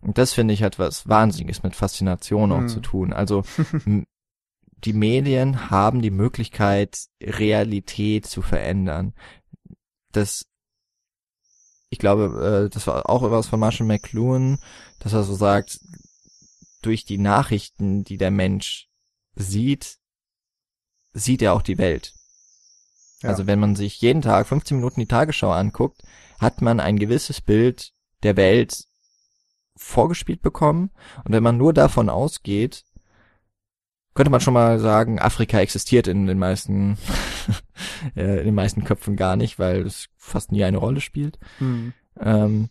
Und 0.00 0.18
das 0.18 0.32
finde 0.34 0.54
ich 0.54 0.62
hat 0.62 0.78
was 0.78 1.08
Wahnsinniges 1.08 1.62
mit 1.62 1.74
Faszination 1.74 2.52
auch 2.52 2.60
Mhm. 2.62 2.68
zu 2.68 2.80
tun. 2.80 3.12
Also 3.12 3.42
die 4.84 4.92
Medien 4.92 5.70
haben 5.70 6.02
die 6.02 6.10
Möglichkeit, 6.10 7.06
Realität 7.22 8.26
zu 8.26 8.42
verändern. 8.42 9.14
Das, 10.12 10.46
ich 11.94 12.00
glaube, 12.00 12.66
äh, 12.66 12.70
das 12.70 12.88
war 12.88 13.08
auch 13.08 13.22
was 13.30 13.46
von 13.46 13.60
Marshall 13.60 13.86
McLuhan, 13.86 14.58
dass 14.98 15.12
er 15.12 15.22
so 15.22 15.36
sagt, 15.36 15.78
durch 16.82 17.04
die 17.04 17.18
Nachrichten, 17.18 18.02
die 18.02 18.16
der 18.16 18.32
Mensch 18.32 18.88
sieht, 19.36 19.98
sieht 21.12 21.40
er 21.40 21.54
auch 21.54 21.62
die 21.62 21.78
Welt. 21.78 22.12
Ja. 23.22 23.28
Also 23.28 23.46
wenn 23.46 23.60
man 23.60 23.76
sich 23.76 24.00
jeden 24.00 24.22
Tag 24.22 24.48
15 24.48 24.76
Minuten 24.76 24.98
die 24.98 25.06
Tagesschau 25.06 25.52
anguckt, 25.52 26.02
hat 26.40 26.62
man 26.62 26.80
ein 26.80 26.98
gewisses 26.98 27.40
Bild 27.40 27.92
der 28.24 28.36
Welt 28.36 28.88
vorgespielt 29.76 30.42
bekommen. 30.42 30.90
Und 31.24 31.30
wenn 31.30 31.44
man 31.44 31.56
nur 31.56 31.72
davon 31.72 32.10
ausgeht, 32.10 32.84
könnte 34.14 34.30
man 34.30 34.40
schon 34.40 34.54
mal 34.54 34.78
sagen, 34.78 35.18
Afrika 35.18 35.58
existiert 35.60 36.06
in 36.06 36.26
den 36.26 36.38
meisten, 36.38 36.98
äh, 38.16 38.38
in 38.38 38.46
den 38.46 38.54
meisten 38.54 38.84
Köpfen 38.84 39.16
gar 39.16 39.36
nicht, 39.36 39.58
weil 39.58 39.82
es 39.86 40.08
fast 40.16 40.52
nie 40.52 40.64
eine 40.64 40.78
Rolle 40.78 41.00
spielt. 41.00 41.38
Hm. 41.58 41.92
Ähm, 42.20 42.68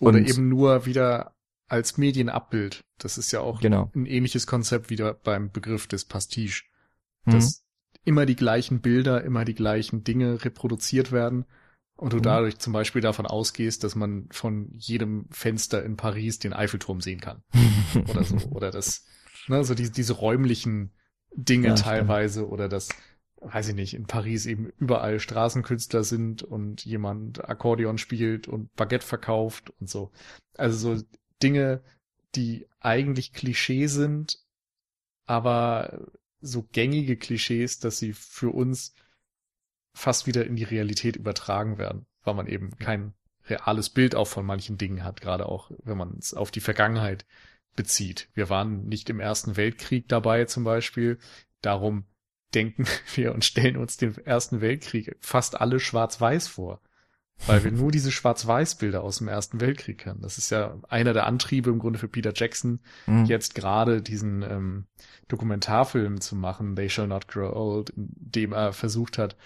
Oder 0.00 0.18
eben 0.18 0.48
nur 0.48 0.86
wieder 0.86 1.34
als 1.68 1.96
Medienabbild. 1.96 2.84
Das 2.98 3.16
ist 3.18 3.32
ja 3.32 3.40
auch 3.40 3.60
genau. 3.60 3.90
ein 3.94 4.06
ähnliches 4.06 4.46
Konzept 4.46 4.90
wieder 4.90 5.14
beim 5.14 5.50
Begriff 5.50 5.86
des 5.86 6.04
Pastiche. 6.04 6.64
Mhm. 7.24 7.32
Dass 7.32 7.64
immer 8.04 8.26
die 8.26 8.36
gleichen 8.36 8.80
Bilder, 8.80 9.24
immer 9.24 9.44
die 9.44 9.54
gleichen 9.54 10.04
Dinge 10.04 10.44
reproduziert 10.44 11.12
werden 11.12 11.46
Und 11.96 12.12
du 12.12 12.18
Mhm. 12.18 12.22
dadurch 12.22 12.58
zum 12.58 12.72
Beispiel 12.72 13.02
davon 13.02 13.26
ausgehst, 13.26 13.84
dass 13.84 13.94
man 13.94 14.26
von 14.32 14.68
jedem 14.76 15.26
Fenster 15.30 15.84
in 15.84 15.96
Paris 15.96 16.40
den 16.40 16.52
Eiffelturm 16.52 17.00
sehen 17.00 17.20
kann. 17.20 17.42
Oder 18.08 18.24
so. 18.24 18.36
Oder 18.50 18.72
das, 18.72 19.04
ne, 19.48 19.64
so 19.64 19.74
die, 19.74 19.90
diese 19.90 20.14
räumlichen 20.14 20.92
Dinge 21.34 21.68
Ja, 21.68 21.76
stimmt. 21.76 21.84
teilweise 21.84 22.48
oder 22.48 22.68
das, 22.68 22.88
weiß 23.40 23.68
ich 23.68 23.74
nicht, 23.74 23.94
in 23.94 24.06
Paris 24.06 24.46
eben 24.46 24.70
überall 24.78 25.20
Straßenkünstler 25.20 26.04
sind 26.04 26.42
und 26.42 26.84
jemand 26.84 27.48
Akkordeon 27.48 27.98
spielt 27.98 28.48
und 28.48 28.74
Baguette 28.76 29.06
verkauft 29.06 29.70
und 29.80 29.88
so. 29.88 30.12
Also 30.56 30.96
so 30.96 31.04
Dinge, 31.42 31.82
die 32.34 32.66
eigentlich 32.80 33.32
Klischee 33.32 33.86
sind, 33.86 34.38
aber 35.26 36.06
so 36.40 36.62
gängige 36.62 37.16
Klischees, 37.16 37.78
dass 37.78 37.98
sie 37.98 38.12
für 38.12 38.50
uns 38.50 38.94
fast 39.94 40.26
wieder 40.26 40.44
in 40.46 40.56
die 40.56 40.64
Realität 40.64 41.16
übertragen 41.16 41.78
werden, 41.78 42.06
weil 42.22 42.34
man 42.34 42.46
eben 42.46 42.76
kein 42.78 43.14
reales 43.46 43.90
Bild 43.90 44.14
auch 44.14 44.26
von 44.26 44.44
manchen 44.44 44.78
Dingen 44.78 45.04
hat, 45.04 45.20
gerade 45.20 45.46
auch 45.46 45.70
wenn 45.84 45.98
man 45.98 46.16
es 46.18 46.34
auf 46.34 46.50
die 46.50 46.60
Vergangenheit 46.60 47.24
bezieht. 47.76 48.28
Wir 48.34 48.48
waren 48.50 48.86
nicht 48.86 49.10
im 49.10 49.20
Ersten 49.20 49.56
Weltkrieg 49.56 50.08
dabei 50.08 50.44
zum 50.44 50.64
Beispiel, 50.64 51.18
darum 51.62 52.04
denken 52.54 52.84
wir 53.14 53.34
und 53.34 53.44
stellen 53.44 53.76
uns 53.76 53.96
den 53.96 54.16
Ersten 54.24 54.60
Weltkrieg 54.60 55.16
fast 55.20 55.60
alle 55.60 55.80
schwarz-weiß 55.80 56.48
vor, 56.48 56.80
weil 57.46 57.64
wir 57.64 57.72
nur 57.72 57.90
diese 57.90 58.12
schwarz-weiß-Bilder 58.12 59.02
aus 59.02 59.18
dem 59.18 59.28
Ersten 59.28 59.60
Weltkrieg 59.60 59.98
kennen. 59.98 60.20
Das 60.22 60.38
ist 60.38 60.50
ja 60.50 60.78
einer 60.88 61.12
der 61.12 61.26
Antriebe 61.26 61.70
im 61.70 61.78
Grunde 61.78 61.98
für 61.98 62.08
Peter 62.08 62.32
Jackson, 62.34 62.80
Mhm. 63.06 63.24
jetzt 63.24 63.54
gerade 63.54 64.02
diesen 64.02 64.42
ähm, 64.42 64.86
Dokumentarfilm 65.28 66.20
zu 66.20 66.36
machen, 66.36 66.76
They 66.76 66.88
Shall 66.90 67.08
Not 67.08 67.28
Grow 67.28 67.54
Old, 67.54 67.90
in 67.90 68.08
dem 68.14 68.52
er 68.52 68.72
versucht 68.72 69.18
hat, 69.18 69.36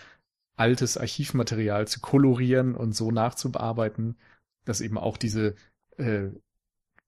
altes 0.56 0.98
Archivmaterial 0.98 1.86
zu 1.86 2.00
kolorieren 2.00 2.74
und 2.74 2.92
so 2.92 3.10
nachzubearbeiten, 3.10 4.18
dass 4.64 4.80
eben 4.80 4.98
auch 4.98 5.16
diese 5.16 5.54
äh, 5.96 6.28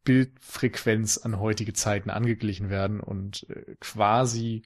Bildfrequenz 0.05 1.19
an 1.19 1.39
heutige 1.39 1.73
Zeiten 1.73 2.11
angeglichen 2.11 2.71
werden 2.71 3.01
und 3.01 3.49
äh, 3.51 3.77
quasi 3.81 4.63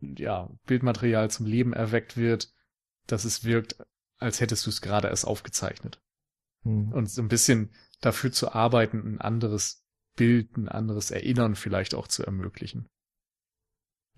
ja 0.00 0.50
Bildmaterial 0.66 1.30
zum 1.30 1.46
Leben 1.46 1.72
erweckt 1.72 2.16
wird, 2.16 2.52
dass 3.06 3.24
es 3.24 3.44
wirkt, 3.44 3.76
als 4.18 4.40
hättest 4.40 4.66
du 4.66 4.70
es 4.70 4.80
gerade 4.80 5.08
erst 5.08 5.26
aufgezeichnet 5.26 6.00
Mhm. 6.64 6.92
und 6.92 7.10
so 7.10 7.20
ein 7.22 7.28
bisschen 7.28 7.74
dafür 8.00 8.30
zu 8.32 8.52
arbeiten, 8.52 8.98
ein 9.14 9.20
anderes 9.20 9.84
Bild, 10.16 10.56
ein 10.56 10.68
anderes 10.68 11.10
Erinnern 11.10 11.56
vielleicht 11.56 11.94
auch 11.94 12.06
zu 12.06 12.24
ermöglichen. 12.24 12.88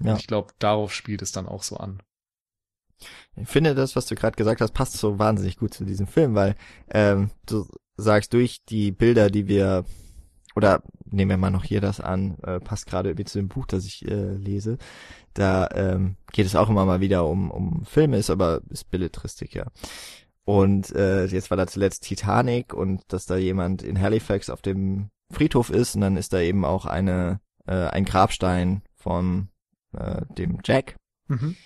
Ja. 0.01 0.17
Ich 0.17 0.27
glaube, 0.27 0.53
darauf 0.59 0.93
spielt 0.93 1.23
es 1.23 1.33
dann 1.33 1.47
auch 1.47 1.63
so 1.63 1.77
an. 1.77 2.03
Ich 3.37 3.49
finde 3.49 3.75
das, 3.75 3.97
was 3.97 4.07
du 4.07 4.15
gerade 4.15 4.37
gesagt 4.37 4.61
hast, 4.61 4.73
passt 4.73 4.95
so 4.95 5.19
wahnsinnig 5.19 5.57
gut 5.57 5.75
zu 5.75 5.85
diesem 5.85 6.07
Film, 6.07 6.35
weil 6.35 6.57
ähm, 6.89 7.31
du 7.47 7.67
sagst 7.97 8.33
durch 8.33 8.65
die 8.65 8.93
Bilder, 8.93 9.31
die 9.31 9.49
wir 9.49 9.85
oder 10.57 10.83
nehmen 11.07 11.31
wir 11.31 11.37
mal 11.37 11.51
noch 11.51 11.65
hier 11.65 11.81
das 11.81 12.01
an, 12.01 12.39
äh, 12.43 12.61
passt 12.61 12.87
gerade 12.87 13.11
irgendwie 13.11 13.25
zu 13.25 13.39
dem 13.39 13.49
Buch, 13.49 13.67
das 13.67 13.85
ich 13.87 14.05
äh, 14.07 14.35
lese. 14.35 14.79
Da 15.33 15.69
ähm, 15.75 16.17
geht 16.33 16.47
es 16.47 16.55
auch 16.55 16.69
immer 16.69 16.85
mal 16.85 17.01
wieder 17.01 17.27
um 17.27 17.51
um 17.51 17.85
Filme, 17.85 18.19
ist 18.19 18.31
aber 18.31 18.61
ist 18.69 18.91
Belletristik 18.91 19.55
ja. 19.55 19.67
Und 20.45 20.95
äh, 20.95 21.25
jetzt 21.27 21.51
war 21.51 21.57
da 21.57 21.67
zuletzt 21.67 22.05
Titanic 22.05 22.75
und 22.75 23.03
dass 23.09 23.27
da 23.27 23.37
jemand 23.37 23.83
in 23.83 24.01
Halifax 24.01 24.51
auf 24.51 24.63
dem 24.63 25.11
Friedhof 25.31 25.71
ist 25.71 25.95
und 25.95 26.03
dann 26.03 26.17
ist 26.17 26.33
da 26.33 26.41
eben 26.41 26.65
auch 26.65 26.85
eine 26.87 27.41
äh, 27.67 27.87
ein 27.89 28.05
Grabstein 28.05 28.83
von 28.95 29.49
äh, 29.93 30.23
dem 30.37 30.59
Jack 30.65 30.97
Mhm. 31.27 31.57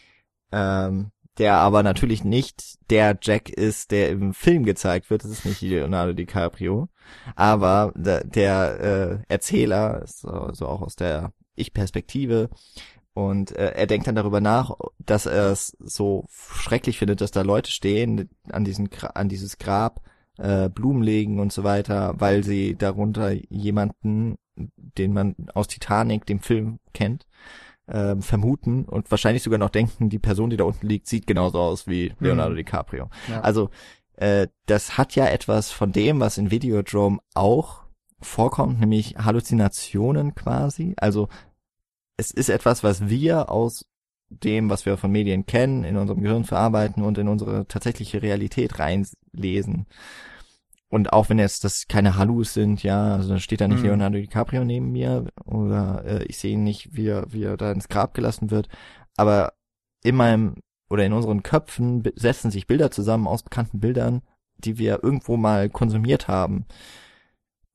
ähm, 0.53 1.11
der 1.39 1.55
aber 1.55 1.83
natürlich 1.83 2.25
nicht 2.25 2.79
der 2.91 3.17
Jack 3.21 3.49
ist, 3.49 3.91
der 3.91 4.11
im 4.11 4.35
Film 4.35 4.65
gezeigt 4.65 5.11
wird. 5.11 5.25
Das 5.25 5.31
ist 5.31 5.45
nicht 5.45 5.61
Leonardo 5.61 6.13
DiCaprio, 6.13 6.89
aber 7.37 7.93
der, 7.97 8.25
der 8.25 8.81
äh, 9.29 9.33
Erzähler 9.33 10.03
so, 10.07 10.51
so 10.53 10.67
auch 10.67 10.83
aus 10.83 10.97
der 10.97 11.33
Ich-Perspektive. 11.55 12.51
Und 13.15 13.53
äh, 13.57 13.73
er 13.73 13.87
denkt 13.87 14.07
dann 14.07 14.15
darüber 14.15 14.41
nach, 14.41 14.73
dass 14.99 15.27
er 15.27 15.51
es 15.51 15.77
so 15.81 16.27
schrecklich 16.31 16.99
findet, 16.99 17.21
dass 17.21 17.31
da 17.31 17.43
Leute 17.43 17.71
stehen 17.71 18.31
an 18.51 18.65
diesen 18.65 18.89
an 19.15 19.29
dieses 19.29 19.59
Grab 19.59 20.03
äh, 20.39 20.69
Blumen 20.69 21.03
legen 21.03 21.41
und 21.41 21.53
so 21.53 21.65
weiter, 21.65 22.15
weil 22.19 22.45
sie 22.45 22.77
darunter 22.77 23.33
jemanden, 23.33 24.37
den 24.77 25.13
man 25.13 25.35
aus 25.55 25.69
Titanic, 25.69 26.27
dem 26.27 26.41
Film 26.41 26.79
kennt, 26.95 27.27
ähm, 27.91 28.23
vermuten 28.23 28.85
und 28.85 29.11
wahrscheinlich 29.11 29.43
sogar 29.43 29.59
noch 29.59 29.71
denken, 29.71 30.09
die 30.09 30.19
Person, 30.19 30.51
die 30.51 30.57
da 30.57 30.65
unten 30.65 30.87
liegt, 30.87 31.07
sieht 31.07 31.27
genauso 31.27 31.59
aus 31.59 31.87
wie 31.87 32.13
Leonardo 32.21 32.53
Mhm. 32.53 32.57
DiCaprio. 32.57 33.09
Ja. 33.29 33.41
Also 33.41 33.71
äh, 34.17 34.49
das 34.67 34.99
hat 34.99 35.15
ja 35.15 35.27
etwas 35.27 35.71
von 35.71 35.93
dem, 35.93 36.21
was 36.21 36.39
in 36.39 36.51
Videodrome 36.51 37.19
auch 37.35 37.85
vorkommt, 38.21 38.81
nämlich 38.81 39.17
Halluzinationen 39.17 40.35
quasi. 40.35 40.95
Also 40.97 41.29
es 42.17 42.31
ist 42.31 42.49
etwas, 42.49 42.83
was 42.83 43.09
wir 43.09 43.51
aus 43.51 43.87
dem, 44.31 44.69
was 44.69 44.85
wir 44.85 44.97
von 44.99 45.11
Medien 45.11 45.47
kennen, 45.47 45.85
in 45.85 45.97
unserem 45.97 46.21
Gehirn 46.23 46.45
verarbeiten 46.45 47.03
und 47.03 47.17
in 47.17 47.29
unsere 47.29 47.67
tatsächliche 47.67 48.21
Realität 48.21 48.79
reinlesen. 48.79 49.87
Und 50.91 51.13
auch 51.13 51.29
wenn 51.29 51.39
jetzt 51.39 51.65
das 51.65 51.87
keine 51.87 52.17
Hallus 52.17 52.55
sind, 52.55 52.83
ja, 52.83 53.15
also 53.15 53.31
da 53.31 53.39
steht 53.39 53.61
da 53.61 53.69
nicht 53.69 53.81
Mhm. 53.81 53.87
Leonardo 53.87 54.19
DiCaprio 54.19 54.65
neben 54.65 54.91
mir 54.91 55.27
oder 55.45 56.05
äh, 56.05 56.25
ich 56.25 56.39
sehe 56.39 56.53
ihn 56.53 56.65
nicht, 56.65 56.97
wie 56.97 57.09
er, 57.09 57.31
wie 57.33 57.45
er 57.45 57.57
da 57.57 57.71
ins 57.73 57.89
Grab 57.89 58.15
gelassen 58.15 58.51
wird, 58.51 58.69
aber 59.17 59.53
in 60.03 60.17
meinem 60.17 60.57
oder 60.89 61.05
in 61.05 61.13
unseren 61.13 61.43
Köpfen 61.43 62.03
setzen 62.17 62.51
sich 62.51 62.67
Bilder 62.67 62.91
zusammen 62.91 63.27
aus 63.27 63.43
bekannten 63.43 63.81
Bildern, 63.81 64.23
die 64.57 64.79
wir 64.79 65.05
irgendwo 65.05 65.37
mal 65.37 65.69
konsumiert 65.69 66.29
haben. 66.29 66.67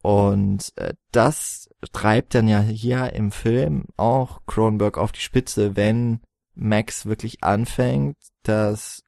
Und 0.01 0.73
äh, 0.75 0.95
das 1.11 1.69
treibt 1.93 2.35
dann 2.35 2.47
ja 2.47 2.59
hier 2.59 3.13
im 3.13 3.31
Film 3.31 3.85
auch 3.95 4.41
Cronenberg 4.47 4.97
auf 4.97 5.11
die 5.11 5.21
Spitze, 5.21 5.75
wenn 5.75 6.19
Max 6.55 7.05
wirklich 7.05 7.43
anfängt, 7.43 8.17
das, 8.43 9.03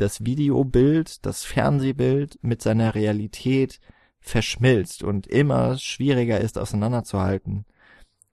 das 0.00 0.24
Videobild, 0.24 1.24
das 1.26 1.44
Fernsehbild 1.44 2.38
mit 2.42 2.62
seiner 2.62 2.94
Realität 2.94 3.80
verschmilzt 4.20 5.02
und 5.02 5.26
immer 5.26 5.78
schwieriger 5.78 6.40
ist 6.40 6.58
auseinanderzuhalten, 6.58 7.64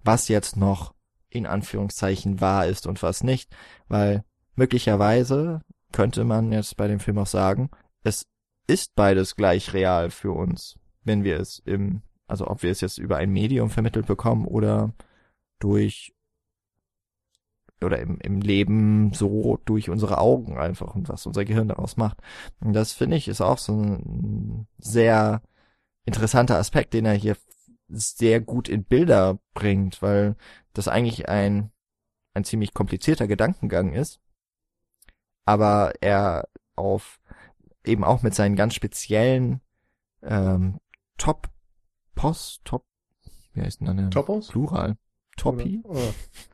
was 0.04 0.28
jetzt 0.28 0.58
noch 0.58 0.94
in 1.30 1.46
Anführungszeichen 1.46 2.42
wahr 2.42 2.68
ist 2.68 2.88
und 2.88 3.02
was 3.04 3.24
nicht, 3.24 3.56
weil 3.88 4.24
möglicherweise 4.56 5.62
könnte 5.92 6.24
man 6.24 6.52
jetzt 6.52 6.78
bei 6.78 6.88
dem 6.88 7.00
Film 7.00 7.20
auch 7.20 7.28
sagen, 7.28 7.70
es 8.04 8.26
ist 8.68 8.96
beides 8.96 9.36
gleich 9.36 9.74
real 9.74 10.10
für 10.10 10.32
uns, 10.32 10.78
wenn 11.04 11.24
wir 11.24 11.40
es 11.40 11.60
im, 11.66 12.02
also 12.28 12.48
ob 12.48 12.64
wir 12.64 12.72
es 12.72 12.82
jetzt 12.82 12.98
über 12.98 13.18
ein 13.18 13.32
Medium 13.32 13.70
vermittelt 13.70 14.08
bekommen 14.08 14.46
oder 14.46 14.94
durch 15.60 16.14
oder 17.84 18.00
im, 18.00 18.20
im 18.20 18.42
Leben 18.42 19.14
so 19.14 19.60
durch 19.66 19.90
unsere 19.90 20.18
Augen 20.18 20.58
einfach 20.58 20.96
und 20.96 21.10
was 21.10 21.26
unser 21.26 21.46
Gehirn 21.46 21.68
daraus 21.68 21.98
macht. 21.98 22.18
Und 22.60 22.74
das 22.74 22.94
finde 22.94 23.18
ich 23.18 23.28
ist 23.28 23.42
auch 23.42 23.58
so 23.58 23.74
ein 23.74 24.68
sehr 24.78 25.42
interessanter 26.06 26.58
Aspekt, 26.58 26.94
den 26.94 27.06
er 27.06 27.14
hier 27.14 27.38
sehr 27.90 28.42
gut 28.42 28.70
in 28.70 28.84
Bilder 28.84 29.40
bringt, 29.54 30.02
weil 30.02 30.36
das 30.74 30.88
eigentlich 30.88 31.30
ein, 31.30 31.72
ein 32.34 32.44
ziemlich 32.44 32.74
komplizierter 32.74 33.28
Gedankengang 33.28 33.94
ist, 33.94 34.20
aber 35.46 35.94
er 36.02 36.48
auf 36.76 37.20
eben 37.86 38.04
auch 38.04 38.24
mit 38.24 38.34
seinen 38.34 38.56
ganz 38.56 38.74
speziellen 38.74 39.62
ähm, 40.22 40.80
Top 41.18 41.50
Post, 42.16 42.62
Top, 42.66 42.86
wie 43.54 43.62
heißt 43.62 43.80
denn 43.82 43.88
dann 43.88 43.98
der 43.98 44.10
Topos? 44.10 44.48
Plural? 44.48 44.98
Topi? 45.38 45.82
Oder- 45.84 46.00
Oh, 46.00 46.14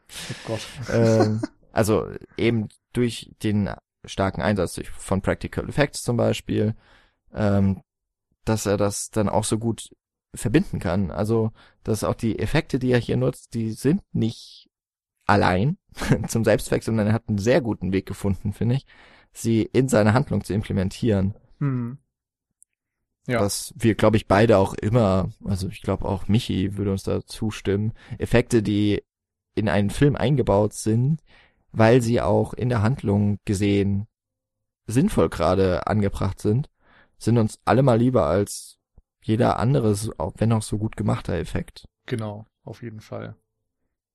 oh 0.10 0.36
Gott. 0.48 0.68
ähm, 0.92 1.42
also 1.72 2.08
eben 2.38 2.70
durch 2.94 3.32
den 3.44 3.70
starken 4.06 4.42
Einsatz 4.42 4.74
durch, 4.74 4.90
von 4.90 5.22
Practical 5.22 5.68
Effects 5.68 6.04
zum 6.04 6.18
Beispiel, 6.18 6.76
ähm, 7.34 7.82
dass 8.46 8.66
er 8.66 8.78
das 8.78 9.10
dann 9.10 9.30
auch 9.30 9.44
so 9.44 9.58
gut 9.58 9.90
verbinden 10.34 10.80
kann. 10.80 11.12
Also, 11.12 11.52
dass 11.84 12.04
auch 12.04 12.16
die 12.16 12.40
Effekte, 12.40 12.80
die 12.80 12.92
er 12.92 13.00
hier 13.00 13.18
nutzt, 13.18 13.54
die 13.54 13.72
sind 13.72 14.02
nicht 14.14 14.70
allein 15.26 15.78
zum 16.28 16.44
Selbstzweck, 16.44 16.84
sondern 16.84 17.08
er 17.08 17.14
hat 17.14 17.28
einen 17.28 17.38
sehr 17.38 17.62
guten 17.62 17.92
Weg 17.92 18.06
gefunden, 18.06 18.54
finde 18.54 18.76
ich, 18.76 18.86
sie 19.32 19.62
in 19.62 19.88
seine 19.90 20.14
Handlung 20.14 20.44
zu 20.44 20.54
implementieren. 20.54 21.36
Hm. 21.60 21.98
Ja. 23.28 23.42
Was 23.42 23.74
wir, 23.78 23.94
glaube 23.94 24.18
ich, 24.18 24.28
beide 24.28 24.58
auch 24.58 24.74
immer, 24.74 25.30
also 25.46 25.68
ich 25.68 25.84
glaube 25.84 26.06
auch 26.06 26.28
Michi 26.28 26.78
würde 26.78 26.92
uns 26.92 27.04
da 27.04 27.24
zustimmen, 27.26 27.94
Effekte, 28.18 28.64
die 28.64 29.04
in 29.60 29.70
einen 29.70 29.92
Film 29.92 30.16
eingebaut 30.16 30.74
sind, 30.74 31.22
weil 31.72 32.02
sie 32.02 32.22
auch 32.22 32.54
in 32.54 32.70
der 32.70 32.82
Handlung 32.82 33.40
gesehen 33.46 34.08
sinnvoll 34.88 35.30
gerade 35.30 35.88
angebracht 35.88 36.40
sind, 36.42 36.70
sind 37.18 37.38
uns 37.38 37.60
alle 37.66 37.84
mal 37.84 37.98
lieber 38.00 38.26
als 38.28 38.78
jeder 39.22 39.60
andere, 39.60 39.96
wenn 40.38 40.54
auch 40.54 40.64
so 40.64 40.78
gut 40.78 40.98
gemachter 40.98 41.34
Effekt. 41.34 41.86
Genau, 42.06 42.46
auf 42.64 42.82
jeden 42.82 43.02
Fall. 43.02 43.36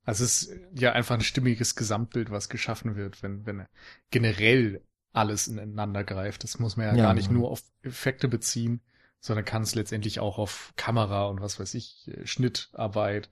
Also 0.04 0.24
es 0.24 0.42
ist 0.42 0.56
ja 0.78 0.92
einfach 0.92 1.14
ein 1.14 1.20
stimmiges 1.22 1.76
Gesamtbild, 1.76 2.30
was 2.30 2.48
geschaffen 2.48 2.96
wird, 2.96 3.22
wenn, 3.22 3.46
wenn 3.46 3.66
generell 4.10 4.82
alles 5.12 5.48
ineinander 5.48 6.04
greift. 6.04 6.44
Das 6.44 6.58
muss 6.58 6.76
man 6.76 6.86
ja, 6.86 6.96
Ja, 6.96 7.04
gar 7.04 7.14
nicht 7.14 7.28
genau. 7.28 7.40
nur 7.40 7.50
auf 7.50 7.62
Effekte 7.82 8.28
beziehen, 8.28 8.82
sondern 9.20 9.44
kann 9.44 9.62
es 9.62 9.74
letztendlich 9.74 10.20
auch 10.20 10.38
auf 10.38 10.72
Kamera 10.76 11.26
und 11.26 11.40
was 11.40 11.58
weiß 11.58 11.74
ich, 11.74 12.08
äh, 12.08 12.26
Schnittarbeit, 12.26 13.30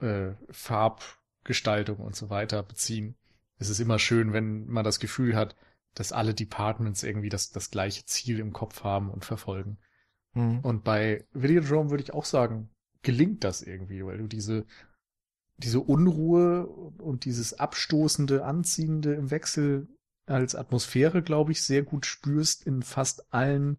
äh, 0.00 0.32
Farbgestaltung 1.40 1.98
und 1.98 2.14
so 2.14 2.30
weiter 2.30 2.62
beziehen. 2.62 3.16
Es 3.58 3.68
ist 3.68 3.80
immer 3.80 3.98
schön, 3.98 4.32
wenn 4.32 4.66
man 4.66 4.84
das 4.84 5.00
Gefühl 5.00 5.34
hat, 5.36 5.56
dass 5.94 6.12
alle 6.12 6.34
Departments 6.34 7.02
irgendwie 7.02 7.28
das, 7.28 7.50
das 7.50 7.70
gleiche 7.70 8.04
Ziel 8.04 8.38
im 8.38 8.52
Kopf 8.52 8.84
haben 8.84 9.10
und 9.10 9.24
verfolgen. 9.24 9.78
Mhm. 10.34 10.60
Und 10.60 10.84
bei 10.84 11.26
Videodrome 11.32 11.90
würde 11.90 12.02
ich 12.02 12.14
auch 12.14 12.24
sagen, 12.24 12.70
gelingt 13.02 13.44
das 13.44 13.62
irgendwie, 13.62 14.04
weil 14.04 14.18
du 14.18 14.26
diese, 14.26 14.66
diese 15.56 15.80
Unruhe 15.80 16.66
und 16.66 17.24
dieses 17.24 17.54
abstoßende, 17.54 18.44
anziehende 18.44 19.14
im 19.14 19.30
Wechsel 19.30 19.88
als 20.26 20.54
Atmosphäre, 20.54 21.22
glaube 21.22 21.52
ich, 21.52 21.62
sehr 21.62 21.82
gut 21.82 22.06
spürst 22.06 22.64
in 22.64 22.82
fast 22.82 23.32
allen, 23.32 23.78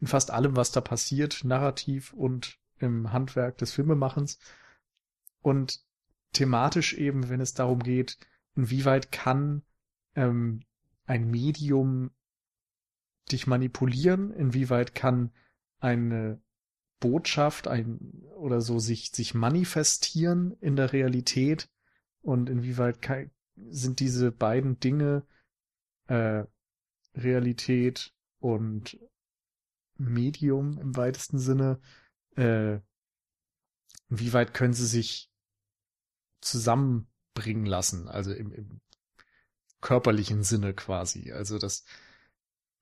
in 0.00 0.08
fast 0.08 0.30
allem, 0.30 0.56
was 0.56 0.72
da 0.72 0.80
passiert, 0.80 1.44
narrativ 1.44 2.12
und 2.12 2.58
im 2.78 3.12
Handwerk 3.12 3.58
des 3.58 3.72
Filmemachens. 3.72 4.38
Und 5.42 5.80
thematisch 6.32 6.94
eben, 6.94 7.28
wenn 7.28 7.40
es 7.40 7.54
darum 7.54 7.80
geht, 7.80 8.18
inwieweit 8.54 9.12
kann 9.12 9.62
ähm, 10.14 10.62
ein 11.04 11.30
Medium 11.30 12.10
dich 13.30 13.46
manipulieren, 13.46 14.32
inwieweit 14.32 14.94
kann 14.94 15.32
eine 15.78 16.40
Botschaft 17.00 17.66
ein 17.66 17.98
oder 18.36 18.60
so 18.60 18.78
sich 18.78 19.10
sich 19.12 19.34
manifestieren 19.34 20.56
in 20.60 20.76
der 20.76 20.92
Realität 20.92 21.68
und 22.20 22.50
inwieweit 22.50 23.00
kei- 23.00 23.30
sind 23.56 24.00
diese 24.00 24.32
beiden 24.32 24.78
Dinge 24.80 25.26
äh, 26.06 26.44
Realität 27.14 28.12
und 28.38 28.98
Medium 29.96 30.78
im 30.78 30.96
weitesten 30.96 31.38
Sinne 31.38 31.80
äh, 32.36 32.80
inwieweit 34.08 34.54
können 34.54 34.74
sie 34.74 34.86
sich 34.86 35.29
zusammenbringen 36.40 37.66
lassen 37.66 38.08
also 38.08 38.32
im, 38.32 38.52
im 38.52 38.80
körperlichen 39.80 40.42
Sinne 40.42 40.74
quasi 40.74 41.32
also 41.32 41.58
das 41.58 41.84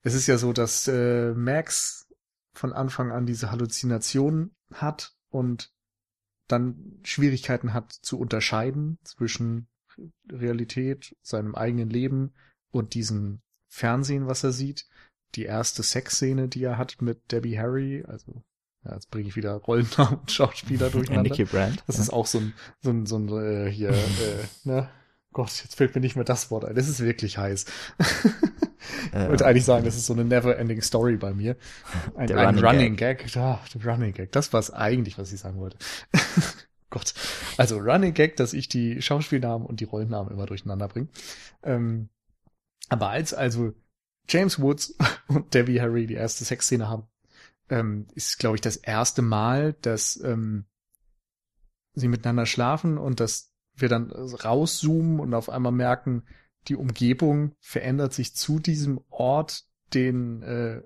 es 0.03 0.15
ist 0.15 0.27
ja 0.27 0.39
so 0.39 0.53
dass 0.53 0.89
äh, 0.89 1.33
Max 1.35 2.09
von 2.53 2.73
Anfang 2.73 3.13
an 3.13 3.27
diese 3.27 3.51
Halluzination 3.51 4.55
hat 4.73 5.15
und 5.31 5.73
dann 6.49 6.99
Schwierigkeiten 7.05 7.75
hat 7.75 7.93
zu 7.93 8.19
unterscheiden 8.19 8.99
zwischen 9.05 9.69
Realität, 10.31 11.17
seinem 11.23 11.55
eigenen 11.55 11.91
Leben 11.91 12.35
und 12.71 12.95
diesem 12.95 13.41
Fernsehen, 13.69 14.27
was 14.27 14.45
er 14.45 14.53
sieht. 14.53 14.87
Die 15.35 15.45
erste 15.45 15.83
Sexszene, 15.83 16.49
die 16.49 16.63
er 16.63 16.79
hat 16.79 17.03
mit 17.03 17.31
Debbie 17.31 17.59
Harry, 17.59 18.05
also 18.07 18.43
ja, 18.85 18.95
jetzt 18.95 19.11
bringe 19.11 19.29
ich 19.29 19.37
wieder 19.37 19.53
Rollennamen 19.55 20.21
und 20.21 20.31
Schauspieler 20.31 20.87
Ja, 20.87 20.93
durcheinander. 20.93 21.31
Nicky 21.31 21.45
Brand. 21.45 21.83
Das 21.87 21.99
ist 21.99 22.11
auch 22.11 22.27
so 22.27 22.39
ein, 22.39 22.55
so 22.81 22.91
ein, 22.91 23.07
so 23.07 23.17
ein 23.19 23.29
äh, 23.29 23.71
hier, 23.71 23.91
äh, 23.91 24.45
ne? 24.65 24.89
Gott, 25.33 25.51
jetzt 25.63 25.75
fällt 25.77 25.95
mir 25.95 26.01
nicht 26.01 26.17
mehr 26.17 26.25
das 26.25 26.51
Wort 26.51 26.65
ein. 26.65 26.75
Das 26.75 26.89
ist 26.89 27.01
wirklich 27.01 27.37
heiß. 27.39 27.67
Äh, 29.13 29.25
Ich 29.25 29.29
wollte 29.29 29.47
eigentlich 29.47 29.65
sagen, 29.65 29.85
das 29.85 29.95
ist 29.95 30.07
so 30.07 30.15
eine 30.15 30.25
never-ending 30.25 30.81
Story 30.83 31.17
bei 31.17 31.35
mir. 31.35 31.57
Ein, 32.17 32.27
Der 32.29 32.39
ein 32.39 32.47
Running 32.59 32.65
Running, 32.65 32.97
Gag. 32.97 33.37
Ah, 33.37 33.61
der 33.75 33.85
Running 33.85 34.15
Gag. 34.15 34.33
Das 34.33 34.53
war 34.53 34.61
es 34.61 34.71
eigentlich, 34.71 35.19
was 35.19 35.33
ich 35.33 35.41
sagen 35.41 35.59
wollte. 35.59 35.77
Gott. 36.91 37.13
Also 37.59 37.79
Running 37.79 38.15
Gag, 38.15 38.37
dass 38.37 38.55
ich 38.55 38.69
die 38.69 39.03
Schauspielnamen 39.03 39.67
und 39.67 39.81
die 39.81 39.85
Rollennamen 39.85 40.33
immer 40.33 40.47
durcheinander 40.47 40.89
bringe. 40.89 41.09
Ähm, 41.63 42.09
aber 42.89 43.11
als 43.11 43.35
also 43.35 43.75
James 44.29 44.61
Woods 44.61 44.97
und 45.29 45.53
Debbie 45.53 45.81
Harry 45.81 46.07
die 46.07 46.15
erste 46.15 46.45
Sexszene 46.45 46.89
haben, 46.89 47.05
ähm, 47.71 48.07
ist, 48.15 48.39
glaube 48.39 48.57
ich, 48.57 48.61
das 48.61 48.77
erste 48.77 49.23
Mal, 49.23 49.75
dass 49.83 50.21
ähm, 50.23 50.67
sie 51.95 52.09
miteinander 52.09 52.47
schlafen 52.47 52.99
und 52.99 53.21
dass 53.21 53.53
wir 53.75 53.89
dann 53.89 54.11
rauszoomen 54.11 55.21
und 55.21 55.35
auf 55.35 55.49
einmal 55.49 55.73
merken, 55.73 56.25
die 56.67 56.77
Umgebung 56.77 57.55
verändert 57.61 58.13
sich 58.13 58.35
zu 58.35 58.59
diesem 58.59 59.01
Ort, 59.09 59.65
den 59.95 60.43
äh, 60.43 60.83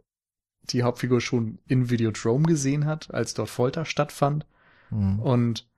die 0.65 0.83
Hauptfigur 0.83 1.21
schon 1.21 1.59
in 1.67 1.91
Videodrome 1.91 2.47
gesehen 2.47 2.87
hat, 2.87 3.13
als 3.13 3.35
dort 3.35 3.51
Folter 3.51 3.85
stattfand 3.85 4.47
mhm. 4.91 5.19
und 5.21 5.69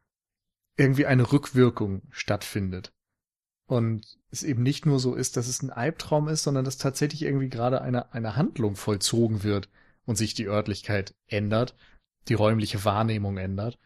irgendwie 0.77 1.07
eine 1.07 1.33
Rückwirkung 1.33 2.03
stattfindet. 2.11 2.93
Und 3.67 4.19
es 4.31 4.43
eben 4.43 4.63
nicht 4.63 4.85
nur 4.85 4.99
so 4.99 5.15
ist, 5.15 5.37
dass 5.39 5.49
es 5.49 5.63
ein 5.63 5.71
Albtraum 5.71 6.29
ist, 6.29 6.43
sondern 6.43 6.67
dass 6.67 6.77
tatsächlich 6.77 7.23
irgendwie 7.23 7.49
gerade 7.49 7.81
eine, 7.81 8.13
eine 8.13 8.37
Handlung 8.37 8.77
vollzogen 8.77 9.43
wird 9.43 9.71
und 10.07 10.17
sich 10.17 10.35
die 10.35 10.47
Örtlichkeit 10.47 11.15
ändert, 11.27 11.77
die 12.29 12.35
räumliche 12.35 12.85
Wahrnehmung 12.85 13.39
ändert. 13.39 13.79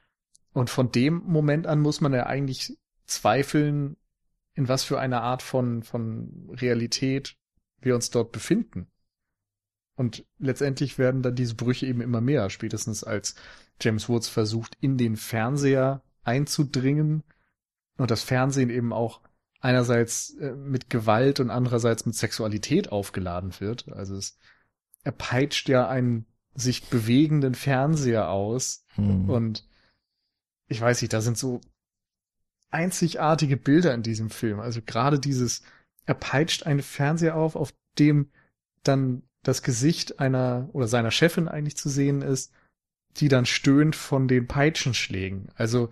Und 0.53 0.71
von 0.71 0.91
dem 0.91 1.23
Moment 1.25 1.67
an 1.67 1.81
muss 1.81 2.01
man 2.01 2.13
ja 2.13 2.27
eigentlich 2.27 2.77
zweifeln, 3.07 3.97
in 4.55 4.69
was 4.69 4.85
für 4.85 4.99
einer 4.99 5.23
Art 5.23 5.43
von, 5.43 5.83
von 5.83 6.51
Realität 6.51 7.37
wir 7.81 7.95
uns 7.95 8.11
dort 8.11 8.33
befinden. 8.33 8.89
Und 9.95 10.25
letztendlich 10.39 10.99
werden 10.99 11.23
dann 11.23 11.35
diese 11.35 11.55
Brüche 11.55 11.87
eben 11.87 12.01
immer 12.01 12.21
mehr, 12.21 12.51
spätestens 12.51 13.03
als 13.03 13.35
James 13.81 14.09
Woods 14.09 14.29
versucht, 14.29 14.77
in 14.81 14.97
den 14.97 15.17
Fernseher 15.17 16.03
einzudringen 16.23 17.25
und 17.97 18.11
das 18.11 18.23
Fernsehen 18.23 18.71
eben 18.71 18.93
auch 18.93 19.21
einerseits 19.61 20.37
äh, 20.37 20.53
mit 20.53 20.89
Gewalt 20.89 21.41
und 21.41 21.51
andererseits 21.51 22.07
mit 22.07 22.15
Sexualität 22.15 22.93
aufgeladen 22.93 23.53
wird. 23.59 23.89
Also 23.89 24.17
es 24.17 24.39
er 25.09 25.13
peitscht 25.13 25.71
ja 25.71 25.89
einen 25.89 26.27
sich 26.55 26.91
bewegenden 26.91 27.55
Fernseher 27.55 28.29
aus 28.29 28.85
Mhm. 28.99 29.31
und 29.31 29.67
ich 30.67 30.83
weiß 30.83 31.01
nicht, 31.01 31.15
da 31.15 31.23
sind 31.23 31.39
so 31.39 31.63
einzigartige 32.71 33.57
Bilder 33.57 33.95
in 33.95 34.03
diesem 34.03 34.29
Film. 34.29 34.61
Also 34.61 34.83
gerade 34.85 35.19
dieses, 35.19 35.63
er 36.05 36.13
peitscht 36.13 36.65
einen 36.65 36.83
Fernseher 36.83 37.37
auf, 37.37 37.57
auf 37.57 37.73
dem 37.99 38.31
dann 38.83 39.23
das 39.43 39.63
Gesicht 39.63 40.21
einer 40.21 40.69
oder 40.75 40.89
seiner 40.89 41.11
Chefin 41.11 41.49
eigentlich 41.49 41.79
zu 41.79 41.89
sehen 41.89 42.21
ist, 42.21 42.53
die 43.17 43.29
dann 43.29 43.47
stöhnt 43.47 43.97
von 43.97 44.29
den 44.29 44.47
Peitschenschlägen. 44.47 45.49
Also 45.55 45.89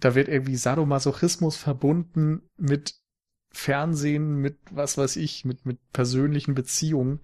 da 0.00 0.14
wird 0.14 0.28
irgendwie 0.28 0.56
Sadomasochismus 0.56 1.58
verbunden 1.58 2.40
mit 2.56 2.94
Fernsehen, 3.52 4.36
mit 4.36 4.56
was 4.70 4.96
weiß 4.96 5.16
ich, 5.16 5.44
mit, 5.44 5.66
mit 5.66 5.78
persönlichen 5.92 6.54
Beziehungen. 6.54 7.20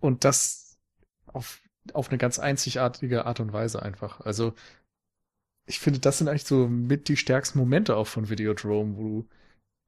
Und 0.00 0.24
das 0.24 0.78
auf, 1.26 1.60
auf 1.92 2.08
eine 2.08 2.18
ganz 2.18 2.38
einzigartige 2.38 3.26
Art 3.26 3.40
und 3.40 3.52
Weise 3.52 3.82
einfach. 3.82 4.20
Also 4.20 4.54
ich 5.66 5.80
finde, 5.80 6.00
das 6.00 6.18
sind 6.18 6.28
eigentlich 6.28 6.44
so 6.44 6.68
mit 6.68 7.08
die 7.08 7.16
stärksten 7.16 7.58
Momente 7.58 7.96
auch 7.96 8.06
von 8.06 8.28
Videodrome, 8.28 8.96
wo 8.96 9.02
du 9.02 9.28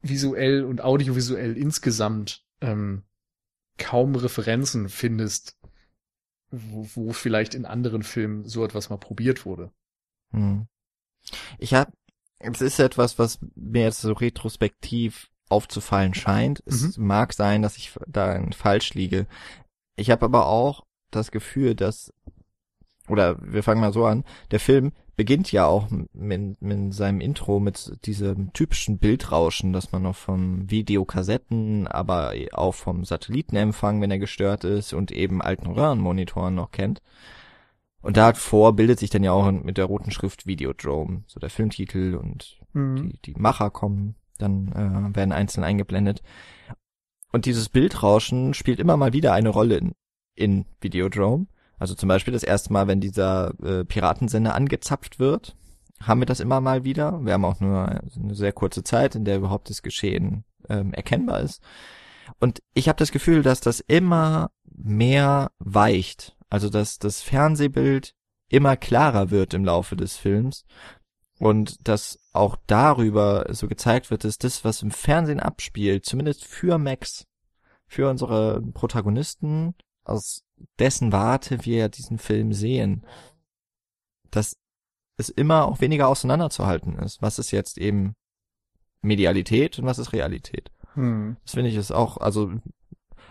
visuell 0.02 0.64
und 0.64 0.82
audiovisuell 0.82 1.56
insgesamt 1.56 2.44
ähm, 2.60 3.02
kaum 3.78 4.14
Referenzen 4.14 4.88
findest, 4.88 5.58
wo, 6.50 6.86
wo 6.94 7.12
vielleicht 7.12 7.54
in 7.54 7.64
anderen 7.64 8.02
Filmen 8.02 8.44
so 8.46 8.64
etwas 8.64 8.90
mal 8.90 8.98
probiert 8.98 9.46
wurde. 9.46 9.72
Hm. 10.32 10.66
Ich 11.58 11.74
habe, 11.74 11.92
es 12.38 12.60
ist 12.60 12.78
etwas, 12.78 13.18
was 13.18 13.38
mir 13.54 13.84
jetzt 13.84 14.00
so 14.00 14.12
retrospektiv 14.12 15.30
aufzufallen 15.48 16.14
scheint. 16.14 16.62
Es 16.64 16.96
mag 16.96 17.32
sein, 17.32 17.62
dass 17.62 17.76
ich 17.76 17.92
da 18.06 18.42
falsch 18.52 18.94
liege. 18.94 19.26
Ich 20.00 20.10
habe 20.10 20.24
aber 20.24 20.46
auch 20.46 20.86
das 21.10 21.30
Gefühl, 21.30 21.74
dass, 21.74 22.10
oder 23.06 23.36
wir 23.42 23.62
fangen 23.62 23.82
mal 23.82 23.92
so 23.92 24.06
an, 24.06 24.24
der 24.50 24.58
Film 24.58 24.92
beginnt 25.14 25.52
ja 25.52 25.66
auch 25.66 25.90
mit, 26.14 26.62
mit 26.62 26.94
seinem 26.94 27.20
Intro 27.20 27.60
mit 27.60 28.06
diesem 28.06 28.54
typischen 28.54 28.98
Bildrauschen, 28.98 29.74
das 29.74 29.92
man 29.92 30.04
noch 30.04 30.16
vom 30.16 30.70
Videokassetten, 30.70 31.86
aber 31.86 32.32
auch 32.52 32.74
vom 32.74 33.04
Satellitenempfang, 33.04 34.00
wenn 34.00 34.10
er 34.10 34.18
gestört 34.18 34.64
ist, 34.64 34.94
und 34.94 35.12
eben 35.12 35.42
alten 35.42 35.66
Röhrenmonitoren 35.66 36.54
noch 36.54 36.70
kennt. 36.70 37.02
Und 38.00 38.16
davor 38.16 38.74
bildet 38.74 39.00
sich 39.00 39.10
dann 39.10 39.22
ja 39.22 39.32
auch 39.32 39.52
mit 39.52 39.76
der 39.76 39.84
roten 39.84 40.12
Schrift 40.12 40.46
Videodrome, 40.46 41.24
so 41.26 41.38
der 41.38 41.50
Filmtitel 41.50 42.14
und 42.14 42.58
die, 42.72 43.18
die 43.22 43.34
Macher 43.34 43.68
kommen, 43.68 44.14
dann 44.38 44.68
äh, 44.68 45.14
werden 45.14 45.32
einzeln 45.32 45.64
eingeblendet. 45.64 46.22
Und 47.32 47.46
dieses 47.46 47.68
Bildrauschen 47.68 48.54
spielt 48.54 48.80
immer 48.80 48.96
mal 48.96 49.12
wieder 49.12 49.32
eine 49.32 49.50
Rolle 49.50 49.76
in, 49.76 49.92
in 50.34 50.64
Videodrome. 50.80 51.46
Also 51.78 51.94
zum 51.94 52.08
Beispiel 52.08 52.32
das 52.32 52.42
erste 52.42 52.72
Mal, 52.72 52.88
wenn 52.88 53.00
dieser 53.00 53.54
äh, 53.62 53.84
Piratensender 53.84 54.54
angezapft 54.54 55.18
wird, 55.18 55.56
haben 56.02 56.20
wir 56.20 56.26
das 56.26 56.40
immer 56.40 56.60
mal 56.60 56.84
wieder. 56.84 57.24
Wir 57.24 57.34
haben 57.34 57.44
auch 57.44 57.60
nur 57.60 57.88
eine 57.88 58.34
sehr 58.34 58.52
kurze 58.52 58.82
Zeit, 58.82 59.14
in 59.14 59.24
der 59.24 59.36
überhaupt 59.36 59.70
das 59.70 59.82
Geschehen 59.82 60.44
ähm, 60.68 60.92
erkennbar 60.92 61.40
ist. 61.40 61.62
Und 62.38 62.62
ich 62.74 62.88
habe 62.88 62.98
das 62.98 63.12
Gefühl, 63.12 63.42
dass 63.42 63.60
das 63.60 63.80
immer 63.80 64.50
mehr 64.64 65.50
weicht. 65.58 66.36
Also 66.48 66.68
dass 66.68 66.98
das 66.98 67.22
Fernsehbild 67.22 68.14
immer 68.48 68.76
klarer 68.76 69.30
wird 69.30 69.54
im 69.54 69.64
Laufe 69.64 69.96
des 69.96 70.16
Films 70.16 70.64
und 71.38 71.88
dass 71.88 72.18
auch 72.32 72.56
darüber 72.66 73.46
so 73.50 73.66
gezeigt 73.66 74.10
wird, 74.10 74.24
dass 74.24 74.38
das, 74.38 74.64
was 74.64 74.82
im 74.82 74.90
Fernsehen 74.90 75.40
abspielt, 75.40 76.04
zumindest 76.04 76.44
für 76.44 76.78
Max, 76.78 77.26
für 77.86 78.08
unsere 78.08 78.62
Protagonisten, 78.72 79.74
aus 80.04 80.44
dessen 80.78 81.12
Warte 81.12 81.64
wir 81.64 81.88
diesen 81.88 82.18
Film 82.18 82.52
sehen, 82.52 83.04
dass 84.30 84.56
es 85.16 85.28
immer 85.28 85.66
auch 85.66 85.80
weniger 85.80 86.08
auseinanderzuhalten 86.08 86.98
ist. 86.98 87.20
Was 87.20 87.38
ist 87.38 87.50
jetzt 87.50 87.78
eben 87.78 88.14
Medialität 89.02 89.78
und 89.78 89.86
was 89.86 89.98
ist 89.98 90.12
Realität? 90.12 90.70
Hm. 90.94 91.36
Das 91.42 91.54
finde 91.54 91.70
ich 91.70 91.76
ist 91.76 91.90
auch, 91.90 92.16
also 92.16 92.52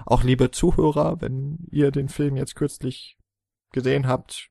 auch 0.05 0.23
liebe 0.23 0.51
Zuhörer, 0.51 1.21
wenn 1.21 1.67
ihr 1.71 1.91
den 1.91 2.09
Film 2.09 2.35
jetzt 2.35 2.55
kürzlich 2.55 3.17
gesehen 3.71 4.07
habt, 4.07 4.49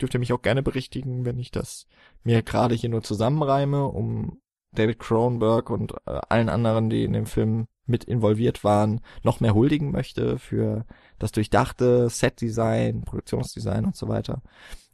dürft 0.00 0.14
ihr 0.14 0.20
mich 0.20 0.32
auch 0.32 0.42
gerne 0.42 0.62
berichtigen, 0.62 1.24
wenn 1.24 1.38
ich 1.38 1.50
das 1.50 1.86
mir 2.24 2.42
gerade 2.42 2.74
hier 2.74 2.90
nur 2.90 3.02
zusammenreime, 3.02 3.86
um 3.86 4.40
David 4.72 4.98
Cronenberg 4.98 5.70
und 5.70 5.92
äh, 6.06 6.20
allen 6.28 6.48
anderen, 6.48 6.90
die 6.90 7.04
in 7.04 7.12
dem 7.12 7.26
Film 7.26 7.66
mit 7.86 8.04
involviert 8.04 8.64
waren, 8.64 9.00
noch 9.22 9.40
mehr 9.40 9.54
huldigen 9.54 9.90
möchte 9.90 10.38
für 10.38 10.84
das 11.18 11.32
durchdachte 11.32 12.08
Setdesign, 12.10 13.02
Produktionsdesign 13.02 13.86
und 13.86 13.96
so 13.96 14.08
weiter. 14.08 14.42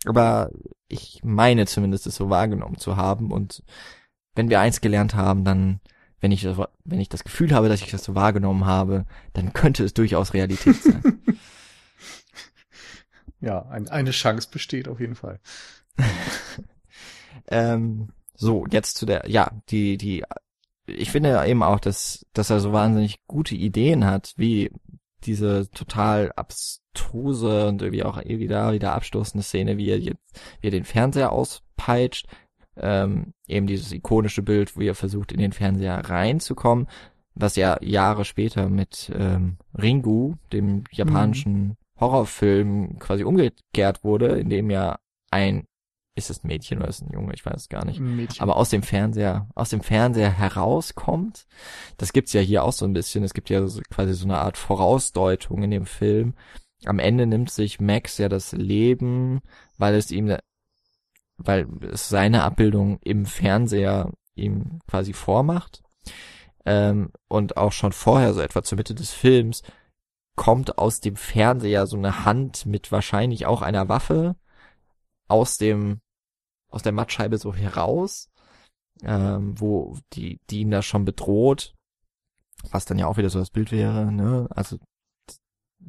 Aber 0.07 0.51
ich 0.89 1.21
meine 1.25 1.67
zumindest 1.67 2.07
es 2.07 2.17
so 2.17 2.31
wahrgenommen 2.31 2.79
zu 2.79 2.97
haben 2.97 3.33
und 3.33 3.65
wenn 4.35 4.51
wir 4.51 4.61
eins 4.61 4.81
gelernt 4.81 5.15
haben, 5.15 5.45
dann 5.45 5.81
wenn 6.21 6.33
ich 6.33 6.47
wenn 6.85 7.01
ich 7.01 7.09
das 7.09 7.25
Gefühl 7.25 7.53
habe, 7.53 7.69
dass 7.69 7.83
ich 7.83 7.91
das 7.91 8.05
so 8.05 8.15
wahrgenommen 8.15 8.65
habe, 8.65 9.05
dann 9.35 9.53
könnte 9.53 9.85
es 9.85 9.93
durchaus 9.93 10.33
Realität 10.33 10.77
sein. 10.77 11.21
ja, 13.41 13.67
ein, 13.67 13.89
eine 13.89 14.11
Chance 14.13 14.49
besteht 14.51 14.89
auf 14.89 15.01
jeden 15.01 15.17
Fall. 15.17 15.41
ähm, 17.49 18.09
so, 18.35 18.67
jetzt 18.71 18.97
zu 18.97 19.07
der, 19.07 19.29
ja, 19.29 19.51
die, 19.69 19.97
die, 19.97 20.25
ich 20.87 21.11
finde 21.11 21.45
eben 21.47 21.63
auch, 21.63 21.81
dass, 21.81 22.27
dass 22.33 22.51
er 22.51 22.61
so 22.61 22.73
wahnsinnig 22.73 23.25
gute 23.27 23.55
Ideen 23.55 24.05
hat, 24.05 24.35
wie 24.37 24.71
diese 25.25 25.71
total 25.71 26.33
abstruse 26.37 27.69
und 27.69 27.83
irgendwie 27.83 28.03
auch 28.03 28.19
irgendwie 28.19 28.49
da 28.49 28.73
wieder 28.73 28.95
abstoßende 28.95 29.43
Szene, 29.43 29.79
wie 29.79 29.89
er 29.89 29.99
jetzt, 29.99 30.21
wie 30.61 30.69
er 30.69 30.73
den 30.73 30.85
Fernseher 30.85 31.33
auspeitscht, 31.33 32.27
ähm, 32.77 33.33
eben 33.47 33.67
dieses 33.67 33.93
ikonische 33.93 34.43
Bild, 34.43 34.77
wo 34.77 34.81
er 34.81 34.95
versucht, 34.95 35.33
in 35.33 35.39
den 35.39 35.53
Fernseher 35.53 35.99
reinzukommen, 35.99 36.89
was 37.35 37.57
ja 37.57 37.79
Jahre 37.81 38.25
später 38.25 38.69
mit 38.69 39.11
ähm, 39.17 39.59
Ringu, 39.77 40.35
dem 40.53 40.85
japanischen 40.91 41.53
mhm. 41.53 41.77
Horrorfilm, 42.01 42.99
quasi 42.99 43.25
umgekehrt 43.25 44.05
wurde, 44.05 44.39
in 44.39 44.51
dem 44.51 44.71
ja 44.71 44.99
ein 45.31 45.67
ist 46.17 46.31
es 46.31 46.45
ein 46.45 46.49
Mädchen 46.49 46.79
oder 46.79 46.89
ist 46.89 47.03
es 47.03 47.09
ein 47.09 47.13
Junge, 47.13 47.35
ich 47.35 47.45
weiß 47.45 47.63
es 47.63 47.69
gar 47.69 47.85
nicht. 47.85 48.01
Mädchen. 48.01 48.41
Aber 48.41 48.57
aus 48.57 48.71
dem 48.71 48.83
Fernseher, 48.83 49.49
aus 49.55 49.71
dem 49.71 49.81
Fernseher 49.81 50.31
herauskommt. 50.31 51.47
Das 51.97 52.13
gibt's 52.13 52.33
ja 52.33 52.41
hier 52.41 52.63
auch 52.63 52.73
so 52.73 52.85
ein 52.85 52.93
bisschen. 52.93 53.25
Es 53.25 53.35
gibt 53.35 53.51
ja 53.51 53.67
so, 53.67 53.81
quasi 53.91 54.15
so 54.15 54.25
eine 54.25 54.39
Art 54.39 54.57
Vorausdeutung 54.57 55.63
in 55.63 55.71
dem 55.71 55.87
Film. 55.87 56.35
Am 56.85 56.99
Ende 56.99 57.27
nimmt 57.27 57.51
sich 57.51 57.81
Max 57.81 58.19
ja 58.19 58.29
das 58.29 58.53
Leben, 58.53 59.41
weil 59.77 59.95
es 59.95 60.11
ihm, 60.11 60.37
weil 61.37 61.67
es 61.91 62.09
seine 62.09 62.45
Abbildung 62.45 62.99
im 63.03 63.27
Fernseher 63.27 64.13
ihm 64.37 64.81
quasi 64.87 65.13
vormacht. 65.13 65.83
Ähm, 66.65 67.11
und 67.29 67.57
auch 67.57 67.73
schon 67.73 67.93
vorher, 67.93 68.35
so 68.35 68.41
etwa 68.41 68.63
zur 68.63 68.77
Mitte 68.77 68.95
des 68.95 69.13
Films, 69.13 69.63
kommt 70.37 70.79
aus 70.79 71.01
dem 71.01 71.17
Fernseher 71.17 71.87
so 71.87 71.97
eine 71.97 72.25
Hand 72.25 72.67
mit 72.67 72.93
wahrscheinlich 72.93 73.47
auch 73.47 73.63
einer 73.63 73.89
Waffe 73.89 74.37
aus 75.29 75.59
dem 75.59 76.01
aus 76.75 76.83
der 76.83 76.93
Mattscheibe 76.93 77.39
so 77.39 77.55
heraus, 77.55 78.31
ähm, 79.03 79.59
wo 79.59 79.97
die, 80.13 80.41
die 80.51 80.61
ihn 80.61 80.71
da 80.71 80.83
schon 80.83 81.05
bedroht, 81.05 81.75
was 82.71 82.85
dann 82.85 82.99
ja 82.99 83.07
auch 83.07 83.17
wieder 83.17 83.31
so 83.31 83.39
das 83.39 83.51
Bild 83.51 83.73
wäre, 83.73 84.11
ne? 84.11 84.49
Also 84.51 84.79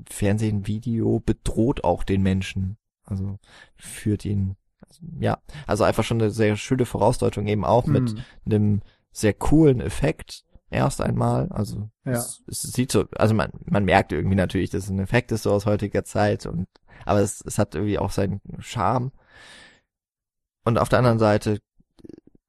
Fernsehen, 0.09 0.67
Video 0.67 1.19
bedroht 1.19 1.83
auch 1.83 2.03
den 2.03 2.21
Menschen. 2.21 2.77
Also 3.05 3.37
führt 3.75 4.25
ihn, 4.25 4.57
also, 4.81 5.01
ja, 5.19 5.39
also 5.67 5.83
einfach 5.83 6.03
schon 6.03 6.21
eine 6.21 6.31
sehr 6.31 6.57
schöne 6.57 6.85
Vorausdeutung 6.85 7.47
eben 7.47 7.63
auch 7.63 7.85
mit 7.85 8.13
mhm. 8.13 8.23
einem 8.45 8.81
sehr 9.11 9.33
coolen 9.33 9.79
Effekt 9.79 10.43
erst 10.69 11.01
einmal. 11.01 11.47
Also 11.49 11.89
ja. 12.03 12.13
es, 12.13 12.43
es 12.47 12.61
sieht 12.63 12.91
so, 12.91 13.05
also 13.15 13.33
man, 13.33 13.51
man 13.65 13.85
merkt 13.85 14.11
irgendwie 14.11 14.35
natürlich, 14.35 14.71
dass 14.71 14.85
es 14.85 14.89
ein 14.89 14.99
Effekt 14.99 15.31
ist 15.31 15.43
so 15.43 15.51
aus 15.51 15.65
heutiger 15.65 16.03
Zeit 16.03 16.45
und 16.45 16.67
aber 17.05 17.19
es, 17.19 17.41
es 17.41 17.59
hat 17.59 17.75
irgendwie 17.75 17.99
auch 17.99 18.11
seinen 18.11 18.41
Charme. 18.59 19.11
Und 20.65 20.77
auf 20.77 20.89
der 20.89 20.99
anderen 20.99 21.19
Seite, 21.19 21.59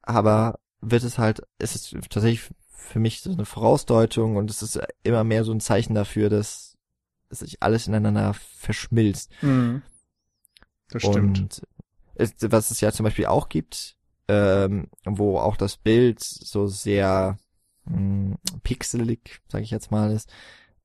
aber 0.02 0.58
wird 0.80 1.04
es 1.04 1.18
halt, 1.18 1.42
es 1.58 1.74
ist 1.74 1.94
tatsächlich 2.10 2.50
für 2.68 2.98
mich 2.98 3.20
so 3.20 3.30
eine 3.30 3.44
Vorausdeutung 3.44 4.36
und 4.36 4.50
es 4.50 4.62
ist 4.62 4.80
immer 5.02 5.24
mehr 5.24 5.44
so 5.44 5.52
ein 5.52 5.60
Zeichen 5.60 5.94
dafür, 5.94 6.30
dass, 6.30 6.76
sich 7.28 7.62
alles 7.62 7.88
ineinander 7.88 8.34
verschmilzt. 8.34 9.30
Mhm. 9.42 9.82
Das 10.90 11.02
stimmt. 11.02 11.38
Und 11.38 11.62
es, 12.14 12.34
was 12.40 12.70
es 12.70 12.80
ja 12.80 12.92
zum 12.92 13.04
Beispiel 13.04 13.26
auch 13.26 13.48
gibt, 13.48 13.96
ähm, 14.28 14.88
wo 15.04 15.38
auch 15.38 15.56
das 15.56 15.76
Bild 15.76 16.20
so 16.20 16.68
sehr 16.68 17.36
mh, 17.84 17.96
hm, 17.96 18.36
pixelig, 18.62 19.40
sage 19.48 19.64
ich 19.64 19.70
jetzt 19.70 19.90
mal, 19.90 20.12
ist. 20.12 20.32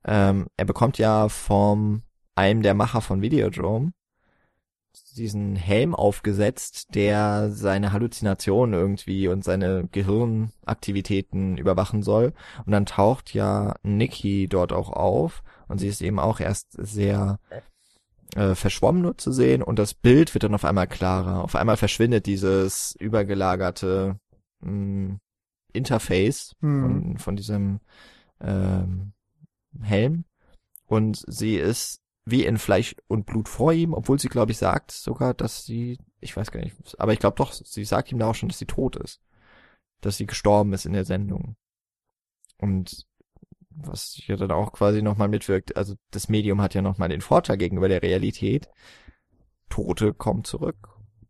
Ähm, 0.03 0.47
er 0.57 0.65
bekommt 0.65 0.97
ja 0.97 1.29
vom 1.29 2.01
einem 2.36 2.63
der 2.63 2.73
Macher 2.73 3.01
von 3.01 3.21
Videodrome 3.21 3.93
diesen 5.15 5.55
Helm 5.55 5.93
aufgesetzt, 5.93 6.95
der 6.95 7.49
seine 7.51 7.91
Halluzinationen 7.91 8.79
irgendwie 8.79 9.27
und 9.27 9.43
seine 9.43 9.87
Gehirnaktivitäten 9.91 11.57
überwachen 11.57 12.03
soll. 12.03 12.33
Und 12.65 12.71
dann 12.71 12.85
taucht 12.85 13.33
ja 13.33 13.75
Nikki 13.83 14.47
dort 14.47 14.73
auch 14.73 14.89
auf 14.89 15.43
und 15.67 15.79
sie 15.79 15.87
ist 15.87 16.01
eben 16.01 16.19
auch 16.19 16.39
erst 16.39 16.71
sehr 16.77 17.39
äh, 18.35 18.55
verschwommen 18.55 19.01
nur 19.01 19.17
zu 19.17 19.31
sehen 19.31 19.61
und 19.61 19.77
das 19.77 19.93
Bild 19.93 20.33
wird 20.33 20.43
dann 20.43 20.55
auf 20.55 20.65
einmal 20.65 20.87
klarer. 20.87 21.43
Auf 21.43 21.55
einmal 21.55 21.77
verschwindet 21.77 22.25
dieses 22.25 22.95
übergelagerte 22.99 24.17
mh, 24.61 24.69
hm, 24.69 25.19
Interface 25.73 26.55
hm. 26.61 26.81
von, 26.81 27.17
von 27.17 27.35
diesem 27.35 27.79
ähm, 28.41 29.13
Helm 29.81 30.25
und 30.87 31.23
sie 31.27 31.55
ist 31.55 32.01
wie 32.26 32.45
in 32.45 32.57
Fleisch 32.57 32.95
und 33.07 33.26
Blut 33.26 33.49
vor 33.49 33.74
ihm, 33.74 33.93
obwohl 33.93 34.19
sie, 34.19 34.30
glaube 34.30 34.51
ich, 34.51 34.57
sagt 34.57 34.91
sogar, 34.91 35.34
dass 35.34 35.65
sie, 35.65 35.97
ich 36.19 36.36
weiß 36.36 36.51
gar 36.51 36.61
nicht, 36.61 36.76
aber 36.99 37.13
ich 37.13 37.19
glaube 37.19 37.38
doch, 37.38 37.51
sie 37.51 37.84
sagt 37.84 38.11
ihm 38.11 38.19
da 38.19 38.30
auch 38.30 38.36
schon, 38.36 38.49
dass 38.49 38.59
sie 38.59 38.65
tot 38.65 38.95
ist. 38.95 39.22
Dass 40.01 40.17
sie 40.17 40.26
gestorben 40.26 40.74
ist 40.74 40.86
in 40.86 40.93
der 40.93 41.05
Sendung. 41.05 41.55
Und 42.57 43.05
was 43.69 44.19
ja 44.28 44.36
dann 44.36 44.51
auch 44.51 44.74
quasi 44.74 45.01
nochmal 45.01 45.30
mitwirkt, 45.30 45.76
also 45.76 45.95
das 46.11 46.30
Medium 46.30 46.61
hat 46.61 46.74
ja 46.74 46.82
nochmal 46.82 47.09
den 47.09 47.22
Vorteil 47.22 47.57
gegenüber 47.57 47.88
der 47.88 48.01
Realität. 48.01 48.69
Tote 49.69 50.13
kommen 50.13 50.43
zurück. 50.43 50.89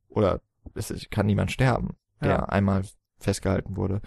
Oder 0.09 0.41
es 0.73 0.93
kann 1.09 1.25
niemand 1.25 1.51
sterben, 1.51 1.95
der 2.21 2.29
ja. 2.29 2.45
einmal 2.45 2.83
festgehalten 3.19 3.77
wurde. 3.77 4.01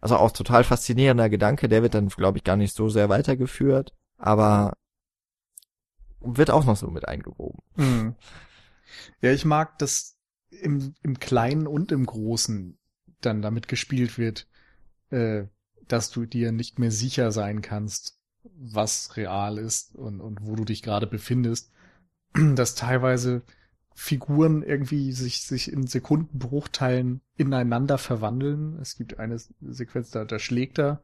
Also 0.00 0.16
auch 0.16 0.32
total 0.32 0.64
faszinierender 0.64 1.30
Gedanke, 1.30 1.68
der 1.68 1.82
wird 1.82 1.94
dann, 1.94 2.08
glaube 2.08 2.38
ich, 2.38 2.44
gar 2.44 2.56
nicht 2.56 2.74
so 2.74 2.88
sehr 2.88 3.08
weitergeführt. 3.08 3.94
Aber 4.18 4.74
wird 6.24 6.50
auch 6.50 6.64
noch 6.64 6.76
so 6.76 6.88
mit 6.88 7.06
eingewoben. 7.08 7.62
Mhm. 7.76 8.14
Ja, 9.20 9.32
ich 9.32 9.44
mag, 9.44 9.78
dass 9.78 10.16
im, 10.50 10.94
im 11.02 11.18
Kleinen 11.18 11.66
und 11.66 11.92
im 11.92 12.06
Großen 12.06 12.78
dann 13.20 13.42
damit 13.42 13.68
gespielt 13.68 14.18
wird, 14.18 14.46
äh, 15.10 15.44
dass 15.88 16.10
du 16.10 16.26
dir 16.26 16.52
nicht 16.52 16.78
mehr 16.78 16.90
sicher 16.90 17.32
sein 17.32 17.62
kannst, 17.62 18.18
was 18.44 19.16
real 19.16 19.58
ist 19.58 19.94
und, 19.94 20.20
und 20.20 20.38
wo 20.42 20.56
du 20.56 20.64
dich 20.64 20.82
gerade 20.82 21.06
befindest. 21.06 21.70
Dass 22.54 22.74
teilweise 22.74 23.42
Figuren 23.94 24.62
irgendwie 24.62 25.12
sich, 25.12 25.42
sich 25.42 25.70
in 25.70 25.86
Sekundenbruchteilen 25.86 27.20
ineinander 27.36 27.98
verwandeln. 27.98 28.78
Es 28.80 28.96
gibt 28.96 29.18
eine 29.18 29.38
Sequenz, 29.60 30.10
da, 30.10 30.24
da 30.24 30.38
schlägt 30.38 30.78
er 30.78 31.02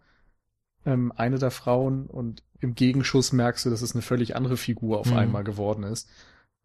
ähm, 0.88 1.12
eine 1.14 1.38
der 1.38 1.50
Frauen 1.50 2.06
und 2.06 2.42
im 2.60 2.74
Gegenschuss 2.74 3.32
merkst 3.32 3.66
du, 3.66 3.70
dass 3.70 3.82
es 3.82 3.92
eine 3.92 4.02
völlig 4.02 4.34
andere 4.34 4.56
Figur 4.56 4.98
auf 4.98 5.10
mhm. 5.10 5.18
einmal 5.18 5.44
geworden 5.44 5.84
ist. 5.84 6.08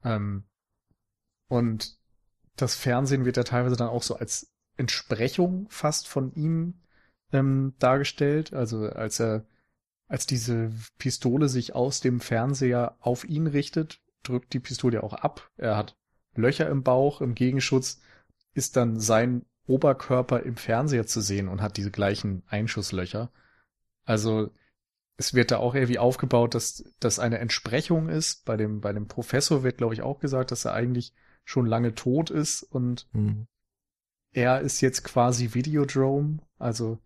Ähm, 0.04 0.46
und 1.50 1.98
das 2.56 2.76
Fernsehen 2.76 3.26
wird 3.26 3.36
ja 3.36 3.44
teilweise 3.44 3.76
dann 3.76 3.90
auch 3.90 4.02
so 4.02 4.16
als 4.16 4.50
Entsprechung 4.78 5.68
fast 5.70 6.08
von 6.08 6.34
ihm 6.36 6.76
ähm, 7.34 7.74
dargestellt. 7.80 8.54
Also 8.54 8.88
als 8.88 9.20
er, 9.20 9.46
als 10.08 10.26
diese 10.26 10.72
Pistole 10.98 11.50
sich 11.50 11.76
aus 11.76 12.00
dem 12.00 12.22
Fernseher 12.22 12.96
auf 13.02 13.26
ihn 13.26 13.48
richtet, 13.48 14.00
drückt 14.24 14.54
die 14.54 14.62
Pistole 14.62 15.04
auch 15.04 15.14
ab. 15.14 15.52
Er 15.58 15.76
hat 15.76 15.98
Löcher 16.34 16.70
im 16.70 16.82
Bauch. 16.82 17.20
Im 17.20 17.36
Gegenschutz 17.36 18.00
ist 18.54 18.78
dann 18.78 19.02
sein 19.02 19.46
Oberkörper 19.68 20.44
im 20.44 20.56
Fernseher 20.56 21.06
zu 21.06 21.20
sehen 21.20 21.50
und 21.50 21.62
hat 21.62 21.76
diese 21.76 21.92
gleichen 21.92 22.44
Einschusslöcher. 22.48 23.30
Also 24.06 24.52
es 25.18 25.34
wird 25.34 25.52
da 25.52 25.58
auch 25.58 25.76
irgendwie 25.76 26.00
aufgebaut, 26.00 26.56
dass 26.56 26.84
das 27.00 27.20
eine 27.20 27.40
Entsprechung 27.40 28.10
ist. 28.10 28.46
Bei 28.46 28.58
dem, 28.58 28.82
bei 28.82 28.94
dem 28.94 29.08
Professor 29.08 29.64
wird, 29.64 29.78
glaube 29.78 29.94
ich, 29.94 30.02
auch 30.02 30.20
gesagt, 30.20 30.52
dass 30.52 30.66
er 30.66 30.74
eigentlich 30.74 31.14
schon 31.46 31.66
lange 31.66 31.94
tot 31.94 32.30
ist 32.30 32.64
und 32.64 33.08
mhm. 33.14 33.48
er 34.32 34.62
ist 34.62 34.82
jetzt 34.82 35.04
quasi 35.04 35.54
Videodrome. 35.54 36.40
Also 36.58 37.00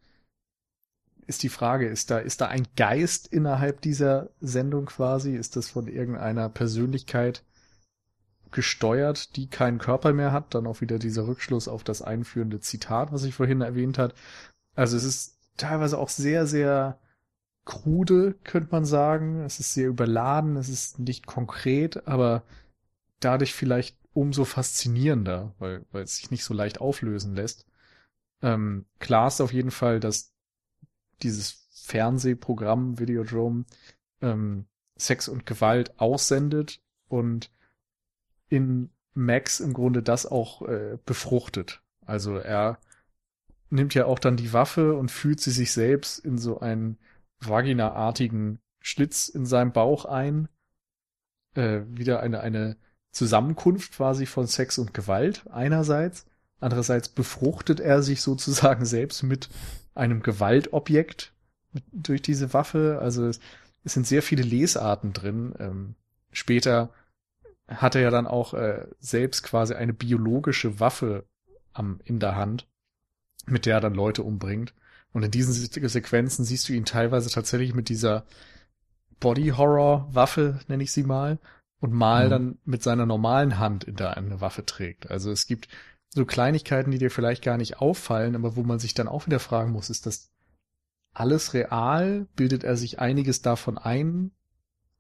ist 1.25 1.43
die 1.43 1.49
Frage, 1.49 1.87
ist 1.87 2.09
da, 2.09 2.19
ist 2.19 2.39
da 2.39 2.47
ein 2.47 2.67
Geist 2.77 3.27
innerhalb 3.27 3.81
dieser 3.81 4.29
Sendung 4.39 4.85
quasi? 4.85 5.35
Ist 5.35 5.55
das 5.57 5.69
von 5.69 5.87
irgendeiner 5.87 6.47
Persönlichkeit 6.47 7.43
gesteuert, 8.51 9.35
die 9.35 9.49
keinen 9.49 9.79
Körper 9.79 10.13
mehr 10.13 10.31
hat? 10.31 10.55
Dann 10.55 10.67
auch 10.67 10.79
wieder 10.79 10.99
dieser 10.99 11.27
Rückschluss 11.27 11.67
auf 11.67 11.83
das 11.83 12.01
einführende 12.01 12.61
Zitat, 12.61 13.11
was 13.11 13.23
ich 13.25 13.35
vorhin 13.35 13.59
erwähnt 13.59 13.97
hat. 13.97 14.15
Also 14.75 14.95
es 14.95 15.03
ist 15.03 15.36
teilweise 15.57 15.97
auch 15.97 16.09
sehr, 16.09 16.47
sehr 16.47 16.99
krude, 17.65 18.35
könnte 18.43 18.69
man 18.71 18.85
sagen. 18.85 19.41
Es 19.41 19.59
ist 19.59 19.73
sehr 19.73 19.87
überladen, 19.87 20.55
es 20.55 20.69
ist 20.69 20.99
nicht 20.99 21.27
konkret, 21.27 22.07
aber 22.07 22.43
dadurch 23.19 23.53
vielleicht 23.53 23.97
umso 24.13 24.45
faszinierender, 24.45 25.53
weil, 25.59 25.85
weil 25.91 26.03
es 26.03 26.17
sich 26.17 26.31
nicht 26.31 26.43
so 26.43 26.53
leicht 26.53 26.81
auflösen 26.81 27.35
lässt. 27.35 27.65
Ähm, 28.41 28.85
klar 28.99 29.27
ist 29.27 29.41
auf 29.41 29.53
jeden 29.53 29.71
Fall, 29.71 29.99
dass 29.99 30.33
dieses 31.21 31.67
Fernsehprogramm 31.71 32.99
Videodrome 32.99 33.65
ähm, 34.21 34.65
Sex 34.97 35.27
und 35.27 35.45
Gewalt 35.45 35.99
aussendet 35.99 36.81
und 37.07 37.51
in 38.49 38.89
Max 39.13 39.59
im 39.59 39.73
Grunde 39.73 40.03
das 40.03 40.25
auch 40.25 40.61
äh, 40.63 40.97
befruchtet. 41.05 41.81
Also 42.05 42.37
er 42.37 42.79
nimmt 43.70 43.93
ja 43.93 44.05
auch 44.05 44.20
dann 44.20 44.38
die 44.38 44.53
Waffe 44.53 44.95
und 44.95 45.11
fühlt 45.11 45.39
sie 45.39 45.51
sich 45.51 45.72
selbst 45.72 46.20
in 46.20 46.38
so 46.38 46.59
einen 46.59 46.97
vaginaartigen 47.39 48.59
Schlitz 48.80 49.28
in 49.28 49.45
seinem 49.45 49.72
Bauch 49.72 50.05
ein. 50.05 50.47
Äh, 51.55 51.82
wieder 51.89 52.22
eine, 52.22 52.41
eine 52.41 52.78
Zusammenkunft 53.11 53.93
quasi 53.93 54.26
von 54.26 54.47
Sex 54.47 54.78
und 54.78 54.93
Gewalt 54.93 55.45
einerseits. 55.49 56.26
Andererseits 56.59 57.09
befruchtet 57.09 57.80
er 57.80 58.01
sich 58.01 58.22
sozusagen 58.22 58.86
selbst 58.86 59.24
mit 59.24 59.49
einem 59.95 60.22
Gewaltobjekt 60.22 61.34
mit, 61.74 61.84
durch 61.91 62.22
diese 62.22 62.53
Waffe. 62.53 62.99
Also 63.01 63.26
es, 63.26 63.39
es, 63.84 63.93
sind 63.93 64.07
sehr 64.07 64.24
viele 64.24 64.43
Lesarten 64.43 65.13
drin. 65.13 65.53
Ähm, 65.59 65.95
später 66.32 66.91
hat 67.68 67.95
er 67.95 68.01
ja 68.01 68.11
dann 68.11 68.28
auch 68.28 68.53
äh, 68.53 68.88
selbst 68.99 69.43
quasi 69.43 69.74
eine 69.74 69.93
biologische 69.93 70.80
Waffe 70.80 71.26
am, 71.74 71.99
in 72.05 72.20
der 72.20 72.36
Hand, 72.36 72.68
mit 73.47 73.65
der 73.65 73.75
er 73.75 73.81
dann 73.81 73.93
Leute 73.93 74.23
umbringt. 74.23 74.73
Und 75.13 75.23
in 75.23 75.31
diesen 75.31 75.53
Sequenzen 75.53 76.45
siehst 76.45 76.69
du 76.69 76.73
ihn 76.73 76.85
teilweise 76.85 77.29
tatsächlich 77.29 77.73
mit 77.73 77.89
dieser 77.89 78.25
Body 79.19 79.49
Horror 79.49 80.07
Waffe, 80.13 80.59
nenne 80.67 80.83
ich 80.83 80.91
sie 80.91 81.03
mal, 81.03 81.39
und 81.79 81.93
mal 81.93 82.25
mhm. 82.25 82.29
dann 82.29 82.57
mit 82.65 82.83
seiner 82.83 83.05
normalen 83.05 83.57
Hand 83.59 83.83
in 83.83 83.95
der 83.95 84.17
eine 84.17 84.41
Waffe 84.41 84.65
trägt. 84.65 85.09
Also 85.09 85.31
es 85.31 85.47
gibt 85.47 85.67
so 86.09 86.25
Kleinigkeiten, 86.25 86.91
die 86.91 86.97
dir 86.97 87.11
vielleicht 87.11 87.43
gar 87.43 87.57
nicht 87.57 87.79
auffallen, 87.79 88.35
aber 88.35 88.55
wo 88.55 88.63
man 88.63 88.79
sich 88.79 88.93
dann 88.93 89.07
auch 89.07 89.25
wieder 89.25 89.39
fragen 89.39 89.71
muss, 89.71 89.89
ist 89.89 90.05
das 90.05 90.31
alles 91.13 91.53
real? 91.53 92.27
Bildet 92.35 92.63
er 92.63 92.77
sich 92.77 92.99
einiges 92.99 93.41
davon 93.41 93.77
ein? 93.77 94.31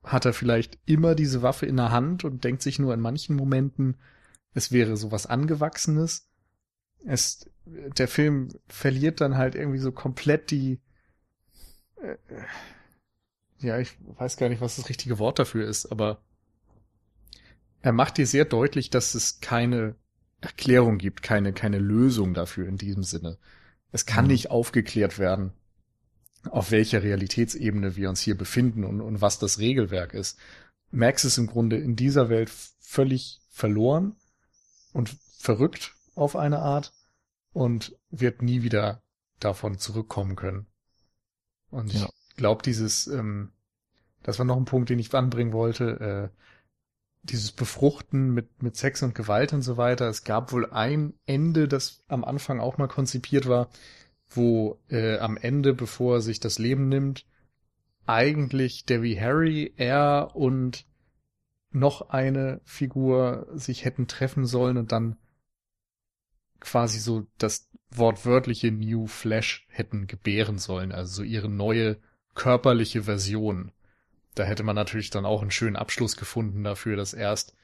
Hat 0.03 0.25
er 0.25 0.33
vielleicht 0.33 0.77
immer 0.85 1.15
diese 1.15 1.41
Waffe 1.41 1.65
in 1.65 1.77
der 1.77 1.91
Hand 1.91 2.23
und 2.23 2.43
denkt 2.43 2.61
sich 2.61 2.79
nur 2.79 2.93
in 2.93 2.99
manchen 2.99 3.35
Momenten, 3.35 3.97
es 4.53 4.71
wäre 4.71 4.97
sowas 4.97 5.25
Angewachsenes? 5.25 6.29
Es, 7.05 7.49
der 7.97 8.07
Film 8.07 8.49
verliert 8.67 9.21
dann 9.21 9.37
halt 9.37 9.55
irgendwie 9.55 9.79
so 9.79 9.91
komplett 9.91 10.51
die, 10.51 10.79
äh, 12.01 12.15
ja, 13.59 13.79
ich 13.79 13.97
weiß 14.17 14.37
gar 14.37 14.49
nicht, 14.49 14.61
was 14.61 14.75
das 14.75 14.89
richtige 14.89 15.19
Wort 15.19 15.39
dafür 15.39 15.67
ist, 15.67 15.91
aber 15.91 16.21
er 17.81 17.91
macht 17.91 18.17
dir 18.17 18.27
sehr 18.27 18.45
deutlich, 18.45 18.89
dass 18.89 19.15
es 19.15 19.39
keine 19.39 19.95
Erklärung 20.41 20.97
gibt, 20.97 21.23
keine, 21.23 21.53
keine 21.53 21.79
Lösung 21.79 22.33
dafür 22.33 22.67
in 22.67 22.77
diesem 22.77 23.03
Sinne. 23.03 23.37
Es 23.91 24.05
kann 24.05 24.25
mhm. 24.25 24.31
nicht 24.31 24.51
aufgeklärt 24.51 25.17
werden, 25.17 25.53
auf 26.49 26.71
welcher 26.71 27.03
Realitätsebene 27.03 27.95
wir 27.95 28.09
uns 28.09 28.21
hier 28.21 28.37
befinden 28.37 28.83
und, 28.83 29.01
und 29.01 29.21
was 29.21 29.39
das 29.39 29.59
Regelwerk 29.59 30.13
ist. 30.13 30.37
Max 30.91 31.25
ist 31.25 31.37
im 31.37 31.47
Grunde 31.47 31.77
in 31.77 31.95
dieser 31.95 32.29
Welt 32.29 32.49
völlig 32.79 33.41
verloren 33.49 34.15
und 34.93 35.15
verrückt 35.39 35.95
auf 36.15 36.35
eine 36.35 36.59
Art 36.59 36.93
und 37.53 37.95
wird 38.09 38.41
nie 38.41 38.63
wieder 38.63 39.01
davon 39.39 39.77
zurückkommen 39.77 40.35
können. 40.35 40.67
Und 41.69 41.93
ja. 41.93 42.07
ich 42.29 42.35
glaube, 42.35 42.63
dieses, 42.63 43.07
ähm, 43.07 43.51
das 44.23 44.39
war 44.39 44.45
noch 44.45 44.57
ein 44.57 44.65
Punkt, 44.65 44.89
den 44.89 44.99
ich 44.99 45.13
anbringen 45.13 45.53
wollte, 45.53 46.31
äh, 46.33 46.37
dieses 47.23 47.51
Befruchten 47.51 48.33
mit, 48.33 48.63
mit 48.63 48.75
Sex 48.75 49.03
und 49.03 49.15
Gewalt 49.15 49.53
und 49.53 49.61
so 49.61 49.77
weiter. 49.77 50.07
Es 50.07 50.23
gab 50.23 50.51
wohl 50.51 50.69
ein 50.71 51.13
Ende, 51.25 51.67
das 51.67 52.03
am 52.07 52.23
Anfang 52.23 52.59
auch 52.59 52.77
mal 52.77 52.87
konzipiert 52.87 53.47
war, 53.47 53.69
wo 54.29 54.79
äh, 54.89 55.17
am 55.17 55.37
Ende, 55.37 55.73
bevor 55.73 56.15
er 56.15 56.21
sich 56.21 56.39
das 56.39 56.59
Leben 56.59 56.89
nimmt, 56.89 57.25
eigentlich 58.05 58.85
Debbie 58.85 59.19
Harry, 59.19 59.73
er 59.75 60.31
und 60.35 60.85
noch 61.71 62.09
eine 62.09 62.61
Figur 62.63 63.47
sich 63.53 63.83
hätten 63.85 64.07
treffen 64.07 64.45
sollen 64.45 64.77
und 64.77 64.91
dann 64.91 65.17
quasi 66.59 66.99
so 66.99 67.27
das 67.37 67.69
wortwörtliche 67.89 68.71
New 68.71 69.07
Flash 69.07 69.65
hätten 69.69 70.07
gebären 70.07 70.57
sollen, 70.57 70.91
also 70.91 71.15
so 71.17 71.23
ihre 71.23 71.49
neue 71.49 71.97
körperliche 72.35 73.03
Version. 73.03 73.71
Da 74.35 74.43
hätte 74.43 74.63
man 74.63 74.75
natürlich 74.75 75.09
dann 75.09 75.25
auch 75.25 75.41
einen 75.41 75.51
schönen 75.51 75.75
Abschluss 75.75 76.17
gefunden 76.17 76.63
dafür, 76.63 76.95
dass 76.95 77.13
erst 77.13 77.55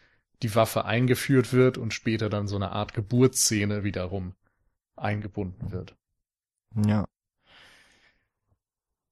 die 0.41 0.55
Waffe 0.55 0.85
eingeführt 0.85 1.53
wird 1.53 1.77
und 1.77 1.93
später 1.93 2.29
dann 2.29 2.47
so 2.47 2.55
eine 2.55 2.71
Art 2.71 2.93
Geburtsszene 2.93 3.83
wiederum 3.83 4.33
eingebunden 4.95 5.71
wird. 5.71 5.95
Ja. 6.85 7.05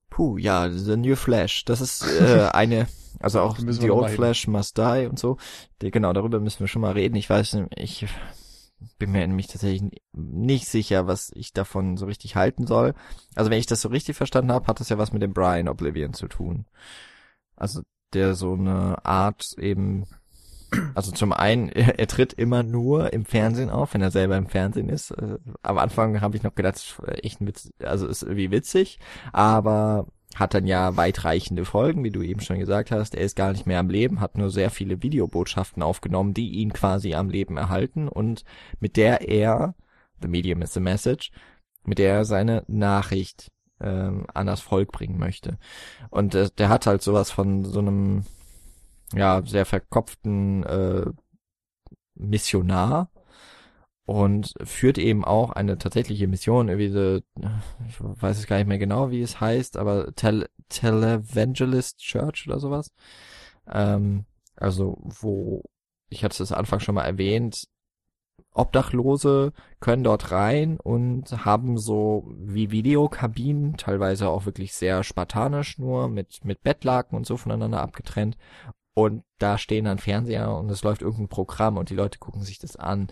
Puh, 0.09 0.37
ja, 0.37 0.69
The 0.69 0.97
New 0.97 1.15
Flash. 1.15 1.63
Das 1.65 1.79
ist 1.79 2.03
äh, 2.03 2.49
eine, 2.53 2.87
also 3.19 3.39
auch 3.41 3.57
The 3.57 3.91
Old 3.91 4.11
Flash 4.11 4.47
Must 4.47 4.77
Die 4.77 5.07
und 5.09 5.19
so. 5.19 5.37
Die, 5.81 5.91
genau, 5.91 6.11
darüber 6.11 6.39
müssen 6.39 6.59
wir 6.59 6.67
schon 6.67 6.81
mal 6.81 6.93
reden. 6.93 7.15
Ich 7.15 7.29
weiß, 7.29 7.57
ich 7.75 8.07
bin 8.97 9.11
mir 9.11 9.25
nämlich 9.27 9.47
tatsächlich 9.47 9.91
nicht 10.13 10.67
sicher, 10.67 11.07
was 11.07 11.31
ich 11.33 11.53
davon 11.53 11.97
so 11.97 12.05
richtig 12.05 12.35
halten 12.35 12.67
soll. 12.67 12.93
Also 13.35 13.51
wenn 13.51 13.59
ich 13.59 13.65
das 13.65 13.81
so 13.81 13.89
richtig 13.89 14.15
verstanden 14.15 14.51
habe, 14.51 14.67
hat 14.67 14.79
das 14.79 14.89
ja 14.89 14.97
was 14.97 15.13
mit 15.13 15.21
dem 15.21 15.33
Brian 15.33 15.67
Oblivion 15.67 16.13
zu 16.13 16.27
tun. 16.27 16.65
Also 17.55 17.81
der 18.13 18.33
so 18.35 18.53
eine 18.53 19.05
Art 19.05 19.53
eben, 19.57 20.05
also 20.95 21.11
zum 21.11 21.33
einen, 21.33 21.69
er, 21.69 22.07
tritt 22.07 22.33
immer 22.33 22.63
nur 22.63 23.13
im 23.13 23.25
Fernsehen 23.25 23.69
auf, 23.69 23.93
wenn 23.93 24.01
er 24.01 24.11
selber 24.11 24.37
im 24.37 24.47
Fernsehen 24.47 24.89
ist. 24.89 25.11
Äh, 25.11 25.37
am 25.61 25.77
Anfang 25.77 26.21
habe 26.21 26.37
ich 26.37 26.43
noch 26.43 26.55
gedacht, 26.55 27.01
echt 27.21 27.41
ein 27.41 27.47
Witz, 27.47 27.71
also 27.83 28.07
ist 28.07 28.23
irgendwie 28.23 28.51
witzig, 28.51 28.99
aber 29.31 30.07
hat 30.35 30.53
dann 30.53 30.65
ja 30.65 30.95
weitreichende 30.95 31.65
Folgen, 31.65 32.03
wie 32.03 32.09
du 32.09 32.21
eben 32.21 32.41
schon 32.41 32.59
gesagt 32.59 32.91
hast. 32.91 33.15
Er 33.15 33.23
ist 33.23 33.35
gar 33.35 33.51
nicht 33.51 33.67
mehr 33.67 33.79
am 33.79 33.89
Leben, 33.89 34.21
hat 34.21 34.37
nur 34.37 34.49
sehr 34.49 34.69
viele 34.69 35.01
Videobotschaften 35.03 35.83
aufgenommen, 35.83 36.33
die 36.33 36.51
ihn 36.51 36.73
quasi 36.73 37.13
am 37.13 37.29
Leben 37.29 37.57
erhalten 37.57 38.07
und 38.07 38.43
mit 38.79 38.97
der 38.97 39.27
er, 39.27 39.75
the 40.21 40.27
medium 40.27 40.61
is 40.61 40.73
the 40.73 40.79
message, 40.79 41.31
mit 41.83 41.97
der 41.97 42.13
er 42.13 42.25
seine 42.25 42.63
Nachricht 42.67 43.51
ähm, 43.81 44.25
an 44.33 44.47
das 44.47 44.61
Volk 44.61 44.91
bringen 44.91 45.17
möchte. 45.17 45.57
Und 46.09 46.35
äh, 46.35 46.49
der 46.57 46.69
hat 46.69 46.87
halt 46.87 47.01
sowas 47.01 47.31
von 47.31 47.65
so 47.65 47.79
einem 47.79 48.23
ja 49.13 49.41
sehr 49.45 49.65
verkopften 49.65 50.63
äh, 50.63 51.05
Missionar 52.15 53.10
und 54.05 54.53
führt 54.63 54.97
eben 54.97 55.23
auch 55.23 55.51
eine 55.51 55.77
tatsächliche 55.77 56.27
Mission, 56.27 56.69
irgendwie 56.69 56.89
so, 56.89 57.17
ich 57.87 57.99
weiß 57.99 58.37
es 58.39 58.47
gar 58.47 58.57
nicht 58.57 58.67
mehr 58.67 58.79
genau, 58.79 59.11
wie 59.11 59.21
es 59.21 59.39
heißt, 59.39 59.77
aber 59.77 60.13
Tel 60.15 60.47
Televangelist 60.69 61.99
Church 61.99 62.47
oder 62.47 62.59
sowas. 62.59 62.91
Ähm, 63.67 64.25
also 64.55 64.97
wo, 65.01 65.63
ich 66.09 66.23
hatte 66.23 66.41
es 66.43 66.51
Anfang 66.51 66.79
schon 66.79 66.95
mal 66.95 67.03
erwähnt, 67.05 67.65
Obdachlose 68.53 69.53
können 69.79 70.03
dort 70.03 70.31
rein 70.31 70.77
und 70.79 71.45
haben 71.45 71.77
so 71.77 72.25
wie 72.35 72.71
Videokabinen, 72.71 73.77
teilweise 73.77 74.29
auch 74.29 74.45
wirklich 74.45 74.73
sehr 74.73 75.03
spartanisch 75.03 75.77
nur, 75.77 76.09
mit, 76.09 76.43
mit 76.43 76.61
Bettlaken 76.63 77.15
und 77.15 77.25
so 77.25 77.37
voneinander 77.37 77.81
abgetrennt. 77.81 78.37
Und 78.93 79.23
da 79.37 79.57
stehen 79.57 79.85
dann 79.85 79.99
Fernseher 79.99 80.53
und 80.55 80.69
es 80.69 80.83
läuft 80.83 81.01
irgendein 81.01 81.29
Programm 81.29 81.77
und 81.77 81.89
die 81.89 81.95
Leute 81.95 82.19
gucken 82.19 82.41
sich 82.41 82.59
das 82.59 82.75
an. 82.75 83.07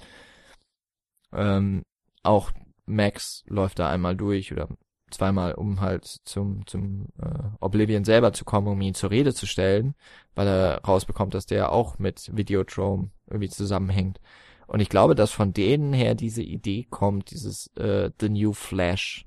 Ähm, 1.34 1.84
auch 2.24 2.52
Max 2.86 3.44
läuft 3.48 3.80
da 3.80 3.90
einmal 3.90 4.16
durch 4.16 4.52
oder 4.52 4.68
zweimal, 5.12 5.54
um 5.54 5.82
halt 5.82 6.06
zum, 6.24 6.66
zum 6.68 7.08
äh, 7.22 7.50
Oblivion 7.60 8.04
selber 8.04 8.34
zu 8.34 8.46
kommen, 8.46 8.68
um 8.68 8.82
ihn 8.82 8.94
zur 8.94 9.12
Rede 9.12 9.34
zu 9.34 9.46
stellen, 9.46 9.96
weil 10.36 10.48
er 10.48 10.82
rausbekommt, 10.84 11.34
dass 11.34 11.46
der 11.46 11.72
auch 11.72 12.00
mit 12.00 12.36
Videodrome 12.36 13.10
irgendwie 13.28 13.50
zusammenhängt. 13.50 14.20
Und 14.68 14.82
ich 14.82 14.90
glaube, 14.90 15.16
dass 15.16 15.32
von 15.32 15.52
denen 15.52 15.94
her 15.94 16.14
diese 16.14 16.44
Idee 16.44 16.86
kommt, 16.90 17.32
dieses 17.32 17.68
äh, 17.76 18.12
The 18.20 18.30
New 18.30 18.54
Flash. 18.54 19.26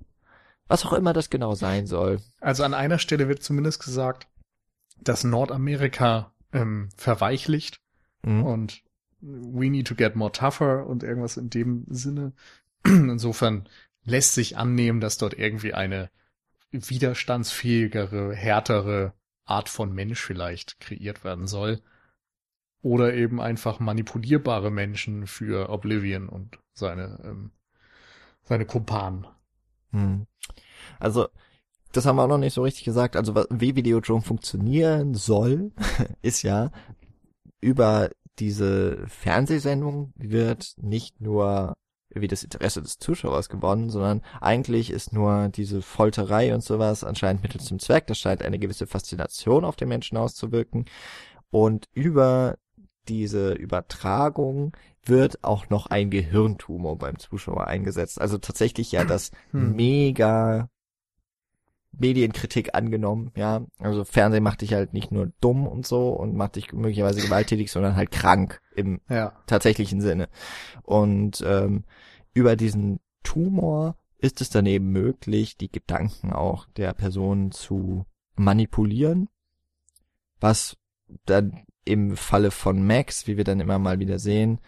Was 0.68 0.86
auch 0.86 0.92
immer 0.92 1.12
das 1.12 1.30
genau 1.30 1.54
sein 1.54 1.86
soll. 1.86 2.20
Also 2.40 2.62
an 2.62 2.74
einer 2.74 2.98
Stelle 2.98 3.28
wird 3.28 3.42
zumindest 3.42 3.82
gesagt, 3.84 4.28
dass 5.00 5.24
Nordamerika 5.24 6.32
ähm, 6.52 6.90
verweichlicht 6.96 7.80
mhm. 8.22 8.44
und 8.44 8.82
we 9.22 9.70
need 9.70 9.86
to 9.86 9.94
get 9.94 10.16
more 10.16 10.32
tougher 10.32 10.86
und 10.86 11.02
irgendwas 11.02 11.36
in 11.36 11.48
dem 11.48 11.86
Sinne. 11.88 12.32
Insofern 12.84 13.68
lässt 14.04 14.34
sich 14.34 14.56
annehmen, 14.56 15.00
dass 15.00 15.16
dort 15.16 15.34
irgendwie 15.34 15.72
eine 15.72 16.10
widerstandsfähigere, 16.72 18.34
härtere 18.34 19.14
Art 19.44 19.68
von 19.68 19.92
Mensch 19.92 20.20
vielleicht 20.20 20.80
kreiert 20.80 21.24
werden 21.24 21.46
soll. 21.46 21.80
Oder 22.80 23.14
eben 23.14 23.40
einfach 23.40 23.78
manipulierbare 23.78 24.72
Menschen 24.72 25.28
für 25.28 25.68
Oblivion 25.68 26.28
und 26.28 26.58
seine, 26.72 27.20
ähm, 27.24 27.52
seine 28.42 28.66
Kumpanen. 28.66 29.26
Hm. 29.92 30.26
Also, 30.98 31.28
das 31.92 32.06
haben 32.06 32.16
wir 32.16 32.24
auch 32.24 32.28
noch 32.28 32.38
nicht 32.38 32.54
so 32.54 32.64
richtig 32.64 32.82
gesagt. 32.82 33.14
Also, 33.14 33.36
wie 33.50 33.76
Videodrome 33.76 34.22
funktionieren 34.22 35.14
soll, 35.14 35.70
ist 36.22 36.42
ja, 36.42 36.72
über 37.60 38.10
diese 38.38 39.06
Fernsehsendung 39.08 40.12
wird 40.16 40.74
nicht 40.78 41.20
nur 41.20 41.74
wie 42.14 42.28
das 42.28 42.44
Interesse 42.44 42.82
des 42.82 42.98
Zuschauers 42.98 43.48
gewonnen, 43.48 43.90
sondern 43.90 44.22
eigentlich 44.40 44.90
ist 44.90 45.12
nur 45.12 45.48
diese 45.48 45.82
Folterei 45.82 46.54
und 46.54 46.62
sowas 46.62 47.04
anscheinend 47.04 47.42
Mittel 47.42 47.60
zum 47.60 47.78
Zweck. 47.78 48.06
Das 48.06 48.18
scheint 48.18 48.42
eine 48.42 48.58
gewisse 48.58 48.86
Faszination 48.86 49.64
auf 49.64 49.76
den 49.76 49.88
Menschen 49.88 50.18
auszuwirken. 50.18 50.86
Und 51.50 51.86
über 51.92 52.56
diese 53.08 53.52
Übertragung 53.52 54.76
wird 55.04 55.42
auch 55.42 55.70
noch 55.70 55.86
ein 55.86 56.10
Gehirntumor 56.10 56.96
beim 56.96 57.18
Zuschauer 57.18 57.66
eingesetzt. 57.66 58.20
Also 58.20 58.38
tatsächlich 58.38 58.92
ja 58.92 59.04
das 59.04 59.30
hm. 59.50 59.74
mega 59.74 60.68
Medienkritik 61.92 62.74
angenommen, 62.74 63.32
ja. 63.36 63.64
Also 63.78 64.04
Fernsehen 64.04 64.42
macht 64.42 64.62
dich 64.62 64.72
halt 64.72 64.92
nicht 64.92 65.12
nur 65.12 65.32
dumm 65.40 65.66
und 65.66 65.86
so 65.86 66.10
und 66.10 66.34
macht 66.34 66.56
dich 66.56 66.72
möglicherweise 66.72 67.20
gewalttätig, 67.20 67.70
sondern 67.70 67.96
halt 67.96 68.10
krank 68.10 68.60
im 68.74 69.00
ja. 69.08 69.32
tatsächlichen 69.46 70.00
Sinne. 70.00 70.28
Und 70.82 71.44
ähm, 71.46 71.84
über 72.32 72.56
diesen 72.56 73.00
Tumor 73.22 73.96
ist 74.18 74.40
es 74.40 74.50
dann 74.50 74.66
eben 74.66 74.90
möglich, 74.90 75.56
die 75.56 75.70
Gedanken 75.70 76.32
auch 76.32 76.66
der 76.76 76.94
Person 76.94 77.50
zu 77.50 78.06
manipulieren, 78.36 79.28
was 80.40 80.76
dann 81.26 81.64
im 81.84 82.16
Falle 82.16 82.50
von 82.50 82.86
Max, 82.86 83.26
wie 83.26 83.36
wir 83.36 83.44
dann 83.44 83.60
immer 83.60 83.78
mal 83.78 83.98
wieder 83.98 84.18
sehen, 84.18 84.60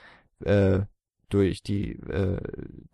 äh, 0.44 0.80
durch 1.28 1.62
die 1.62 1.92
äh, 1.92 2.40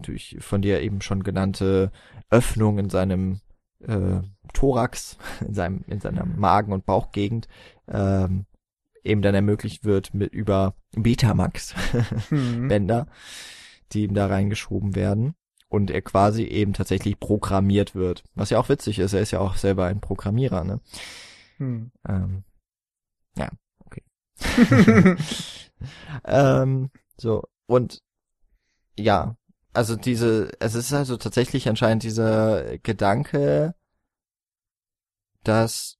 durch 0.02 0.36
von 0.40 0.62
dir 0.62 0.80
eben 0.80 1.00
schon 1.00 1.22
genannte 1.24 1.90
Öffnung 2.30 2.78
in 2.78 2.90
seinem 2.90 3.40
äh, 3.86 4.20
Thorax, 4.52 5.16
in 5.46 5.54
seinem 5.54 5.84
in 5.86 6.00
seiner 6.00 6.24
Magen- 6.24 6.72
und 6.72 6.86
Bauchgegend 6.86 7.48
ähm, 7.88 8.46
eben 9.02 9.22
dann 9.22 9.34
ermöglicht 9.34 9.84
wird 9.84 10.12
mit 10.14 10.32
über 10.32 10.74
Betamax 10.92 11.74
mhm. 12.30 12.68
Bänder, 12.68 13.06
die 13.92 14.04
ihm 14.04 14.14
da 14.14 14.26
reingeschoben 14.26 14.94
werden 14.94 15.34
und 15.68 15.90
er 15.90 16.02
quasi 16.02 16.42
eben 16.44 16.72
tatsächlich 16.72 17.18
programmiert 17.18 17.94
wird, 17.94 18.24
was 18.34 18.50
ja 18.50 18.58
auch 18.58 18.68
witzig 18.68 18.98
ist. 18.98 19.12
Er 19.12 19.20
ist 19.20 19.30
ja 19.30 19.40
auch 19.40 19.56
selber 19.56 19.86
ein 19.86 20.00
Programmierer, 20.00 20.64
ne? 20.64 20.80
Mhm. 21.58 21.92
Ähm, 22.06 22.44
ja, 23.36 23.48
okay. 23.86 24.02
ähm, 26.24 26.90
so, 27.16 27.44
und 27.66 28.02
ja, 28.98 29.36
also 29.72 29.96
diese, 29.96 30.50
es 30.60 30.74
ist 30.74 30.92
also 30.92 31.16
tatsächlich 31.16 31.68
anscheinend 31.68 32.02
dieser 32.02 32.78
Gedanke, 32.78 33.74
dass 35.44 35.98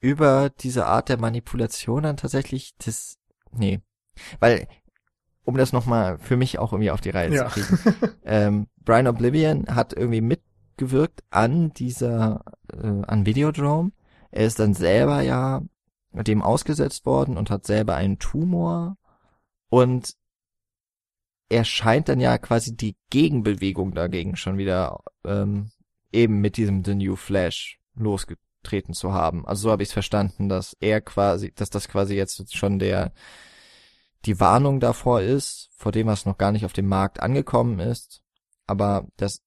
über 0.00 0.50
diese 0.50 0.86
Art 0.86 1.08
der 1.08 1.18
Manipulation 1.18 2.02
dann 2.02 2.16
tatsächlich 2.16 2.74
das, 2.84 3.18
nee, 3.52 3.80
weil, 4.40 4.66
um 5.44 5.56
das 5.56 5.72
nochmal 5.72 6.18
für 6.18 6.36
mich 6.36 6.58
auch 6.58 6.72
irgendwie 6.72 6.90
auf 6.90 7.00
die 7.00 7.10
Reihe 7.10 7.32
ja. 7.32 7.48
zu 7.48 7.60
kriegen, 7.60 7.78
ähm, 8.24 8.66
Brian 8.78 9.06
Oblivion 9.06 9.66
hat 9.68 9.92
irgendwie 9.92 10.20
mitgewirkt 10.20 11.22
an 11.30 11.72
dieser, 11.72 12.42
äh, 12.72 13.02
an 13.06 13.26
Videodrome. 13.26 13.92
Er 14.30 14.46
ist 14.46 14.58
dann 14.58 14.74
selber 14.74 15.20
ja 15.20 15.62
dem 16.12 16.42
ausgesetzt 16.42 17.06
worden 17.06 17.36
und 17.36 17.50
hat 17.50 17.64
selber 17.64 17.94
einen 17.94 18.18
Tumor 18.18 18.96
und 19.68 20.16
er 21.52 21.64
scheint 21.64 22.08
dann 22.08 22.18
ja 22.18 22.38
quasi 22.38 22.74
die 22.74 22.96
Gegenbewegung 23.10 23.94
dagegen 23.94 24.36
schon 24.36 24.56
wieder 24.56 25.00
ähm, 25.24 25.70
eben 26.10 26.40
mit 26.40 26.56
diesem 26.56 26.82
The 26.82 26.94
New 26.94 27.14
Flash 27.14 27.78
losgetreten 27.94 28.94
zu 28.94 29.12
haben. 29.12 29.46
Also 29.46 29.64
so 29.64 29.70
habe 29.70 29.82
ich 29.82 29.90
es 29.90 29.92
verstanden, 29.92 30.48
dass 30.48 30.74
er 30.80 31.02
quasi, 31.02 31.52
dass 31.54 31.68
das 31.68 31.88
quasi 31.88 32.14
jetzt 32.14 32.56
schon 32.56 32.78
der 32.78 33.12
die 34.24 34.40
Warnung 34.40 34.80
davor 34.80 35.20
ist, 35.20 35.68
vor 35.76 35.92
dem 35.92 36.06
was 36.06 36.24
noch 36.24 36.38
gar 36.38 36.52
nicht 36.52 36.64
auf 36.64 36.72
dem 36.72 36.86
Markt 36.86 37.20
angekommen 37.20 37.80
ist. 37.80 38.22
Aber 38.66 39.06
das, 39.16 39.42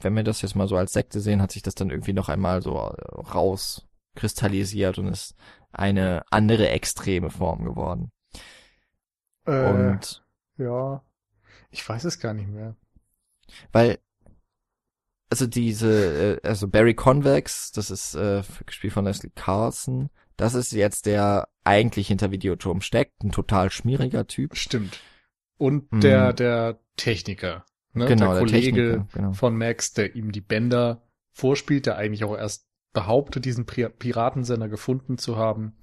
wenn 0.00 0.16
wir 0.16 0.24
das 0.24 0.42
jetzt 0.42 0.56
mal 0.56 0.66
so 0.66 0.76
als 0.76 0.92
Sekte 0.92 1.20
sehen, 1.20 1.42
hat 1.42 1.52
sich 1.52 1.62
das 1.62 1.74
dann 1.74 1.90
irgendwie 1.90 2.14
noch 2.14 2.28
einmal 2.28 2.62
so 2.62 2.72
rauskristallisiert 2.72 4.98
und 4.98 5.08
ist 5.08 5.36
eine 5.70 6.24
andere 6.30 6.70
extreme 6.70 7.30
Form 7.30 7.64
geworden. 7.64 8.10
Äh, 9.44 9.70
und 9.70 10.24
ja, 10.58 11.02
ich 11.70 11.88
weiß 11.88 12.04
es 12.04 12.20
gar 12.20 12.34
nicht 12.34 12.48
mehr. 12.48 12.76
Weil 13.72 13.98
also 15.30 15.46
diese, 15.46 16.40
äh, 16.42 16.46
also 16.46 16.68
Barry 16.68 16.94
Convex, 16.94 17.72
das 17.72 17.90
ist 17.90 18.14
äh, 18.14 18.42
gespielt 18.64 18.92
von 18.92 19.04
Leslie 19.04 19.30
Carlson, 19.34 20.10
das 20.36 20.54
ist 20.54 20.72
jetzt 20.72 21.06
der 21.06 21.48
eigentlich 21.64 22.08
hinter 22.08 22.30
Videoturm 22.30 22.80
steckt, 22.80 23.22
ein 23.22 23.32
total 23.32 23.70
schmieriger 23.70 24.26
Typ. 24.26 24.56
Stimmt. 24.56 25.00
Und 25.58 25.92
mhm. 25.92 26.00
der, 26.00 26.32
der 26.32 26.80
Techniker, 26.96 27.66
ne? 27.92 28.06
Genau, 28.06 28.32
der 28.32 28.40
Kollege 28.40 28.90
der 28.90 29.06
genau. 29.12 29.32
von 29.32 29.56
Max, 29.56 29.92
der 29.92 30.14
ihm 30.14 30.32
die 30.32 30.40
Bänder 30.40 31.02
vorspielt, 31.32 31.86
der 31.86 31.96
eigentlich 31.96 32.24
auch 32.24 32.36
erst 32.36 32.66
behauptet, 32.92 33.44
diesen 33.44 33.66
Piratensender 33.66 34.68
gefunden 34.68 35.18
zu 35.18 35.36
haben. 35.36 35.76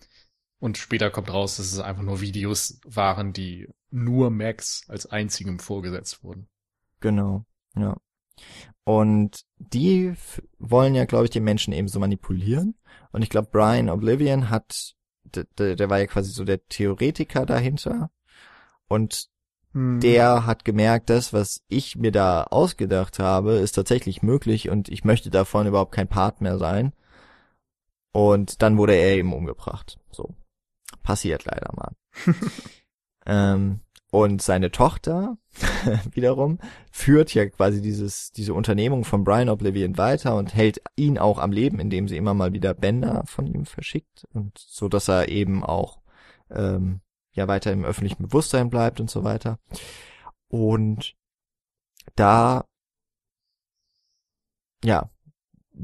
Und 0.60 0.78
später 0.78 1.12
kommt 1.12 1.32
raus, 1.32 1.58
dass 1.58 1.72
es 1.72 1.80
einfach 1.80 2.02
nur 2.02 2.22
Videos 2.22 2.80
waren, 2.86 3.34
die 3.34 3.70
nur 3.96 4.30
Max 4.30 4.84
als 4.88 5.06
einzigem 5.06 5.60
vorgesetzt 5.60 6.24
wurden. 6.24 6.48
Genau, 7.00 7.46
ja. 7.76 7.98
Und 8.84 9.46
die 9.58 10.14
wollen 10.60 10.94
ja, 10.94 11.06
glaube 11.06 11.26
ich, 11.26 11.32
die 11.32 11.40
Menschen 11.40 11.74
eben 11.74 11.88
so 11.88 12.00
manipulieren. 12.00 12.76
Und 13.12 13.22
ich 13.22 13.30
glaube, 13.30 13.50
Brian 13.52 13.90
Oblivion 13.90 14.50
hat, 14.50 14.96
der, 15.24 15.76
der 15.76 15.90
war 15.90 16.00
ja 16.00 16.06
quasi 16.06 16.32
so 16.32 16.44
der 16.44 16.64
Theoretiker 16.68 17.46
dahinter. 17.46 18.12
Und 18.88 19.30
hm. 19.72 20.00
der 20.02 20.46
hat 20.46 20.66
gemerkt, 20.66 21.10
das, 21.10 21.34
was 21.34 21.64
ich 21.68 21.96
mir 21.96 22.12
da 22.12 22.44
ausgedacht 22.44 23.18
habe, 23.20 23.54
ist 23.54 23.74
tatsächlich 23.74 24.22
möglich 24.22 24.70
und 24.70 24.90
ich 24.90 25.04
möchte 25.04 25.30
davon 25.30 25.68
überhaupt 25.68 25.94
kein 25.94 26.08
Part 26.08 26.42
mehr 26.42 26.58
sein. 26.58 26.94
Und 28.12 28.62
dann 28.62 28.78
wurde 28.78 28.96
er 28.96 29.16
eben 29.16 29.34
umgebracht. 29.34 30.00
So. 30.12 30.36
Passiert 31.02 31.46
leider 31.46 31.74
mal. 31.76 31.96
ähm, 33.26 33.82
und 34.16 34.42
seine 34.42 34.72
Tochter 34.72 35.38
wiederum 36.14 36.60
führt 36.90 37.34
ja 37.34 37.50
quasi 37.50 37.82
dieses, 37.82 38.32
diese 38.32 38.54
Unternehmung 38.54 39.04
von 39.04 39.26
Brian 39.26 39.50
Oblivion 39.50 39.98
weiter 39.98 40.38
und 40.38 40.56
hält 40.56 40.82
ihn 40.96 41.18
auch 41.18 41.38
am 41.38 41.52
Leben, 41.52 41.80
indem 41.80 42.08
sie 42.08 42.16
immer 42.16 42.34
mal 42.34 42.54
wieder 42.54 42.74
Bänder 42.74 43.24
von 43.26 43.46
ihm 43.46 43.66
verschickt 43.66 44.26
und 44.32 44.58
so, 44.58 44.88
dass 44.88 45.10
er 45.10 45.28
eben 45.28 45.66
auch 45.66 46.00
ähm, 46.50 47.02
ja 47.34 47.50
weiter 47.50 47.74
im 47.74 47.84
öffentlichen 47.84 48.24
Bewusstsein 48.24 48.70
bleibt 48.70 49.02
und 49.02 49.10
so 49.10 49.26
weiter. 49.26 49.60
Und 50.48 51.18
da 52.16 52.64
ja, 54.82 55.10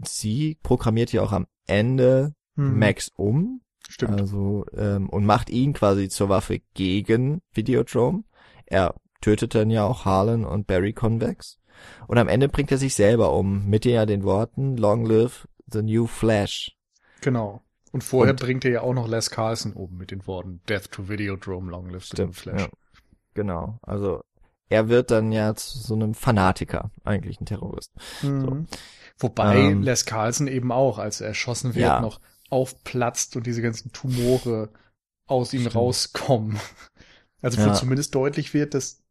sie 0.06 0.58
programmiert 0.64 1.12
ja 1.12 1.22
auch 1.22 1.34
am 1.34 1.48
Ende 1.68 2.34
hm. 2.56 2.80
Max 2.80 3.12
um 3.18 3.62
Stimmt. 3.90 4.20
Also, 4.20 4.66
ähm, 4.76 5.10
und 5.10 5.26
macht 5.26 5.50
ihn 5.50 5.74
quasi 5.74 6.10
zur 6.10 6.30
Waffe 6.30 6.62
gegen 6.74 7.42
Videodrome. 7.54 8.24
Er 8.66 8.96
tötet 9.22 9.56
dann 9.56 9.70
ja 9.70 9.86
auch 9.86 10.06
Harlan 10.06 10.46
und 10.46 10.68
Barry 10.68 10.94
Convex. 10.94 11.60
Und 12.08 12.18
am 12.18 12.28
Ende 12.28 12.48
bringt 12.48 12.72
er 12.72 12.78
sich 12.78 12.96
selber 12.96 13.34
um, 13.34 13.66
mit 13.68 13.86
ja 13.86 14.06
den 14.06 14.24
Worten 14.24 14.78
Long 14.78 15.06
live 15.06 15.48
the 15.68 15.82
new 15.82 16.08
Flash. 16.08 16.76
Genau. 17.22 17.62
Und 17.92 18.04
vorher 18.04 18.34
und, 18.34 18.40
bringt 18.40 18.66
er 18.66 18.72
ja 18.72 18.82
auch 18.82 18.94
noch 18.94 19.08
Les 19.08 19.30
Carlson 19.30 19.74
um 19.74 19.98
mit 19.98 20.12
den 20.12 20.26
Worten 20.26 20.62
Death 20.70 20.92
to 20.92 21.10
Videodrome, 21.10 21.70
Long 21.70 21.90
live 21.90 22.06
the 22.06 22.24
new 22.24 22.32
Flash. 22.32 22.62
Ja. 22.62 22.70
Genau. 23.34 23.80
Also 23.82 24.24
er 24.70 24.88
wird 24.88 25.12
dann 25.12 25.32
ja 25.32 25.54
zu 25.54 25.78
so 25.78 25.94
einem 25.94 26.14
Fanatiker, 26.14 26.92
eigentlich 27.04 27.42
ein 27.42 27.46
Terrorist. 27.46 27.92
Mhm. 28.22 28.42
So. 28.42 28.66
Wobei 29.20 29.58
ähm, 29.58 29.82
Les 29.82 30.06
Carlson 30.06 30.48
eben 30.48 30.72
auch, 30.72 30.98
als 30.98 31.22
er 31.22 31.28
erschossen 31.28 31.76
wird, 31.76 31.86
ja. 31.86 32.00
noch 32.00 32.22
aufplatzt 32.52 33.36
und 33.36 33.48
diese 33.48 33.62
ganzen 33.62 33.92
Tumore 33.92 34.70
aus 35.26 35.54
ihm 35.54 35.62
Stimmt. 35.62 35.76
rauskommen. 35.76 36.60
Also 37.44 37.60
ja. 37.60 37.74
für 37.74 37.80
zumindest 37.80 38.14
deutlich 38.14 38.54
wird, 38.54 38.76
dass 38.76 39.02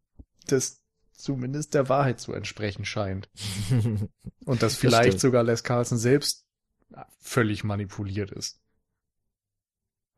das 0.46 0.80
zumindest 1.10 1.74
der 1.74 1.88
Wahrheit 1.88 2.20
zu 2.20 2.32
entsprechen 2.32 2.84
scheint. 2.84 3.28
und 4.44 4.62
dass 4.62 4.76
vielleicht 4.76 5.14
das 5.14 5.20
sogar 5.20 5.42
Les 5.42 5.64
Carlson 5.64 5.98
selbst 5.98 6.46
völlig 7.18 7.64
manipuliert 7.64 8.30
ist. 8.30 8.60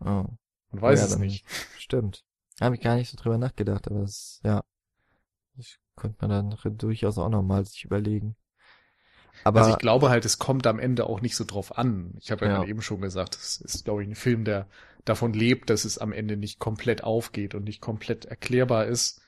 Oh. 0.01 0.27
Man 0.71 0.83
weiß 0.83 1.01
ja, 1.01 1.07
es 1.07 1.19
nicht. 1.19 1.47
Stimmt. 1.79 2.25
Habe 2.61 2.75
ich 2.75 2.81
gar 2.81 2.97
nicht 2.97 3.11
so 3.11 3.17
drüber 3.17 3.39
nachgedacht, 3.39 3.89
aber 3.89 4.03
es, 4.03 4.41
ja. 4.45 4.63
Ich 5.57 5.79
könnte 5.97 6.19
man 6.27 6.31
dann 6.31 6.77
durchaus 6.77 7.19
auch 7.19 7.29
nochmal 7.29 7.65
sich 7.65 7.85
überlegen. 7.85 8.37
Aber 9.45 9.61
also 9.61 9.73
ich 9.73 9.79
glaube 9.79 10.09
halt, 10.09 10.25
es 10.25 10.39
kommt 10.39 10.67
am 10.67 10.79
Ende 10.79 11.07
auch 11.07 11.21
nicht 11.21 11.37
so 11.37 11.45
drauf 11.45 11.77
an. 11.77 12.15
Ich 12.21 12.31
habe 12.31 12.47
ja, 12.47 12.63
Ja. 12.63 12.69
eben 12.69 12.83
schon 12.83 13.01
gesagt, 13.01 13.35
es 13.37 13.61
ist, 13.61 13.85
glaube 13.85 14.03
ich, 14.03 14.09
ein 14.09 14.15
Film, 14.15 14.45
der 14.45 14.69
davon 15.05 15.33
lebt, 15.33 15.71
dass 15.71 15.85
es 15.85 15.99
am 15.99 16.13
Ende 16.13 16.37
nicht 16.37 16.59
komplett 16.59 17.03
aufgeht 17.03 17.55
und 17.55 17.65
nicht 17.65 17.81
komplett 17.81 18.25
erklärbar 18.25 18.87
ist. 18.87 19.21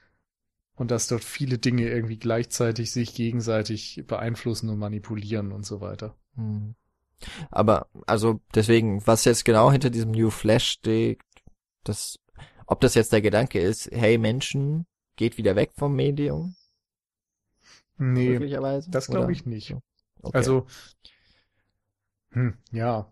Und 0.76 0.90
dass 0.90 1.06
dort 1.06 1.22
viele 1.22 1.58
Dinge 1.58 1.88
irgendwie 1.88 2.18
gleichzeitig 2.18 2.90
sich 2.90 3.14
gegenseitig 3.14 4.04
beeinflussen 4.06 4.68
und 4.70 4.78
manipulieren 4.78 5.52
und 5.52 5.64
so 5.64 5.80
weiter. 5.80 6.16
Hm. 6.34 6.74
Aber, 7.50 7.86
also, 8.06 8.40
deswegen, 8.54 9.06
was 9.06 9.24
jetzt 9.24 9.44
genau 9.44 9.70
hinter 9.70 9.90
diesem 9.90 10.10
New 10.10 10.30
Flash 10.30 10.68
steht, 10.68 11.20
das, 11.84 12.18
ob 12.66 12.80
das 12.80 12.94
jetzt 12.94 13.12
der 13.12 13.22
Gedanke 13.22 13.60
ist, 13.60 13.88
hey 13.92 14.18
Menschen, 14.18 14.86
geht 15.16 15.38
wieder 15.38 15.54
weg 15.54 15.70
vom 15.76 15.94
Medium, 15.94 16.56
Nee, 17.96 18.38
das 18.88 19.06
glaube 19.06 19.32
ich 19.32 19.46
nicht. 19.46 19.76
Okay. 20.24 20.36
Also, 20.36 20.66
hm, 22.30 22.58
ja. 22.72 23.10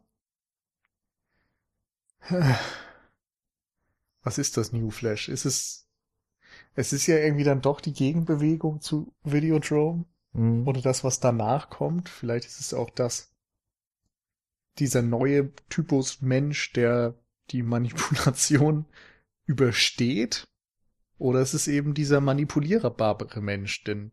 Was 4.23 4.39
ist 4.39 4.57
das 4.57 4.73
New 4.73 4.91
Flash? 4.91 5.29
Ist 5.29 5.45
es, 5.45 5.89
es 6.75 6.93
ist 6.93 7.07
ja 7.07 7.17
irgendwie 7.17 7.45
dann 7.45 7.61
doch 7.61 7.81
die 7.81 7.93
Gegenbewegung 7.93 8.81
zu 8.81 9.15
Videodrome 9.25 10.05
Hm. 10.35 10.67
oder 10.67 10.81
das, 10.81 11.05
was 11.05 11.21
danach 11.21 11.69
kommt. 11.71 12.09
Vielleicht 12.09 12.47
ist 12.47 12.61
es 12.61 12.75
auch 12.75 12.91
das, 12.91 13.33
dieser 14.79 15.03
neue 15.03 15.53
Typus 15.69 16.23
Mensch, 16.23 16.73
der 16.73 17.15
die 17.51 17.63
Manipulation 17.63 18.87
übersteht. 19.47 20.49
Oder 21.19 21.41
es 21.41 21.55
ist 21.55 21.69
eben 21.69 21.95
dieser 21.95 22.21
manipulierbare 22.21 23.41
Mensch, 23.41 23.85
denn 23.85 24.13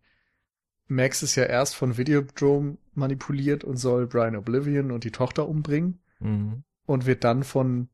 Max 0.90 1.24
ist 1.24 1.36
ja 1.36 1.46
erst 1.46 1.76
von 1.76 1.98
Videodrome 1.98 2.78
manipuliert 2.94 3.64
und 3.64 3.78
soll 3.78 4.08
Brian 4.08 4.36
Oblivion 4.36 4.92
und 4.92 5.04
die 5.04 5.12
Tochter 5.12 5.48
umbringen 5.48 6.02
Hm. 6.20 6.64
und 6.86 7.06
wird 7.06 7.24
dann 7.24 7.44
von 7.44 7.90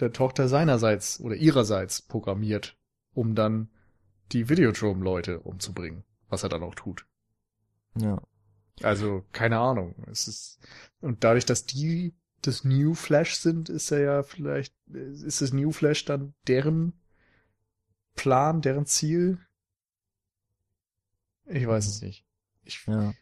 der 0.00 0.12
Tochter 0.12 0.48
seinerseits 0.48 1.20
oder 1.20 1.36
ihrerseits 1.36 2.02
programmiert, 2.02 2.76
um 3.14 3.34
dann 3.34 3.70
die 4.32 4.48
Videodrome-Leute 4.48 5.40
umzubringen, 5.40 6.04
was 6.28 6.42
er 6.42 6.48
dann 6.48 6.62
auch 6.62 6.74
tut. 6.74 7.06
Ja. 7.96 8.20
Also, 8.82 9.24
keine 9.32 9.58
Ahnung. 9.58 9.94
Es 10.10 10.28
ist, 10.28 10.60
und 11.00 11.24
dadurch, 11.24 11.46
dass 11.46 11.66
die 11.66 12.14
das 12.42 12.64
New 12.64 12.94
Flash 12.94 13.34
sind, 13.34 13.68
ist 13.68 13.90
er 13.90 14.00
ja 14.00 14.22
vielleicht, 14.22 14.74
ist 14.88 15.40
das 15.40 15.52
New 15.52 15.72
Flash 15.72 16.04
dann 16.04 16.34
deren 16.46 16.92
Plan, 18.14 18.60
deren 18.60 18.86
Ziel? 18.86 19.38
Ich 21.46 21.66
weiß 21.66 21.86
es 21.86 22.02
nicht. 22.02 22.27
Ich, 22.68 22.86
Ja. 22.86 23.12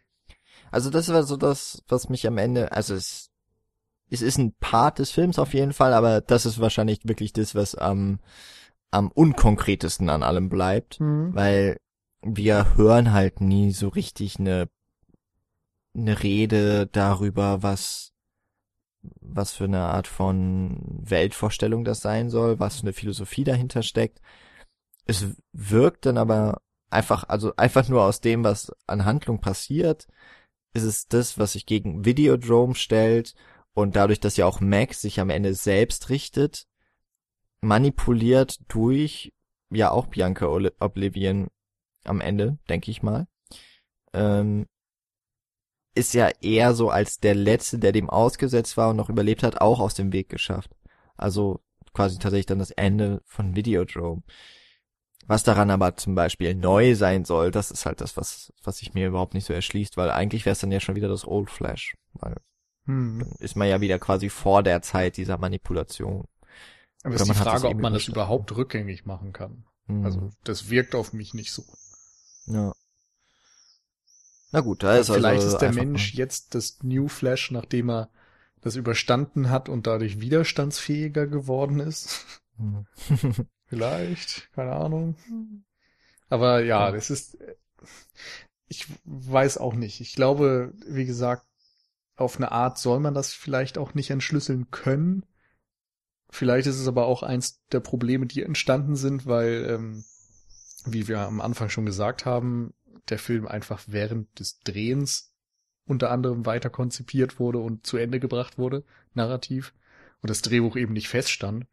Also 0.71 0.91
das 0.91 1.09
war 1.09 1.23
so 1.23 1.37
das, 1.37 1.83
was 1.89 2.09
mich 2.09 2.27
am 2.27 2.39
Ende, 2.39 2.73
also 2.73 2.95
es, 2.95 3.31
es 4.11 4.21
ist 4.21 4.39
ein 4.39 4.53
Part 4.59 4.99
des 4.99 5.11
Films 5.11 5.39
auf 5.39 5.55
jeden 5.55 5.73
Fall, 5.73 5.95
aber 5.95 6.21
das 6.21 6.45
ist 6.45 6.61
wahrscheinlich 6.61 7.01
wirklich 7.05 7.33
das, 7.33 7.55
was 7.55 7.75
am, 7.77 8.19
am 8.91 9.11
unkonkretesten 9.11 10.09
an 10.11 10.23
allem 10.23 10.49
bleibt, 10.49 10.99
hm. 10.99 11.35
weil 11.35 11.79
wir 12.23 12.77
hören 12.77 13.13
halt 13.13 13.41
nie 13.41 13.73
so 13.73 13.89
richtig 13.89 14.39
eine, 14.41 14.69
eine 15.95 16.23
Rede 16.23 16.89
darüber, 16.89 17.63
was, 17.63 18.13
was 19.21 19.53
für 19.53 19.65
eine 19.65 19.83
Art 19.83 20.09
von 20.09 20.81
Weltvorstellung 21.01 21.85
das 21.85 22.01
sein 22.01 22.29
soll, 22.29 22.59
was 22.59 22.77
für 22.77 22.83
eine 22.83 22.93
Philosophie 22.93 23.45
dahinter 23.45 23.83
steckt. 23.83 24.21
Es 25.05 25.25
wirkt 25.53 26.07
dann 26.07 26.19
aber 26.19 26.61
einfach, 26.91 27.29
also 27.29 27.55
einfach 27.57 27.89
nur 27.89 28.03
aus 28.03 28.21
dem, 28.21 28.45
was 28.45 28.73
an 28.87 29.05
Handlung 29.05 29.41
passiert, 29.41 30.07
ist 30.73 30.85
es 30.85 31.09
das, 31.09 31.39
was 31.39 31.53
sich 31.53 31.67
gegen 31.67 32.05
Videodrome 32.05 32.75
stellt 32.75 33.35
und 33.75 33.97
dadurch, 33.97 34.21
dass 34.21 34.37
ja 34.37 34.47
auch 34.47 34.61
Max 34.61 35.01
sich 35.01 35.21
am 35.21 35.31
Ende 35.31 35.55
selbst 35.55 36.11
richtet, 36.11 36.67
manipuliert 37.61 38.61
durch 38.69 39.33
ja 39.71 39.91
auch 39.91 40.07
Bianca 40.07 40.47
Oblivion 40.47 41.49
am 42.05 42.21
Ende, 42.21 42.59
denke 42.69 42.91
ich 42.91 43.03
mal, 43.03 43.27
ähm, 44.13 44.67
ist 45.95 46.15
ja 46.15 46.31
eher 46.43 46.75
so 46.75 46.91
als 46.91 47.19
der 47.19 47.35
Letzte, 47.35 47.79
der 47.79 47.93
dem 47.93 48.11
ausgesetzt 48.11 48.77
war 48.77 48.91
und 48.91 48.97
noch 48.97 49.09
überlebt 49.09 49.43
hat, 49.43 49.61
auch 49.61 49.81
aus 49.81 49.95
dem 49.95 50.13
Weg 50.13 50.29
geschafft. 50.29 50.71
Also 51.17 51.61
quasi 51.95 52.19
tatsächlich 52.19 52.47
dann 52.47 52.59
das 52.59 52.71
Ende 52.71 53.23
von 53.25 53.57
Videodrome. 53.57 54.23
Was 55.27 55.43
daran 55.43 55.71
aber 55.71 55.97
zum 55.97 56.15
Beispiel 56.15 56.55
neu 56.55 56.95
sein 56.95 57.25
soll, 57.25 57.51
das 57.51 57.71
ist 57.71 57.85
halt 57.87 58.01
das, 58.01 58.17
was, 58.17 58.53
was 58.63 58.79
sich 58.79 58.95
mir 58.95 59.09
überhaupt 59.09 59.35
nicht 59.35 59.45
so 59.47 59.53
erschließt, 59.53 59.97
weil 59.97 60.11
eigentlich 60.11 60.45
wäre 60.45 60.53
es 60.53 60.61
dann 60.61 60.71
ja 60.71 60.81
schon 60.81 60.95
wieder 60.95 61.09
das 61.09 61.27
Old 61.27 61.51
Flash. 61.51 61.97
Weil 62.15 62.37
Hm. 62.87 63.19
dann 63.19 63.33
ist 63.41 63.57
man 63.57 63.69
ja 63.69 63.81
wieder 63.81 63.99
quasi 63.99 64.29
vor 64.29 64.63
der 64.63 64.83
Zeit 64.83 65.17
dieser 65.17 65.39
Manipulation. 65.39 66.25
Aber 67.03 67.15
Oder 67.15 67.23
ist 67.23 67.29
die 67.29 67.35
Frage, 67.35 67.57
es 67.57 67.65
ob 67.65 67.81
man 67.81 67.93
das 67.93 68.09
überhaupt 68.09 68.57
rückgängig 68.57 69.05
machen 69.05 69.33
kann. 69.33 69.65
Hm. 69.87 70.05
Also, 70.05 70.31
das 70.45 70.71
wirkt 70.71 70.95
auf 70.95 71.13
mich 71.13 71.35
nicht 71.35 71.53
so. 71.53 71.65
ja. 72.47 72.73
Na 74.53 74.61
gut, 74.61 74.85
da 74.85 74.97
ist 74.97 75.11
Vielleicht 75.11 75.43
also 75.43 75.57
ist 75.57 75.61
der 75.61 75.73
Mensch 75.73 76.15
jetzt 76.15 76.55
das 76.55 76.83
New 76.83 77.09
Flash, 77.09 77.51
nachdem 77.51 77.91
er 77.91 78.11
das 78.61 78.77
überstanden 78.77 79.51
hat 79.51 79.69
und 79.69 79.87
dadurch 79.87 80.21
widerstandsfähiger 80.21 81.27
geworden 81.27 81.81
ist. 81.81 82.25
Mal, 82.57 82.87
hm. 83.09 83.47
Vielleicht, 83.67 84.53
keine 84.53 84.73
Ahnung. 84.73 85.17
Aber 86.29 86.61
ja, 86.63 86.93
das 86.93 87.11
ist, 87.11 87.39
ich 88.69 88.87
weiß 89.05 89.59
auch 89.59 89.75
nicht. 89.75 90.01
Ich 90.01 90.15
glaube, 90.15 90.73
wie 90.87 91.05
gesagt, 91.05 91.47
auf 92.17 92.37
eine 92.37 92.53
Art 92.53 92.79
soll 92.79 93.01
man 93.01 93.15
das 93.15 93.33
vielleicht 93.33 93.79
auch 93.79 93.95
nicht 93.95 94.11
entschlüsseln 94.11 94.71
können. 94.71 95.25
Vielleicht 96.31 96.67
ist 96.67 96.79
es 96.79 96.89
aber 96.89 97.07
auch 97.07 97.23
eins 97.23 97.63
der 97.73 97.81
Probleme, 97.81 98.27
die 98.27 98.43
entstanden 98.43 98.97
sind, 98.97 99.27
weil, 99.27 99.67
ähm, 99.69 100.05
wie 100.85 101.09
wir 101.09 101.21
am 101.21 101.41
Anfang 101.41 101.69
schon 101.69 101.87
gesagt 101.87 102.25
haben, 102.25 102.75
der 103.09 103.19
Film 103.19 103.47
einfach 103.47 103.85
während 103.87 104.39
des 104.41 104.61
Drehens 104.61 105.33
unter 105.87 106.11
anderem 106.11 106.47
weiter 106.47 106.71
konzipiert 106.71 107.39
wurde 107.39 107.59
und 107.59 107.87
zu 107.87 107.97
Ende 107.97 108.19
gebracht 108.19 108.59
wurde, 108.59 108.85
narrativ, 109.15 109.73
und 110.21 110.31
das 110.31 110.43
Drehbuch 110.43 110.77
eben 110.77 110.93
nicht 110.93 111.09
feststand. 111.09 111.67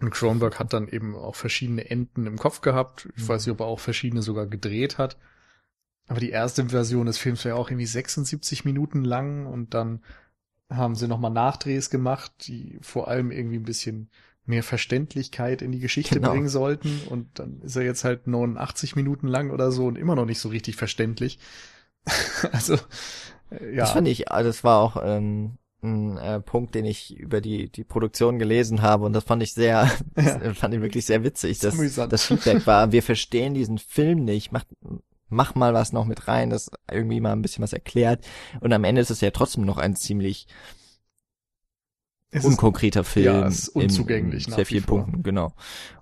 Und 0.00 0.10
Cronenberg 0.10 0.58
hat 0.58 0.72
dann 0.72 0.88
eben 0.88 1.14
auch 1.14 1.34
verschiedene 1.34 1.90
Enden 1.90 2.26
im 2.26 2.38
Kopf 2.38 2.60
gehabt. 2.62 3.08
Ich 3.16 3.24
Mhm. 3.24 3.28
weiß 3.28 3.46
nicht, 3.46 3.52
ob 3.52 3.60
er 3.60 3.66
auch 3.66 3.80
verschiedene 3.80 4.22
sogar 4.22 4.46
gedreht 4.46 4.98
hat. 4.98 5.16
Aber 6.08 6.20
die 6.20 6.30
erste 6.30 6.70
Version 6.70 7.06
des 7.06 7.18
Films 7.18 7.44
war 7.44 7.50
ja 7.50 7.56
auch 7.56 7.70
irgendwie 7.70 7.86
76 7.86 8.64
Minuten 8.64 9.04
lang 9.04 9.46
und 9.46 9.74
dann 9.74 10.02
haben 10.68 10.94
sie 10.94 11.06
nochmal 11.08 11.30
Nachdrehs 11.30 11.90
gemacht, 11.90 12.32
die 12.46 12.78
vor 12.80 13.08
allem 13.08 13.30
irgendwie 13.30 13.56
ein 13.58 13.64
bisschen 13.64 14.08
mehr 14.46 14.62
Verständlichkeit 14.62 15.62
in 15.62 15.70
die 15.70 15.78
Geschichte 15.80 16.16
Genau. 16.16 16.30
bringen 16.32 16.48
sollten. 16.48 17.00
Und 17.08 17.38
dann 17.38 17.60
ist 17.62 17.76
er 17.76 17.82
jetzt 17.82 18.04
halt 18.04 18.26
89 18.26 18.96
Minuten 18.96 19.28
lang 19.28 19.50
oder 19.50 19.70
so 19.70 19.86
und 19.86 19.98
immer 19.98 20.14
noch 20.16 20.24
nicht 20.26 20.40
so 20.40 20.48
richtig 20.48 20.76
verständlich. 20.76 21.38
also, 22.52 22.74
äh, 23.50 23.74
ja. 23.74 23.82
Das 23.82 23.92
fand 23.92 24.08
ich, 24.08 24.24
das 24.26 24.64
war 24.64 24.80
auch 24.80 24.96
ähm, 25.04 25.58
ein 25.82 26.16
äh, 26.18 26.40
Punkt, 26.40 26.74
den 26.74 26.84
ich 26.84 27.16
über 27.18 27.40
die 27.40 27.70
die 27.70 27.84
Produktion 27.84 28.38
gelesen 28.38 28.82
habe 28.82 29.04
und 29.06 29.12
das 29.14 29.24
fand 29.24 29.42
ich 29.42 29.54
sehr, 29.54 29.90
Ja. 30.16 30.54
fand 30.54 30.74
ich 30.74 30.80
wirklich 30.80 31.06
sehr 31.06 31.24
witzig. 31.24 31.58
Dass 31.60 31.74
amüsant. 31.74 32.12
das 32.12 32.24
Feedback 32.24 32.66
war, 32.66 32.92
wir 32.92 33.02
verstehen 33.02 33.54
diesen 33.54 33.78
Film 33.78 34.24
nicht, 34.24 34.52
mach, 34.52 34.64
mach 35.28 35.54
mal 35.54 35.72
was 35.74 35.92
noch 35.92 36.04
mit 36.04 36.28
rein, 36.28 36.50
das 36.50 36.70
irgendwie 36.90 37.20
mal 37.20 37.32
ein 37.32 37.42
bisschen 37.42 37.62
was 37.62 37.72
erklärt 37.72 38.26
und 38.60 38.72
am 38.72 38.84
Ende 38.84 39.00
ist 39.00 39.10
es 39.10 39.20
ja 39.22 39.30
trotzdem 39.30 39.64
noch 39.64 39.78
ein 39.78 39.96
ziemlich 39.96 40.46
Es 42.30 42.44
ist- 42.44 42.50
unkonkreter 42.50 43.02
Film 43.02 43.24
ja, 43.26 43.46
ist 43.46 43.68
unzugänglich 43.70 44.46
in 44.48 44.54
sehr 44.54 44.66
vielen. 44.66 44.84
Punkten, 44.84 45.22
genau. 45.22 45.52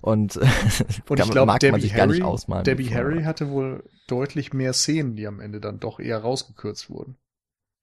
Und, 0.01 0.37
Und 1.09 1.20
ich 1.20 1.31
glaube, 1.31 1.57
Debbie 1.59 1.89
Harry, 1.93 2.09
nicht 2.14 2.22
ausmalen. 2.22 2.64
Debbie 2.64 2.93
Harry 2.93 3.22
hatte 3.22 3.49
wohl 3.51 3.85
deutlich 4.09 4.53
mehr 4.53 4.72
Szenen, 4.74 5.16
die 5.16 5.26
am 5.26 5.41
Ende 5.41 5.61
dann 5.61 5.81
doch 5.81 6.01
eher 6.01 6.18
rausgekürzt 6.18 6.91
wurden. 6.91 7.16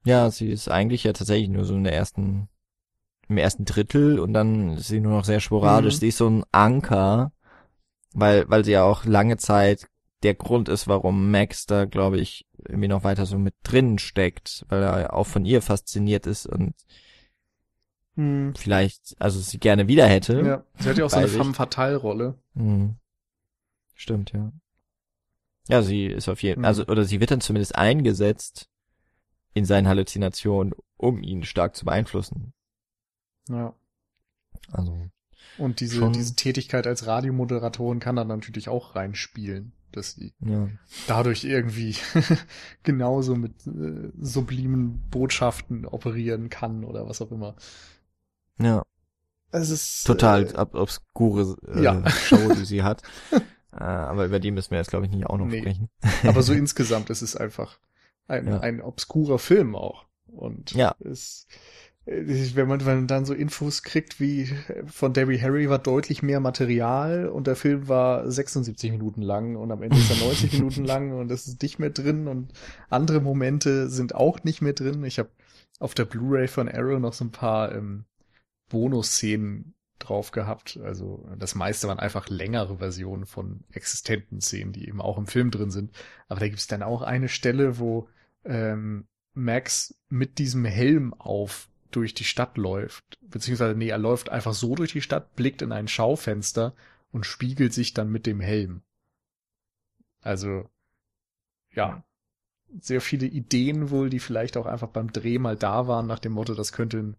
Ja, 0.05 0.29
sie 0.29 0.49
ist 0.49 0.69
eigentlich 0.69 1.03
ja 1.03 1.13
tatsächlich 1.13 1.49
nur 1.49 1.65
so 1.65 1.75
in 1.75 1.83
der 1.83 1.93
ersten, 1.93 2.47
im 3.27 3.37
ersten 3.37 3.65
Drittel 3.65 4.19
und 4.19 4.33
dann 4.33 4.77
ist 4.77 4.87
sie 4.87 5.01
nur 5.01 5.13
noch 5.13 5.25
sehr 5.25 5.39
sporadisch. 5.39 5.95
Mhm. 5.95 5.99
Sie 5.99 6.07
ist 6.09 6.17
so 6.17 6.29
ein 6.29 6.43
Anker, 6.51 7.31
weil, 8.13 8.49
weil 8.49 8.63
sie 8.63 8.71
ja 8.71 8.83
auch 8.83 9.05
lange 9.05 9.37
Zeit 9.37 9.87
der 10.23 10.35
Grund 10.35 10.69
ist, 10.69 10.87
warum 10.87 11.31
Max 11.31 11.65
da, 11.65 11.85
glaube 11.85 12.19
ich, 12.19 12.45
irgendwie 12.67 12.87
noch 12.87 13.03
weiter 13.03 13.25
so 13.25 13.37
mit 13.37 13.55
drin 13.63 13.99
steckt, 13.99 14.65
weil 14.69 14.81
er 14.81 15.13
auch 15.13 15.27
von 15.27 15.45
ihr 15.45 15.61
fasziniert 15.61 16.25
ist 16.25 16.45
und 16.47 16.73
vielleicht, 18.55 19.15
also 19.19 19.41
sie 19.41 19.59
gerne 19.59 19.89
wieder 19.89 20.07
hätte. 20.07 20.39
Ja, 20.39 20.63
sie 20.79 20.89
hat 20.89 20.97
ja 20.97 21.05
auch 21.05 21.09
so 21.09 21.17
eine 21.17 21.27
femme 21.27 21.53
fatale 21.53 21.97
Rolle. 21.97 22.35
Hm. 22.55 22.95
Stimmt, 23.93 24.31
ja. 24.31 24.53
Ja, 25.67 25.81
sie 25.81 26.05
ist 26.05 26.29
auf 26.29 26.41
jeden 26.41 26.61
Mhm. 26.61 26.65
also, 26.65 26.85
oder 26.85 27.03
sie 27.03 27.19
wird 27.19 27.31
dann 27.31 27.41
zumindest 27.41 27.75
eingesetzt 27.75 28.69
in 29.55 29.65
seinen 29.65 29.87
Halluzinationen, 29.87 30.73
um 30.97 31.23
ihn 31.23 31.43
stark 31.43 31.75
zu 31.75 31.85
beeinflussen. 31.85 32.53
Ja. 33.49 33.73
Also, 34.71 34.95
Und 35.57 35.79
diese, 35.79 35.97
Schon- 35.97 36.13
diese 36.13 36.35
Tätigkeit 36.35 36.85
als 36.85 37.07
Radiomoderatorin 37.07 37.99
kann 37.99 38.15
dann 38.15 38.27
natürlich 38.27 38.69
auch 38.69 38.95
reinspielen. 38.95 39.71
dass 39.91 40.11
sie 40.11 40.33
Ja. 40.41 40.67
dadurch 41.07 41.45
irgendwie 41.45 41.95
genauso 42.83 43.33
mit 43.35 43.65
äh, 43.65 44.11
sublimen 44.19 45.07
Botschaften 45.09 45.85
operieren 45.85 46.49
kann 46.49 46.83
oder 46.83 47.07
was 47.07 47.21
auch 47.21 47.31
immer. 47.31 47.55
Ja. 48.59 48.83
Es 49.51 49.69
ist 49.69 50.03
Total 50.05 50.47
äh, 50.47 50.53
ob 50.57 50.75
obskure 50.75 51.55
äh, 51.73 51.81
ja. 51.81 52.09
Show, 52.09 52.53
die 52.55 52.65
sie 52.65 52.83
hat. 52.83 53.03
äh, 53.31 53.77
aber 53.77 54.25
über 54.25 54.39
die 54.41 54.51
müssen 54.51 54.71
wir 54.71 54.79
jetzt, 54.79 54.89
glaube 54.89 55.05
ich, 55.05 55.11
nicht 55.13 55.27
auch 55.27 55.37
noch 55.37 55.45
Nee. 55.47 55.59
sprechen. 55.61 55.89
aber 56.23 56.43
so 56.43 56.51
insgesamt 56.63 57.09
ist 57.09 57.21
es 57.21 57.37
einfach 57.37 57.79
ein, 58.27 58.47
Ja. 58.47 58.59
ein 58.59 58.81
obskurer 58.81 59.39
Film 59.39 59.75
auch. 59.75 60.05
Und 60.27 60.71
Ja. 60.71 60.95
es, 60.99 61.47
äh, 62.05 62.23
wenn 62.55 62.67
man, 62.67 62.85
wenn 62.85 62.95
man 62.97 63.07
dann 63.07 63.25
so 63.25 63.33
Infos 63.33 63.83
kriegt, 63.83 64.19
wie 64.19 64.49
von 64.85 65.13
Debbie 65.13 65.39
Harry 65.41 65.69
war 65.69 65.79
deutlich 65.79 66.21
mehr 66.23 66.39
Material 66.39 67.27
und 67.29 67.47
der 67.47 67.55
Film 67.55 67.87
war 67.87 68.29
76 68.29 68.91
Minuten 68.91 69.21
lang 69.21 69.55
und 69.55 69.71
am 69.71 69.81
Ende 69.81 69.97
ist 69.97 70.09
er 70.11 70.17
90 70.25 70.53
Minuten 70.59 70.85
lang 70.85 71.13
und 71.13 71.31
es 71.31 71.47
ist 71.47 71.61
nicht 71.61 71.79
mehr 71.79 71.89
drin 71.91 72.27
und 72.27 72.53
andere 72.89 73.21
Momente 73.21 73.89
sind 73.89 74.13
auch 74.15 74.43
nicht 74.43 74.61
mehr 74.61 74.73
drin. 74.73 75.03
Ich 75.03 75.19
habe 75.19 75.29
auf 75.79 75.93
der 75.93 76.05
Blu-ray 76.05 76.47
von 76.47 76.69
Arrow 76.69 76.99
noch 76.99 77.13
so 77.13 77.25
ein 77.25 77.31
paar 77.31 77.73
ähm, 77.73 78.05
Bonus-Szenen 78.69 79.73
drauf 79.99 80.31
gehabt. 80.31 80.77
Also 80.83 81.25
das 81.37 81.55
meiste 81.55 81.87
waren 81.87 81.99
einfach 81.99 82.27
längere 82.29 82.77
Versionen 82.77 83.25
von 83.25 83.61
existenten 83.71 84.41
Szenen, 84.41 84.73
die 84.73 84.87
eben 84.87 85.01
auch 85.01 85.17
im 85.17 85.27
Film 85.27 85.51
drin 85.51 85.71
sind. 85.71 85.91
Aber 86.27 86.39
da 86.41 86.47
gibt's 86.47 86.67
dann 86.67 86.83
auch 86.83 87.01
eine 87.01 87.29
Stelle, 87.29 87.79
wo 87.79 88.07
ähm, 88.45 89.07
Max 89.33 89.99
mit 90.09 90.39
diesem 90.39 90.65
Helm 90.65 91.13
auf 91.13 91.69
durch 91.91 92.13
die 92.13 92.23
Stadt 92.23 92.57
läuft. 92.57 93.17
Beziehungsweise, 93.21 93.77
nee, 93.77 93.89
er 93.89 93.97
läuft 93.97 94.29
einfach 94.29 94.53
so 94.53 94.75
durch 94.75 94.91
die 94.93 95.01
Stadt, 95.01 95.35
blickt 95.35 95.61
in 95.61 95.71
ein 95.71 95.87
Schaufenster 95.87 96.75
und 97.11 97.25
spiegelt 97.25 97.73
sich 97.73 97.93
dann 97.93 98.11
mit 98.11 98.25
dem 98.25 98.39
Helm. 98.39 98.81
Also, 100.21 100.69
ja, 101.71 102.03
sehr 102.79 103.01
viele 103.01 103.27
Ideen 103.27 103.89
wohl, 103.89 104.09
die 104.09 104.19
vielleicht 104.19 104.57
auch 104.57 104.65
einfach 104.65 104.89
beim 104.89 105.11
Dreh 105.13 105.37
mal 105.37 105.55
da 105.55 105.87
waren, 105.87 106.07
nach 106.07 106.19
dem 106.19 106.33
Motto, 106.33 106.55
das 106.55 106.73
könnte 106.73 106.97
ein 106.97 107.17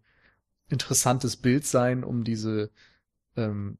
interessantes 0.69 1.37
Bild 1.37 1.65
sein, 1.65 2.03
um 2.03 2.23
diese, 2.23 2.69
ähm, 3.35 3.77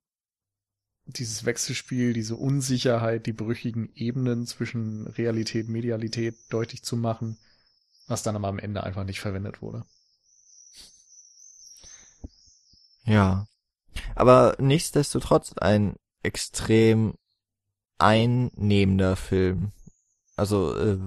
dieses 1.07 1.45
Wechselspiel, 1.45 2.13
diese 2.13 2.35
Unsicherheit, 2.35 3.25
die 3.25 3.33
brüchigen 3.33 3.89
Ebenen 3.95 4.45
zwischen 4.45 5.07
Realität, 5.07 5.69
Medialität 5.69 6.35
deutlich 6.49 6.83
zu 6.83 6.97
machen, 6.97 7.37
was 8.07 8.23
dann 8.23 8.35
aber 8.35 8.47
am 8.47 8.59
Ende 8.59 8.83
einfach 8.83 9.03
nicht 9.03 9.19
verwendet 9.19 9.61
wurde. 9.61 9.85
Ja. 13.05 13.47
Aber 14.15 14.55
nichtsdestotrotz 14.59 15.53
ein 15.53 15.95
extrem 16.23 17.15
einnehmender 17.97 19.15
Film. 19.15 19.71
Also 20.35 20.75
äh, 20.75 20.99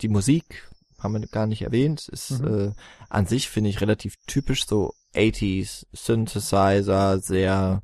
die 0.00 0.08
Musik 0.08 0.70
haben 0.98 1.20
wir 1.20 1.26
gar 1.26 1.46
nicht 1.46 1.62
erwähnt, 1.62 2.08
ist 2.08 2.40
Mhm. 2.40 2.68
äh, 2.68 2.72
an 3.10 3.26
sich 3.26 3.50
finde 3.50 3.68
ich 3.68 3.80
relativ 3.80 4.16
typisch 4.26 4.66
so 4.66 4.94
80s 5.12 5.86
Synthesizer, 5.92 7.18
sehr 7.18 7.82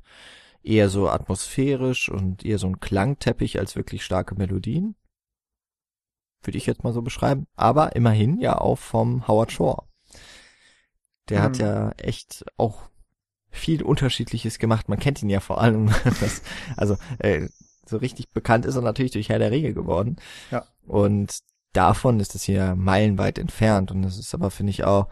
eher 0.63 0.89
so 0.89 1.09
atmosphärisch 1.09 2.09
und 2.09 2.45
eher 2.45 2.57
so 2.57 2.67
ein 2.67 2.79
Klangteppich 2.79 3.59
als 3.59 3.75
wirklich 3.75 4.03
starke 4.03 4.35
Melodien. 4.35 4.95
Würde 6.43 6.57
ich 6.57 6.65
jetzt 6.65 6.83
mal 6.83 6.93
so 6.93 7.01
beschreiben. 7.01 7.47
Aber 7.55 7.95
immerhin 7.95 8.39
ja 8.39 8.57
auch 8.57 8.77
vom 8.77 9.27
Howard 9.27 9.51
Shore. 9.51 9.83
Der 11.29 11.41
hat 11.43 11.53
Mhm. 11.53 11.61
ja 11.61 11.91
echt 11.97 12.43
auch 12.57 12.89
viel 13.49 13.83
Unterschiedliches 13.83 14.59
gemacht. 14.59 14.89
Man 14.89 14.99
kennt 14.99 15.21
ihn 15.21 15.29
ja 15.29 15.39
vor 15.39 15.61
allem, 15.61 15.87
das, 16.19 16.41
also 16.77 16.97
äh, 17.19 17.47
so 17.85 17.97
richtig 17.97 18.31
bekannt 18.31 18.65
ist 18.65 18.75
er 18.75 18.81
natürlich 18.81 19.11
durch 19.11 19.29
Herr 19.29 19.39
der 19.39 19.51
Ringe 19.51 19.73
geworden. 19.73 20.15
Ja. 20.49 20.65
Und 20.87 21.39
davon 21.73 22.19
ist 22.19 22.35
es 22.35 22.43
hier 22.43 22.75
meilenweit 22.75 23.37
entfernt. 23.37 23.91
Und 23.91 24.01
das 24.01 24.17
ist 24.17 24.33
aber, 24.33 24.51
finde 24.51 24.71
ich, 24.71 24.83
auch, 24.83 25.07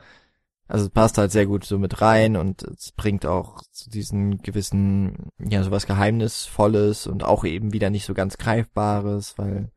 also 0.69 0.85
es 0.85 0.91
passt 0.91 1.17
halt 1.17 1.31
sehr 1.31 1.47
gut 1.47 1.65
so 1.65 1.79
mit 1.79 1.99
rein 1.99 2.37
und 2.37 2.61
es 2.61 2.91
bringt 2.91 3.25
auch 3.25 3.63
zu 3.71 3.89
diesen 3.89 4.37
gewissen, 4.37 5.31
ja, 5.39 5.63
sowas 5.63 5.87
Geheimnisvolles 5.87 7.07
und 7.07 7.23
auch 7.23 7.43
eben 7.43 7.73
wieder 7.73 7.89
nicht 7.89 8.05
so 8.05 8.13
ganz 8.13 8.37
Greifbares, 8.37 9.37
weil, 9.39 9.71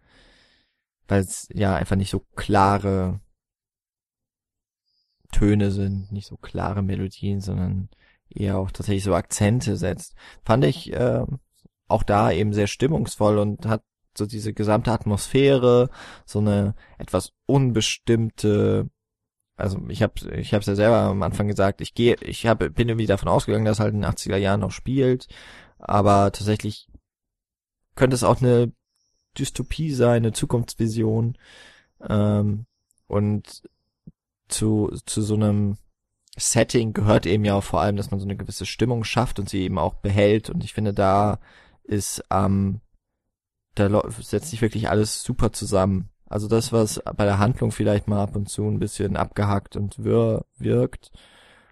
weil 1.08 1.22
es 1.22 1.48
ja 1.52 1.74
einfach 1.74 1.96
nicht 1.96 2.10
so 2.10 2.20
klare 2.36 3.20
Töne 5.32 5.70
sind, 5.70 6.12
nicht 6.12 6.26
so 6.28 6.36
klare 6.36 6.82
Melodien, 6.82 7.40
sondern 7.40 7.88
eher 8.28 8.58
auch 8.58 8.70
tatsächlich 8.70 9.04
so 9.04 9.14
Akzente 9.14 9.78
setzt. 9.78 10.14
Fand 10.44 10.62
ich 10.66 10.92
äh, 10.92 11.24
auch 11.88 12.02
da 12.02 12.30
eben 12.30 12.52
sehr 12.52 12.66
stimmungsvoll 12.66 13.38
und 13.38 13.64
hat 13.64 13.82
so 14.16 14.26
diese 14.26 14.52
gesamte 14.52 14.92
Atmosphäre, 14.92 15.88
so 16.26 16.38
eine 16.40 16.74
etwas 16.98 17.32
unbestimmte, 17.46 18.90
also 19.62 19.80
ich 19.88 20.02
habe 20.02 20.14
ich 20.36 20.54
habe 20.54 20.64
ja 20.64 20.74
selber 20.74 20.98
am 20.98 21.22
Anfang 21.22 21.48
gesagt, 21.48 21.80
ich 21.80 21.94
gehe, 21.94 22.16
ich 22.20 22.46
habe 22.46 22.70
bin 22.70 22.88
irgendwie 22.88 23.06
davon 23.06 23.28
ausgegangen, 23.28 23.64
dass 23.64 23.80
halt 23.80 23.94
in 23.94 24.02
den 24.02 24.10
80er 24.10 24.36
Jahren 24.36 24.60
noch 24.60 24.72
spielt, 24.72 25.28
aber 25.78 26.32
tatsächlich 26.32 26.88
könnte 27.94 28.14
es 28.14 28.24
auch 28.24 28.40
eine 28.40 28.72
Dystopie 29.38 29.92
sein, 29.92 30.22
eine 30.22 30.32
Zukunftsvision 30.32 31.38
ähm, 32.08 32.66
und 33.06 33.62
zu 34.48 34.90
zu 35.06 35.22
so 35.22 35.34
einem 35.34 35.78
Setting 36.36 36.92
gehört 36.94 37.26
eben 37.26 37.44
ja 37.44 37.54
auch 37.54 37.64
vor 37.64 37.80
allem, 37.82 37.96
dass 37.96 38.10
man 38.10 38.18
so 38.18 38.26
eine 38.26 38.36
gewisse 38.36 38.66
Stimmung 38.66 39.04
schafft 39.04 39.38
und 39.38 39.48
sie 39.48 39.62
eben 39.62 39.78
auch 39.78 39.94
behält. 39.94 40.48
Und 40.48 40.64
ich 40.64 40.72
finde, 40.72 40.94
da 40.94 41.40
ist, 41.84 42.24
ähm, 42.30 42.80
da 43.74 44.02
setzt 44.20 44.50
sich 44.50 44.62
wirklich 44.62 44.88
alles 44.88 45.22
super 45.22 45.52
zusammen. 45.52 46.08
Also 46.32 46.48
das, 46.48 46.72
was 46.72 47.02
bei 47.16 47.26
der 47.26 47.38
Handlung 47.38 47.72
vielleicht 47.72 48.08
mal 48.08 48.22
ab 48.22 48.34
und 48.36 48.48
zu 48.48 48.66
ein 48.66 48.78
bisschen 48.78 49.16
abgehackt 49.16 49.76
und 49.76 50.02
wirr 50.02 50.46
wirkt 50.56 51.12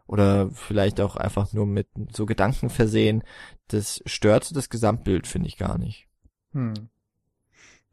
oder 0.07 0.51
vielleicht 0.51 1.01
auch 1.01 1.17
einfach 1.17 1.55
nur 1.55 1.65
mit 1.65 1.89
so 2.13 2.27
Gedanken 2.27 2.69
versehen, 2.69 3.23
das 3.69 4.03
stört 4.05 4.55
das 4.55 4.69
Gesamtbild, 4.69 5.27
finde 5.27 5.49
ich 5.49 5.57
gar 5.57 5.79
nicht. 5.79 6.09
Hm. 6.53 6.75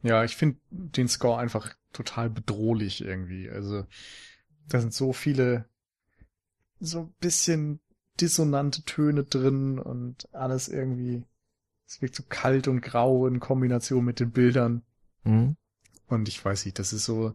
Ja, 0.02 0.26
ich 0.26 0.36
finde 0.36 0.58
den 0.70 1.08
Score 1.08 1.40
einfach 1.40 1.74
total 1.94 2.30
bedrohlich 2.30 3.02
irgendwie. 3.02 3.50
Also, 3.50 3.86
da 4.68 4.82
sind 4.82 4.94
so 4.94 5.14
viele, 5.14 5.70
so 6.82 7.00
ein 7.02 7.14
bisschen 7.22 7.80
dissonante 8.20 8.84
Töne 8.84 9.24
drin 9.24 9.80
und 9.80 10.28
alles 10.34 10.68
irgendwie, 10.68 11.24
es 11.86 12.02
wirkt 12.02 12.16
so 12.16 12.24
kalt 12.28 12.68
und 12.68 12.82
grau 12.82 13.26
in 13.26 13.40
Kombination 13.40 14.04
mit 14.04 14.20
den 14.20 14.32
Bildern. 14.32 14.84
Hm? 15.24 15.56
Und 16.08 16.28
ich 16.28 16.44
weiß 16.44 16.66
nicht, 16.66 16.80
das 16.80 16.94
ist 16.94 17.06
so, 17.06 17.34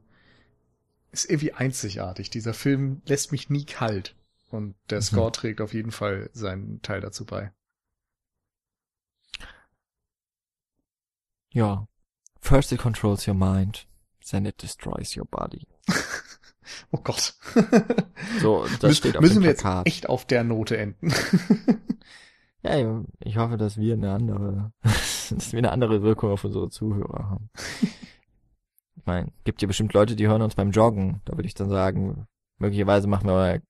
ist 1.11 1.29
irgendwie 1.29 1.53
einzigartig. 1.53 2.31
Dieser 2.31 2.55
Film 2.55 3.03
lässt 3.07 3.33
mich 3.33 3.51
nie 3.51 3.65
kalt. 3.65 4.17
Und 4.51 4.75
der 4.91 4.99
Mhm. 4.99 5.03
Score 5.03 5.33
trägt 5.33 5.61
auf 5.61 5.73
jeden 5.75 5.93
Fall 5.93 6.31
seinen 6.33 6.83
Teil 6.83 7.01
dazu 7.01 7.25
bei. 7.25 7.53
Ja. 11.53 11.87
First 12.41 12.73
it 12.73 12.81
controls 12.81 13.27
your 13.29 13.35
mind, 13.35 13.87
then 14.31 14.47
it 14.47 14.61
destroys 14.63 15.17
your 15.17 15.27
body. 15.27 15.67
Oh 16.93 16.99
Gott. 17.03 17.35
So, 18.41 18.65
das 18.81 18.83
Müssen- 18.83 18.95
steht 18.95 19.17
auf 19.17 19.21
Müssen 19.23 19.35
dem 19.41 19.43
wir 19.43 19.51
jetzt 19.51 19.65
echt 19.85 20.09
auf 20.09 20.27
der 20.27 20.45
Note 20.45 20.77
enden? 20.77 21.13
Ja, 22.65 23.03
ich 23.19 23.37
hoffe, 23.39 23.57
dass 23.57 23.77
wir 23.77 23.95
eine 23.95 24.13
andere, 24.13 24.73
dass 24.83 25.51
wir 25.51 25.59
eine 25.59 25.73
andere 25.73 26.03
Wirkung 26.03 26.31
auf 26.31 26.45
unsere 26.45 26.71
Zuhörer 26.71 27.29
haben. 27.31 27.51
Ich 28.97 29.07
meine, 29.07 29.33
gibt 29.45 29.63
ja 29.63 29.69
bestimmt 29.69 29.95
Leute, 29.95 30.17
die 30.17 30.29
hören 30.29 30.43
uns 30.43 30.55
beim 30.55 30.71
Joggen. 30.71 31.21
Da 31.25 31.37
würde 31.37 31.47
ich 31.47 31.55
dann 31.55 31.71
sagen, 31.71 32.27
möglicherweise 32.59 33.07
machen 33.09 33.27
wir 33.27 33.35
euer, 33.35 33.61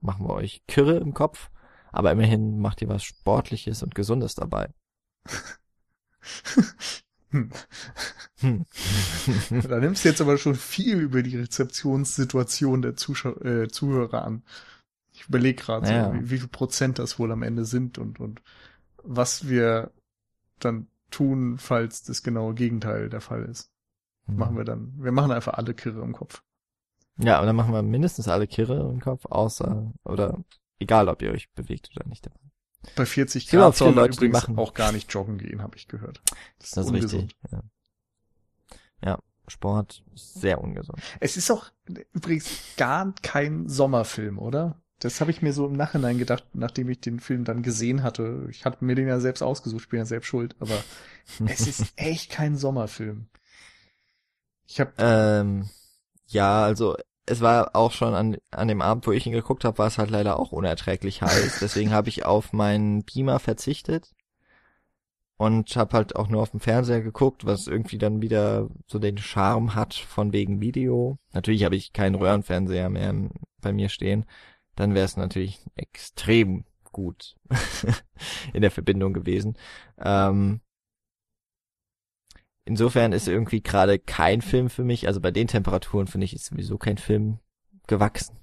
machen 0.00 0.26
wir 0.26 0.34
euch 0.34 0.62
Kirre 0.66 0.96
im 0.98 1.14
Kopf, 1.14 1.50
aber 1.90 2.12
immerhin 2.12 2.58
macht 2.60 2.82
ihr 2.82 2.88
was 2.88 3.02
Sportliches 3.02 3.82
und 3.82 3.94
Gesundes 3.94 4.34
dabei. 4.34 4.68
Hm. 7.30 7.50
Hm. 8.40 8.66
Da 9.68 9.78
nimmst 9.78 10.04
du 10.04 10.08
jetzt 10.08 10.20
aber 10.20 10.36
schon 10.36 10.56
viel 10.56 10.98
über 10.98 11.22
die 11.22 11.36
Rezeptionssituation 11.36 12.82
der 12.82 12.96
Zuschau 12.96 13.36
äh, 13.40 13.68
Zuhörer 13.68 14.24
an. 14.24 14.42
Ich 15.12 15.28
überlege 15.28 15.62
gerade, 15.62 15.86
so, 15.86 15.92
Ja. 15.92 16.12
wie, 16.12 16.30
wie 16.30 16.38
viel 16.38 16.48
Prozent 16.48 16.98
das 16.98 17.18
wohl 17.18 17.30
am 17.30 17.42
Ende 17.42 17.64
sind 17.64 17.98
und, 17.98 18.18
und 18.18 18.42
was 19.04 19.48
wir 19.48 19.92
dann 20.58 20.88
tun, 21.10 21.58
falls 21.58 22.02
das 22.02 22.22
genaue 22.22 22.54
Gegenteil 22.54 23.08
der 23.10 23.20
Fall 23.20 23.44
ist. 23.44 23.70
Machen 24.26 24.56
wir 24.56 24.64
dann. 24.64 24.94
Wir 24.96 25.10
machen 25.12 25.32
einfach 25.32 25.54
alle 25.54 25.74
Kirre 25.74 26.02
im 26.02 26.12
Kopf. 26.12 26.42
Ja, 27.18 27.40
und 27.40 27.46
dann 27.46 27.56
machen 27.56 27.72
wir 27.74 27.82
mindestens 27.82 28.28
alle 28.28 28.46
Kirre 28.46 28.88
im 28.90 29.00
Kopf, 29.00 29.26
außer, 29.26 29.92
oder 30.04 30.38
egal, 30.78 31.08
ob 31.08 31.20
ihr 31.22 31.32
euch 31.32 31.50
bewegt 31.52 31.90
oder 31.96 32.08
nicht. 32.08 32.30
Bei 32.96 33.04
40 33.04 33.48
gibt 33.48 33.60
auch 33.62 33.66
Grad 33.66 33.76
soll 33.76 33.92
man 33.92 34.10
übrigens 34.10 34.32
machen- 34.42 34.56
auch 34.58 34.72
gar 34.72 34.92
nicht 34.92 35.12
joggen 35.12 35.36
gehen, 35.36 35.60
habe 35.62 35.76
ich 35.76 35.88
gehört. 35.88 36.22
Das 36.58 36.68
ist, 36.68 36.76
Das 36.76 36.86
ist 36.86 36.92
richtig. 36.92 37.36
Ja. 37.50 37.62
ja, 39.04 39.18
Sport 39.48 40.02
ist 40.14 40.34
sehr 40.40 40.60
ungesund. 40.62 40.98
Es 41.18 41.36
ist 41.36 41.50
auch 41.50 41.66
übrigens 42.14 42.48
gar 42.76 43.12
kein 43.22 43.68
Sommerfilm, 43.68 44.38
oder? 44.38 44.79
Das 45.00 45.20
habe 45.20 45.30
ich 45.30 45.42
mir 45.42 45.52
so 45.52 45.66
im 45.66 45.72
Nachhinein 45.72 46.18
gedacht, 46.18 46.44
nachdem 46.52 46.88
ich 46.88 47.00
den 47.00 47.20
Film 47.20 47.44
dann 47.44 47.62
gesehen 47.62 48.02
hatte. 48.02 48.46
Ich 48.50 48.64
hatte 48.64 48.84
mir 48.84 48.94
den 48.94 49.08
ja 49.08 49.18
selbst 49.18 49.42
ausgesucht, 49.42 49.88
bin 49.88 49.98
ja 49.98 50.04
selbst 50.04 50.26
schuld, 50.26 50.54
aber 50.60 50.82
es 51.46 51.66
ist 51.66 51.92
echt 51.96 52.30
kein 52.30 52.56
Sommerfilm. 52.56 53.26
Ich 54.66 54.78
habe 54.78 54.92
ähm, 54.98 55.68
ja, 56.26 56.62
also 56.62 56.96
es 57.26 57.40
war 57.40 57.74
auch 57.74 57.92
schon 57.92 58.14
an, 58.14 58.36
an 58.50 58.68
dem 58.68 58.82
Abend, 58.82 59.06
wo 59.06 59.12
ich 59.12 59.26
ihn 59.26 59.32
geguckt 59.32 59.64
habe, 59.64 59.78
war 59.78 59.86
es 59.86 59.98
halt 59.98 60.10
leider 60.10 60.38
auch 60.38 60.52
unerträglich 60.52 61.22
heiß. 61.22 61.58
Deswegen 61.60 61.92
habe 61.92 62.08
ich 62.08 62.24
auf 62.24 62.52
meinen 62.52 63.04
Beamer 63.04 63.38
verzichtet 63.38 64.12
und 65.36 65.74
habe 65.76 65.96
halt 65.96 66.16
auch 66.16 66.28
nur 66.28 66.42
auf 66.42 66.50
dem 66.50 66.60
Fernseher 66.60 67.00
geguckt, 67.00 67.46
was 67.46 67.66
irgendwie 67.66 67.98
dann 67.98 68.20
wieder 68.20 68.68
so 68.86 68.98
den 68.98 69.16
Charme 69.16 69.74
hat 69.74 69.94
von 69.94 70.32
wegen 70.32 70.60
Video. 70.60 71.18
Natürlich 71.32 71.64
habe 71.64 71.76
ich 71.76 71.92
keinen 71.92 72.14
Röhrenfernseher 72.14 72.90
mehr 72.90 73.14
bei 73.60 73.72
mir 73.72 73.88
stehen. 73.88 74.26
Dann 74.80 74.94
wäre 74.94 75.04
es 75.04 75.18
natürlich 75.18 75.60
extrem 75.76 76.64
gut 76.90 77.36
in 78.54 78.62
der 78.62 78.70
Verbindung 78.70 79.12
gewesen. 79.12 79.58
Ähm, 79.98 80.62
insofern 82.64 83.12
ist 83.12 83.28
irgendwie 83.28 83.62
gerade 83.62 83.98
kein 83.98 84.40
Film 84.40 84.70
für 84.70 84.82
mich, 84.82 85.06
also 85.06 85.20
bei 85.20 85.32
den 85.32 85.48
Temperaturen 85.48 86.06
finde 86.06 86.24
ich 86.24 86.32
ist 86.32 86.46
sowieso 86.46 86.78
kein 86.78 86.96
Film 86.96 87.40
gewachsen. 87.88 88.38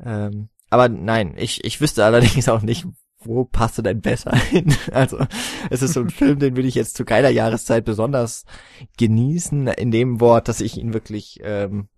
Ähm, 0.00 0.48
aber 0.70 0.88
nein, 0.88 1.36
ich, 1.36 1.62
ich 1.64 1.80
wüsste 1.80 2.04
allerdings 2.04 2.48
auch 2.48 2.62
nicht, 2.62 2.84
wo 3.20 3.44
passt 3.44 3.78
du 3.78 3.82
denn 3.82 4.00
besser 4.00 4.34
hin? 4.50 4.74
Also 4.90 5.24
es 5.70 5.82
ist 5.82 5.92
so 5.92 6.00
ein 6.00 6.10
Film, 6.10 6.40
den 6.40 6.56
würde 6.56 6.68
ich 6.68 6.74
jetzt 6.74 6.96
zu 6.96 7.04
keiner 7.04 7.30
Jahreszeit 7.30 7.84
besonders 7.84 8.44
genießen, 8.98 9.68
in 9.68 9.92
dem 9.92 10.18
Wort, 10.18 10.48
dass 10.48 10.60
ich 10.60 10.78
ihn 10.78 10.92
wirklich 10.92 11.38
ähm, 11.44 11.90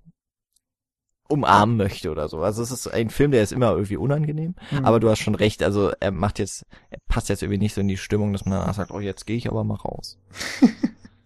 umarmen 1.28 1.76
möchte 1.76 2.10
oder 2.10 2.28
so. 2.28 2.40
Also 2.40 2.62
es 2.62 2.70
ist 2.70 2.86
ein 2.88 3.10
Film, 3.10 3.30
der 3.30 3.42
ist 3.42 3.52
immer 3.52 3.70
irgendwie 3.72 3.96
unangenehm, 3.96 4.54
mhm. 4.70 4.84
aber 4.84 5.00
du 5.00 5.08
hast 5.08 5.20
schon 5.20 5.34
recht, 5.34 5.62
also 5.62 5.92
er 6.00 6.10
macht 6.10 6.38
jetzt, 6.38 6.66
er 6.90 6.98
passt 7.08 7.28
jetzt 7.28 7.42
irgendwie 7.42 7.58
nicht 7.58 7.74
so 7.74 7.80
in 7.80 7.88
die 7.88 7.96
Stimmung, 7.96 8.32
dass 8.32 8.44
man 8.44 8.72
sagt, 8.74 8.90
oh, 8.90 9.00
jetzt 9.00 9.26
gehe 9.26 9.36
ich 9.36 9.48
aber 9.48 9.64
mal 9.64 9.76
raus. 9.76 10.18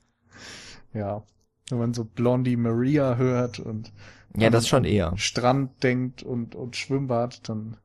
ja, 0.95 1.23
wenn 1.71 1.79
man 1.79 1.95
so 1.95 2.05
Blondie 2.05 2.57
Maria 2.57 3.17
hört 3.17 3.59
und 3.59 3.93
ja, 4.37 4.51
das 4.51 4.69
schon 4.69 4.85
eher. 4.85 5.17
Strand 5.17 5.83
denkt 5.83 6.23
und, 6.23 6.55
und 6.55 6.77
Schwimmbad, 6.77 7.49
dann 7.49 7.77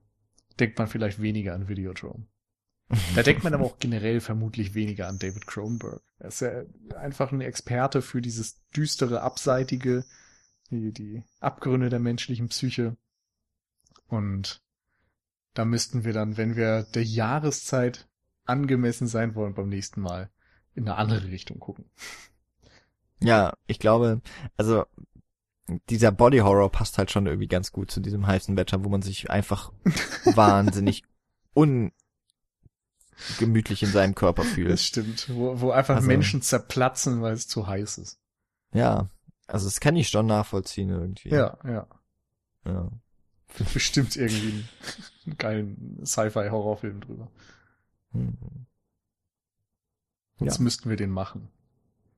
denkt 0.59 0.77
man 0.77 0.87
vielleicht 0.87 1.21
weniger 1.21 1.55
an 1.55 1.67
Videodrome. 1.67 2.25
Da 3.15 3.23
denkt 3.23 3.43
man 3.43 3.53
aber 3.53 3.65
auch 3.65 3.79
generell 3.79 4.19
vermutlich 4.19 4.75
weniger 4.75 5.07
an 5.07 5.17
David 5.17 5.47
Cronenberg. 5.47 6.01
Er 6.19 6.27
ist 6.27 6.41
ja 6.41 6.63
einfach 6.95 7.31
ein 7.31 7.41
Experte 7.41 8.01
für 8.01 8.21
dieses 8.21 8.61
düstere, 8.75 9.21
abseitige, 9.21 10.05
die, 10.69 10.91
die 10.91 11.23
Abgründe 11.39 11.89
der 11.89 11.99
menschlichen 11.99 12.49
Psyche. 12.49 12.97
Und 14.07 14.61
da 15.53 15.65
müssten 15.65 16.03
wir 16.03 16.13
dann, 16.13 16.37
wenn 16.37 16.55
wir 16.55 16.83
der 16.83 17.03
Jahreszeit 17.03 18.07
angemessen 18.45 19.07
sein 19.07 19.35
wollen, 19.35 19.53
beim 19.53 19.69
nächsten 19.69 20.01
Mal 20.01 20.29
in 20.75 20.87
eine 20.87 20.97
andere 20.97 21.27
Richtung 21.27 21.59
gucken. 21.59 21.85
Ja, 23.19 23.53
ich 23.67 23.79
glaube, 23.79 24.21
also 24.57 24.85
dieser 25.89 26.11
Body 26.11 26.39
Horror 26.39 26.71
passt 26.71 26.97
halt 26.97 27.11
schon 27.11 27.25
irgendwie 27.25 27.47
ganz 27.47 27.71
gut 27.71 27.89
zu 27.89 28.01
diesem 28.01 28.27
heißen 28.27 28.57
Wetter, 28.57 28.83
wo 28.83 28.89
man 28.89 29.01
sich 29.01 29.29
einfach 29.29 29.71
wahnsinnig 30.25 31.03
ungemütlich 31.53 31.93
in 33.83 33.91
seinem 33.91 34.15
Körper 34.15 34.43
fühlt. 34.43 34.71
Das 34.71 34.83
stimmt, 34.83 35.29
wo, 35.29 35.61
wo 35.61 35.71
einfach 35.71 35.95
also, 35.95 36.07
Menschen 36.07 36.41
zerplatzen, 36.41 37.21
weil 37.21 37.33
es 37.33 37.47
zu 37.47 37.67
heiß 37.67 37.97
ist. 37.99 38.19
Ja, 38.73 39.09
also 39.47 39.67
das 39.67 39.79
kann 39.79 39.95
ich 39.95 40.09
schon 40.09 40.25
nachvollziehen 40.25 40.89
irgendwie. 40.89 41.29
Ja, 41.29 41.57
ja. 41.63 41.87
Ja. 42.65 42.91
Bestimmt 43.73 44.15
irgendwie 44.15 44.65
einen 45.25 45.37
geilen 45.37 46.05
Sci-Fi-Horrorfilm 46.05 47.01
drüber. 47.01 47.31
Hm. 48.11 48.37
Jetzt 50.39 50.57
ja. 50.57 50.63
müssten 50.63 50.89
wir 50.89 50.97
den 50.97 51.11
machen. 51.11 51.49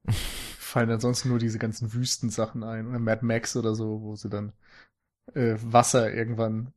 Fallen 0.58 0.92
ansonsten 0.92 1.30
nur 1.30 1.40
diese 1.40 1.60
ganzen 1.60 1.94
Wüstensachen 1.94 2.64
ein. 2.64 2.88
Oder 2.88 3.00
Mad 3.00 3.26
Max 3.26 3.56
oder 3.56 3.76
so, 3.76 4.02
wo 4.02 4.16
sie 4.16 4.30
dann 4.30 4.54
äh, 5.34 5.56
Wasser 5.62 6.14
irgendwann 6.14 6.74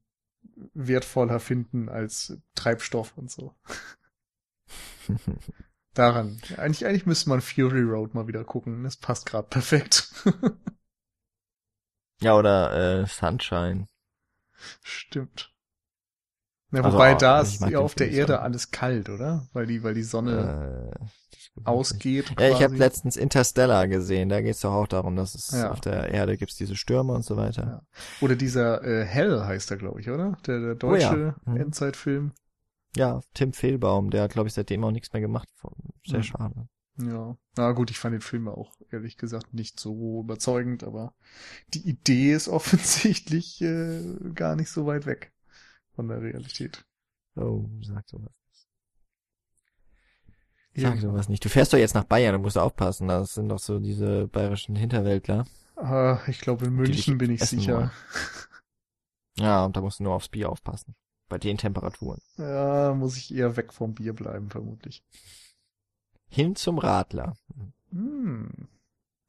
wertvoller 0.74 1.40
finden 1.40 1.88
als 1.88 2.38
Treibstoff 2.54 3.16
und 3.16 3.30
so. 3.30 3.54
daran. 5.98 6.40
Eigentlich, 6.56 6.86
eigentlich 6.86 7.06
müsste 7.06 7.28
man 7.28 7.40
Fury 7.40 7.82
Road 7.82 8.14
mal 8.14 8.26
wieder 8.26 8.44
gucken. 8.44 8.84
Das 8.84 8.96
passt 8.96 9.26
gerade 9.26 9.48
perfekt. 9.48 10.12
ja, 12.20 12.36
oder 12.36 13.02
äh, 13.02 13.06
Sunshine. 13.06 13.88
Stimmt. 14.82 15.52
Ja, 16.70 16.82
also 16.82 16.96
wobei 16.96 17.14
also, 17.14 17.18
da 17.20 17.40
ist 17.40 17.60
ja 17.62 17.78
auf 17.78 17.94
der 17.94 18.10
Erde 18.10 18.40
alles 18.40 18.70
kalt, 18.70 19.08
oder? 19.08 19.48
Weil 19.52 19.66
die, 19.66 19.82
weil 19.82 19.94
die 19.94 20.02
Sonne 20.02 20.92
äh, 20.92 21.64
ausgeht. 21.64 22.34
Ja, 22.38 22.50
ich 22.50 22.62
habe 22.62 22.76
letztens 22.76 23.16
Interstellar 23.16 23.88
gesehen. 23.88 24.28
Da 24.28 24.42
geht 24.42 24.54
es 24.54 24.60
doch 24.60 24.74
auch 24.74 24.86
darum, 24.86 25.16
dass 25.16 25.34
es 25.34 25.52
ja. 25.52 25.70
auf 25.70 25.80
der 25.80 26.10
Erde 26.10 26.36
gibt's 26.36 26.56
diese 26.56 26.76
Stürme 26.76 27.14
und 27.14 27.24
so 27.24 27.36
weiter. 27.36 27.62
Ja. 27.62 27.82
Oder 28.20 28.36
dieser 28.36 28.84
äh, 28.84 29.04
Hell 29.04 29.44
heißt 29.44 29.70
er, 29.70 29.78
glaube 29.78 30.00
ich, 30.00 30.10
oder? 30.10 30.36
Der, 30.46 30.60
der 30.60 30.74
deutsche 30.74 31.34
oh 31.46 31.48
ja. 31.48 31.52
mhm. 31.52 31.60
Endzeitfilm. 31.60 32.32
Ja, 32.98 33.20
Tim 33.32 33.52
Fehlbaum, 33.52 34.10
der 34.10 34.22
hat, 34.22 34.32
glaube 34.32 34.48
ich, 34.48 34.54
seitdem 34.54 34.82
auch 34.82 34.90
nichts 34.90 35.12
mehr 35.12 35.22
gemacht. 35.22 35.48
Sehr 36.04 36.18
mhm. 36.18 36.22
schade. 36.24 36.68
Ja, 37.00 37.36
na 37.56 37.72
gut, 37.72 37.92
ich 37.92 37.98
fand 37.98 38.14
den 38.14 38.20
Film 38.20 38.48
auch 38.48 38.72
ehrlich 38.90 39.16
gesagt 39.16 39.54
nicht 39.54 39.78
so 39.78 40.20
überzeugend, 40.20 40.82
aber 40.82 41.14
die 41.72 41.88
Idee 41.88 42.32
ist 42.32 42.48
offensichtlich 42.48 43.62
äh, 43.62 44.02
gar 44.34 44.56
nicht 44.56 44.70
so 44.70 44.86
weit 44.86 45.06
weg 45.06 45.32
von 45.94 46.08
der 46.08 46.20
Realität. 46.20 46.84
Oh, 47.36 47.66
sag 47.82 48.08
sowas 48.08 48.32
nicht. 48.48 48.68
Sag 50.82 50.96
ja. 50.96 51.00
sowas 51.00 51.28
nicht. 51.28 51.44
Du 51.44 51.48
fährst 51.48 51.72
doch 51.72 51.78
jetzt 51.78 51.94
nach 51.94 52.02
Bayern, 52.02 52.34
du 52.34 52.40
musst 52.40 52.58
aufpassen, 52.58 53.06
das 53.06 53.34
sind 53.34 53.48
doch 53.48 53.60
so 53.60 53.78
diese 53.78 54.26
bayerischen 54.26 54.74
Hinterwäldler. 54.74 55.46
Ah, 55.76 56.18
ich 56.26 56.40
glaube 56.40 56.66
in 56.66 56.74
München 56.74 57.16
bin 57.16 57.30
ich 57.30 57.44
sicher. 57.44 57.76
Wollen. 57.76 57.90
Ja, 59.40 59.64
und 59.64 59.76
da 59.76 59.80
musst 59.80 60.00
du 60.00 60.02
nur 60.02 60.14
aufs 60.14 60.28
Bier 60.28 60.50
aufpassen. 60.50 60.96
Bei 61.28 61.38
den 61.38 61.58
Temperaturen. 61.58 62.20
Ja, 62.38 62.94
muss 62.94 63.16
ich 63.16 63.34
eher 63.34 63.56
weg 63.56 63.72
vom 63.72 63.94
Bier 63.94 64.14
bleiben, 64.14 64.50
vermutlich. 64.50 65.02
Hin 66.28 66.56
zum 66.56 66.78
Radler. 66.78 67.36
Hm. 67.90 68.68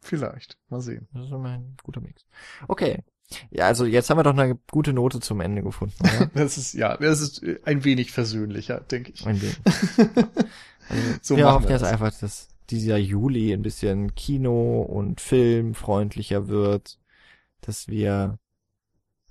Vielleicht. 0.02 0.58
Mal 0.70 0.82
sehen. 0.82 1.08
Das 1.14 1.26
ist 1.26 1.32
immer 1.32 1.50
ein 1.50 1.76
guter 1.84 2.02
Mix. 2.02 2.26
Okay. 2.68 3.04
Ja, 3.52 3.66
also 3.66 3.86
jetzt 3.86 4.10
haben 4.10 4.18
wir 4.18 4.24
doch 4.24 4.36
eine 4.36 4.58
gute 4.72 4.94
Note 4.94 5.20
zum 5.20 5.40
Ende 5.42 5.62
gefunden. 5.62 5.96
Das 6.34 6.58
ist, 6.58 6.74
ja, 6.74 6.98
das 6.98 7.22
ist 7.22 7.44
ein 7.64 7.84
wenig 7.84 8.12
versöhnlicher, 8.12 8.80
denke 8.80 9.12
ich. 9.12 9.26
Ein 9.26 9.42
wenig. 9.42 9.60
also, 10.90 11.20
so 11.22 11.38
wir 11.38 11.52
hoffen 11.52 11.70
jetzt 11.70 11.84
einfach, 11.84 12.18
dass 12.18 12.48
dieser 12.70 12.98
Juli 12.98 13.54
ein 13.54 13.62
bisschen 13.62 14.16
Kino 14.16 14.82
und 14.82 15.22
Film 15.22 15.76
freundlicher 15.76 16.48
wird, 16.48 17.00
dass 17.62 17.88
wir 17.88 18.40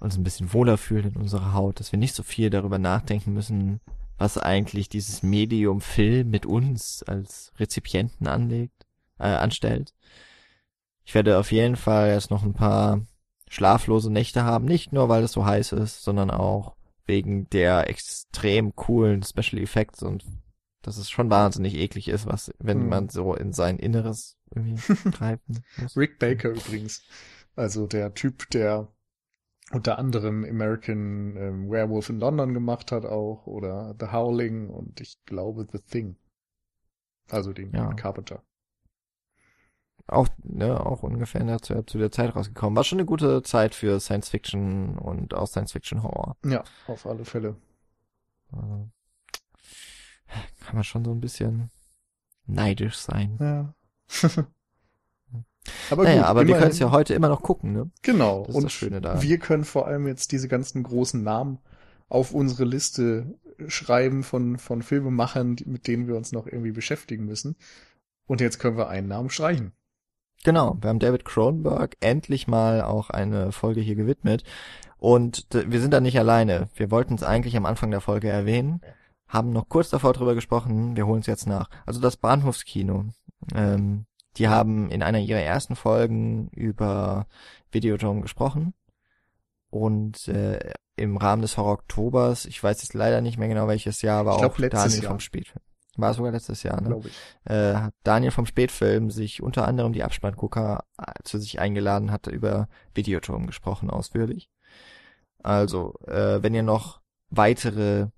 uns 0.01 0.17
ein 0.17 0.25
bisschen 0.25 0.53
wohler 0.53 0.79
fühlen 0.79 1.13
in 1.15 1.17
unserer 1.17 1.53
Haut, 1.53 1.81
dass 1.81 1.93
wir 1.93 1.99
nicht 1.99 2.15
so 2.15 2.23
viel 2.23 2.51
darüber 2.51 2.79
nachdenken 2.79 3.33
müssen, 3.33 3.81
was 4.17 4.39
eigentlich 4.39 4.89
dieses 4.89 5.23
Medium 5.23 5.81
Film 5.81 6.31
mit 6.31 6.47
uns 6.47 7.03
als 7.03 7.53
Rezipienten 7.59 8.27
anlegt, 8.27 8.87
äh, 9.19 9.29
anstellt. 9.29 9.95
Ich 11.05 11.15
werde 11.15 11.39
auf 11.39 11.53
jeden 11.53 11.77
Fall 11.77 12.11
jetzt 12.11 12.31
noch 12.31 12.43
ein 12.43 12.55
paar 12.55 13.01
schlaflose 13.49 14.13
Nächte 14.13 14.45
haben, 14.45 14.67
nicht 14.67 14.93
nur 14.93 15.09
weil 15.09 15.25
es 15.25 15.33
so 15.33 15.47
heiß 15.47 15.73
ist, 15.73 16.03
sondern 16.05 16.31
auch 16.31 16.77
wegen 17.07 17.49
der 17.51 17.89
extrem 17.89 18.77
coolen 18.77 19.23
Special 19.23 19.63
Effects 19.63 20.03
und 20.03 20.25
dass 20.83 20.99
es 20.99 21.11
schon 21.11 21.31
wahnsinnig 21.31 21.75
eklig 21.75 22.09
ist, 22.09 22.27
was, 22.27 22.53
wenn 22.59 22.83
hm. 22.83 22.89
man 22.89 23.09
so 23.09 23.35
in 23.35 23.53
sein 23.53 23.79
Inneres 23.79 24.37
irgendwie 24.55 24.77
greifen 25.11 25.65
muss. 25.79 25.97
Rick 25.97 26.19
Baker 26.19 26.51
übrigens. 26.51 27.03
Also 27.57 27.87
der 27.87 28.15
Typ, 28.15 28.51
der 28.51 28.89
unter 29.71 29.99
anderem 29.99 30.45
American 30.45 31.37
ähm, 31.37 31.71
Werewolf 31.71 32.09
in 32.09 32.21
London 32.21 32.55
gemacht 32.55 32.91
hat 32.93 33.05
auch 33.05 33.47
oder 33.47 33.95
The 34.01 34.07
Howling 34.13 34.71
und 34.71 35.01
ich 35.01 35.19
glaube 35.25 35.67
The 35.71 35.79
Thing. 35.79 36.17
Also 37.31 37.53
den 37.53 37.73
ja. 37.73 37.93
Carpenter. 37.95 38.43
Auch, 40.07 40.29
ne, 40.43 40.81
auch 40.81 41.03
ungefähr 41.03 41.45
der, 41.45 41.61
zu, 41.61 41.83
zu 41.83 41.99
der 41.99 42.11
Zeit 42.11 42.35
rausgekommen. 42.35 42.75
War 42.77 42.85
schon 42.85 42.99
eine 42.99 43.05
gute 43.05 43.43
Zeit 43.43 43.75
für 43.75 44.01
Science 44.01 44.31
Fiction 44.31 44.97
und 44.97 45.35
auch 45.35 45.47
Science 45.47 45.73
Fiction 45.73 46.03
Horror. 46.03 46.37
Ja, 46.47 46.65
auf 46.87 47.05
alle 47.05 47.27
Fälle. 47.27 47.57
Also, 48.51 48.89
kann 50.65 50.75
man 50.75 50.85
schon 50.85 51.05
so 51.05 51.11
ein 51.11 51.21
bisschen 51.21 51.71
neidisch 52.47 52.97
sein. 52.97 53.37
Ja. 53.39 53.75
Aber 55.91 56.05
naja, 56.05 56.23
gut, 56.23 56.27
aber 56.27 56.47
wir 56.47 56.57
können 56.57 56.71
es 56.71 56.79
ja 56.79 56.91
heute 56.91 57.15
immer 57.15 57.29
noch 57.29 57.43
gucken, 57.43 57.73
ne? 57.73 57.91
Genau. 58.03 58.41
Das 58.41 58.51
ist 58.51 58.55
und 58.57 58.65
das 58.65 58.73
Schöne 58.73 59.01
da. 59.01 59.23
wir 59.23 59.39
können 59.39 59.65
vor 59.65 59.87
allem 59.87 60.07
jetzt 60.07 60.33
diese 60.33 60.49
ganzen 60.49 60.83
großen 60.83 61.23
Namen 61.23 61.59
auf 62.09 62.33
unsere 62.33 62.65
Liste 62.65 63.35
schreiben 63.67 64.23
von, 64.23 64.59
von 64.59 64.83
Filmemachern, 64.83 65.57
mit 65.67 65.87
denen 65.87 66.07
wir 66.07 66.17
uns 66.17 66.33
noch 66.33 66.47
irgendwie 66.47 66.73
beschäftigen 66.73 67.25
müssen. 67.25 67.57
Und 68.27 68.41
jetzt 68.41 68.59
können 68.59 68.77
wir 68.77 68.89
einen 68.89 69.09
Namen 69.09 69.31
streichen. 69.31 69.73
Genau, 70.45 70.77
wir 70.81 70.91
haben 70.91 71.01
David 71.01 71.25
Cronenberg 71.25 71.97
endlich 72.01 72.47
mal 72.47 72.83
auch 72.83 73.11
eine 73.11 73.51
Folge 73.51 73.81
hier 73.81 73.97
gewidmet. 73.97 74.45
Und 74.99 75.47
wir 75.53 75.81
sind 75.81 75.93
da 75.93 76.01
nicht 76.01 76.19
alleine. 76.19 76.69
Wir 76.75 76.91
wollten 76.91 77.15
es 77.15 77.23
eigentlich 77.23 77.57
am 77.57 77.67
Anfang 77.67 77.91
der 77.91 78.01
Folge 78.01 78.29
erwähnen, 78.29 78.81
haben 79.27 79.53
noch 79.53 79.69
kurz 79.69 79.91
davor 79.91 80.13
drüber 80.13 80.35
gesprochen, 80.35 80.97
wir 80.97 81.07
holen 81.07 81.21
es 81.21 81.27
jetzt 81.27 81.47
nach. 81.47 81.71
Also 81.87 82.01
das 82.01 82.17
Bahnhofskino. 82.17 83.07
Ähm, 83.55 84.07
die 84.39 84.49
haben 84.49 84.91
in 84.91 85.03
einer 85.03 85.19
ihrer 85.19 85.41
ersten 85.41 85.77
Folgen 85.77 86.49
über 86.49 87.27
Videodrome 87.71 88.21
gesprochen. 88.21 88.75
Und 89.71 90.29
äh, 90.29 90.73
im 90.97 91.17
Rahmen 91.17 91.43
des 91.43 91.57
Horror 91.57 91.75
Oktobers, 91.75 92.47
ich 92.47 92.63
weiß 92.63 92.83
jetzt 92.83 92.95
leider 92.95 93.21
nicht 93.21 93.39
mehr 93.39 93.49
genau 93.49 93.69
welches 93.69 94.03
Jahr, 94.03 94.25
war 94.25 94.39
glaub, 94.39 94.53
auch 94.53 94.69
Daniel 94.69 95.03
Jahr. 95.03 95.11
vom 95.11 95.21
Spätfilm. 95.21 95.63
War 95.97 96.15
sogar 96.15 96.31
letztes 96.31 96.63
Jahr, 96.63 96.81
ne? 96.81 97.01
Ich. 97.05 97.19
Äh, 97.45 97.75
hat 97.75 97.95
Daniel 98.05 98.31
vom 98.31 98.47
Spätfilm 98.47 99.11
sich 99.11 99.43
unter 99.43 99.67
anderem 99.67 99.93
die 99.93 100.05
Abspanngucker 100.05 100.85
äh, 100.97 101.13
zu 101.25 101.39
sich 101.39 101.59
eingeladen, 101.61 102.13
hatte 102.13 102.31
über 102.31 102.69
Videodrome 102.95 103.47
gesprochen, 103.47 103.91
ausführlich. 103.91 104.49
Also, 105.43 105.95
äh, 106.07 106.43
wenn 106.43 106.55
ihr 106.55 106.63
noch 106.63 107.01
weitere 107.31 108.09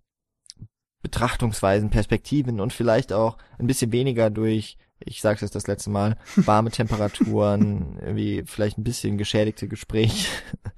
Betrachtungsweisen, 1.02 1.88
Perspektiven 1.88 2.60
und 2.60 2.74
vielleicht 2.74 3.12
auch 3.12 3.38
ein 3.58 3.66
bisschen 3.66 3.92
weniger 3.92 4.28
durch 4.28 4.76
ich 5.00 5.20
sag's 5.20 5.40
jetzt 5.40 5.54
das 5.54 5.66
letzte 5.66 5.90
Mal, 5.90 6.16
warme 6.36 6.70
Temperaturen, 6.70 7.98
irgendwie 8.00 8.44
vielleicht 8.46 8.78
ein 8.78 8.84
bisschen 8.84 9.18
geschädigte 9.18 9.68
Gespräche 9.68 10.28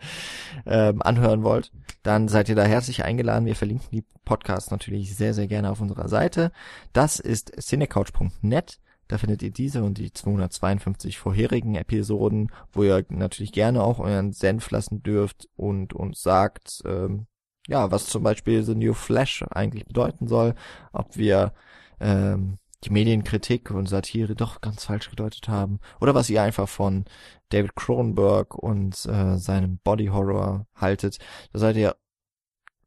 ähm, 0.66 1.02
anhören 1.02 1.42
wollt, 1.42 1.72
dann 2.02 2.28
seid 2.28 2.48
ihr 2.48 2.56
da 2.56 2.64
herzlich 2.64 3.04
eingeladen. 3.04 3.46
Wir 3.46 3.56
verlinken 3.56 3.88
die 3.92 4.04
Podcasts 4.24 4.70
natürlich 4.70 5.16
sehr, 5.16 5.34
sehr 5.34 5.46
gerne 5.46 5.70
auf 5.70 5.80
unserer 5.80 6.08
Seite. 6.08 6.52
Das 6.92 7.20
ist 7.20 7.52
cinecouch.net. 7.60 8.78
Da 9.08 9.18
findet 9.18 9.42
ihr 9.42 9.50
diese 9.50 9.82
und 9.82 9.98
die 9.98 10.12
252 10.12 11.18
vorherigen 11.18 11.74
Episoden, 11.74 12.50
wo 12.72 12.82
ihr 12.82 13.04
natürlich 13.10 13.52
gerne 13.52 13.82
auch 13.82 13.98
euren 13.98 14.32
Senf 14.32 14.70
lassen 14.70 15.02
dürft 15.02 15.48
und 15.54 15.92
uns 15.92 16.22
sagt, 16.22 16.82
ähm, 16.86 17.26
ja, 17.68 17.90
was 17.90 18.06
zum 18.06 18.22
Beispiel 18.22 18.62
The 18.62 18.74
New 18.74 18.94
Flash 18.94 19.44
eigentlich 19.50 19.84
bedeuten 19.84 20.28
soll, 20.28 20.54
ob 20.92 21.16
wir 21.16 21.52
ähm, 22.00 22.58
die 22.84 22.90
Medienkritik 22.90 23.70
und 23.70 23.88
Satire 23.88 24.34
doch 24.34 24.60
ganz 24.60 24.84
falsch 24.84 25.10
gedeutet 25.10 25.48
haben 25.48 25.80
oder 26.00 26.14
was 26.14 26.30
ihr 26.30 26.42
einfach 26.42 26.68
von 26.68 27.04
David 27.50 27.76
Cronenberg 27.76 28.54
und 28.54 28.94
äh, 29.06 29.36
seinem 29.36 29.78
Body 29.78 30.06
Horror 30.06 30.66
haltet. 30.74 31.18
Da 31.52 31.58
seid 31.58 31.76
ihr 31.76 31.96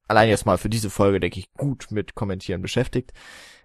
allein 0.07 0.30
jetzt 0.30 0.45
mal 0.45 0.57
für 0.57 0.69
diese 0.69 0.89
Folge, 0.89 1.19
denke 1.19 1.39
ich, 1.39 1.53
gut 1.53 1.88
mit 1.91 2.15
Kommentieren 2.15 2.61
beschäftigt. 2.61 3.13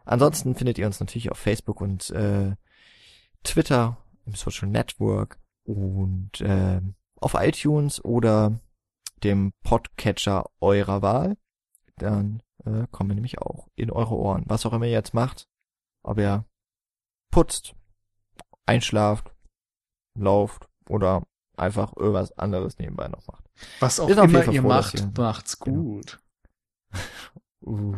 Ansonsten 0.04 0.54
findet 0.54 0.78
ihr 0.78 0.86
uns 0.86 1.00
natürlich 1.00 1.30
auf 1.30 1.38
Facebook 1.38 1.80
und 1.80 2.10
äh, 2.10 2.54
Twitter, 3.44 3.98
im 4.26 4.34
Social 4.34 4.68
Network 4.68 5.38
und 5.64 6.40
äh, 6.40 6.80
auf 7.16 7.34
iTunes 7.34 8.04
oder 8.04 8.60
dem 9.22 9.52
Podcatcher 9.62 10.46
eurer 10.60 11.02
Wahl. 11.02 11.36
Dann 11.96 12.42
äh, 12.64 12.86
kommen 12.90 13.10
wir 13.10 13.14
nämlich 13.14 13.38
auch 13.40 13.68
in 13.74 13.90
eure 13.90 14.14
Ohren. 14.14 14.44
Was 14.46 14.64
auch 14.66 14.72
immer 14.72 14.86
ihr 14.86 14.92
jetzt 14.92 15.14
macht, 15.14 15.48
ob 16.02 16.18
er 16.18 16.44
putzt, 17.30 17.74
einschlaft, 18.66 19.32
lauft 20.14 20.68
oder 20.88 21.26
einfach 21.56 21.96
irgendwas 21.96 22.32
anderes 22.32 22.78
nebenbei 22.78 23.08
noch 23.08 23.26
macht. 23.26 23.44
Was 23.80 24.00
auch 24.00 24.08
Ist 24.08 24.18
immer 24.18 24.52
ihr 24.52 24.62
froh, 24.62 24.68
macht, 24.68 25.18
macht's 25.18 25.58
genau. 25.58 25.82
gut. 25.82 26.20
uh, 27.62 27.96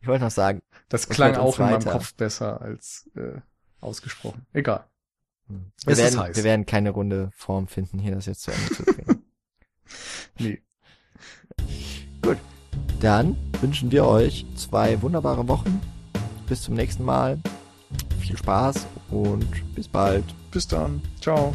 ich 0.00 0.06
wollte 0.06 0.24
noch 0.24 0.30
sagen. 0.30 0.62
Das 0.88 1.08
klang 1.08 1.36
auch 1.36 1.58
in 1.58 1.66
meinem 1.66 1.84
Kopf 1.84 2.14
besser 2.14 2.60
als 2.60 3.10
äh, 3.16 3.40
ausgesprochen. 3.80 4.46
Egal. 4.52 4.84
Hm. 5.46 5.72
Wir 5.84 5.96
werden, 5.96 6.34
wir 6.34 6.44
werden 6.44 6.66
keine 6.66 6.90
runde 6.90 7.30
Form 7.32 7.66
finden, 7.66 7.98
hier 7.98 8.14
das 8.14 8.26
jetzt 8.26 8.42
zu 8.42 8.52
Ende 8.52 8.74
zu 8.74 8.84
bringen. 8.84 9.24
nee. 10.38 10.62
Gut. 12.22 12.38
Dann 13.00 13.36
wünschen 13.60 13.90
wir 13.90 14.04
euch 14.04 14.44
zwei 14.56 15.00
wunderbare 15.00 15.48
Wochen 15.48 15.80
bis 16.50 16.62
zum 16.62 16.74
nächsten 16.74 17.04
Mal. 17.04 17.38
Viel 18.20 18.36
Spaß 18.36 18.86
und 19.10 19.74
bis 19.74 19.88
bald. 19.88 20.24
Bis 20.50 20.68
dann. 20.68 21.00
Ciao. 21.20 21.54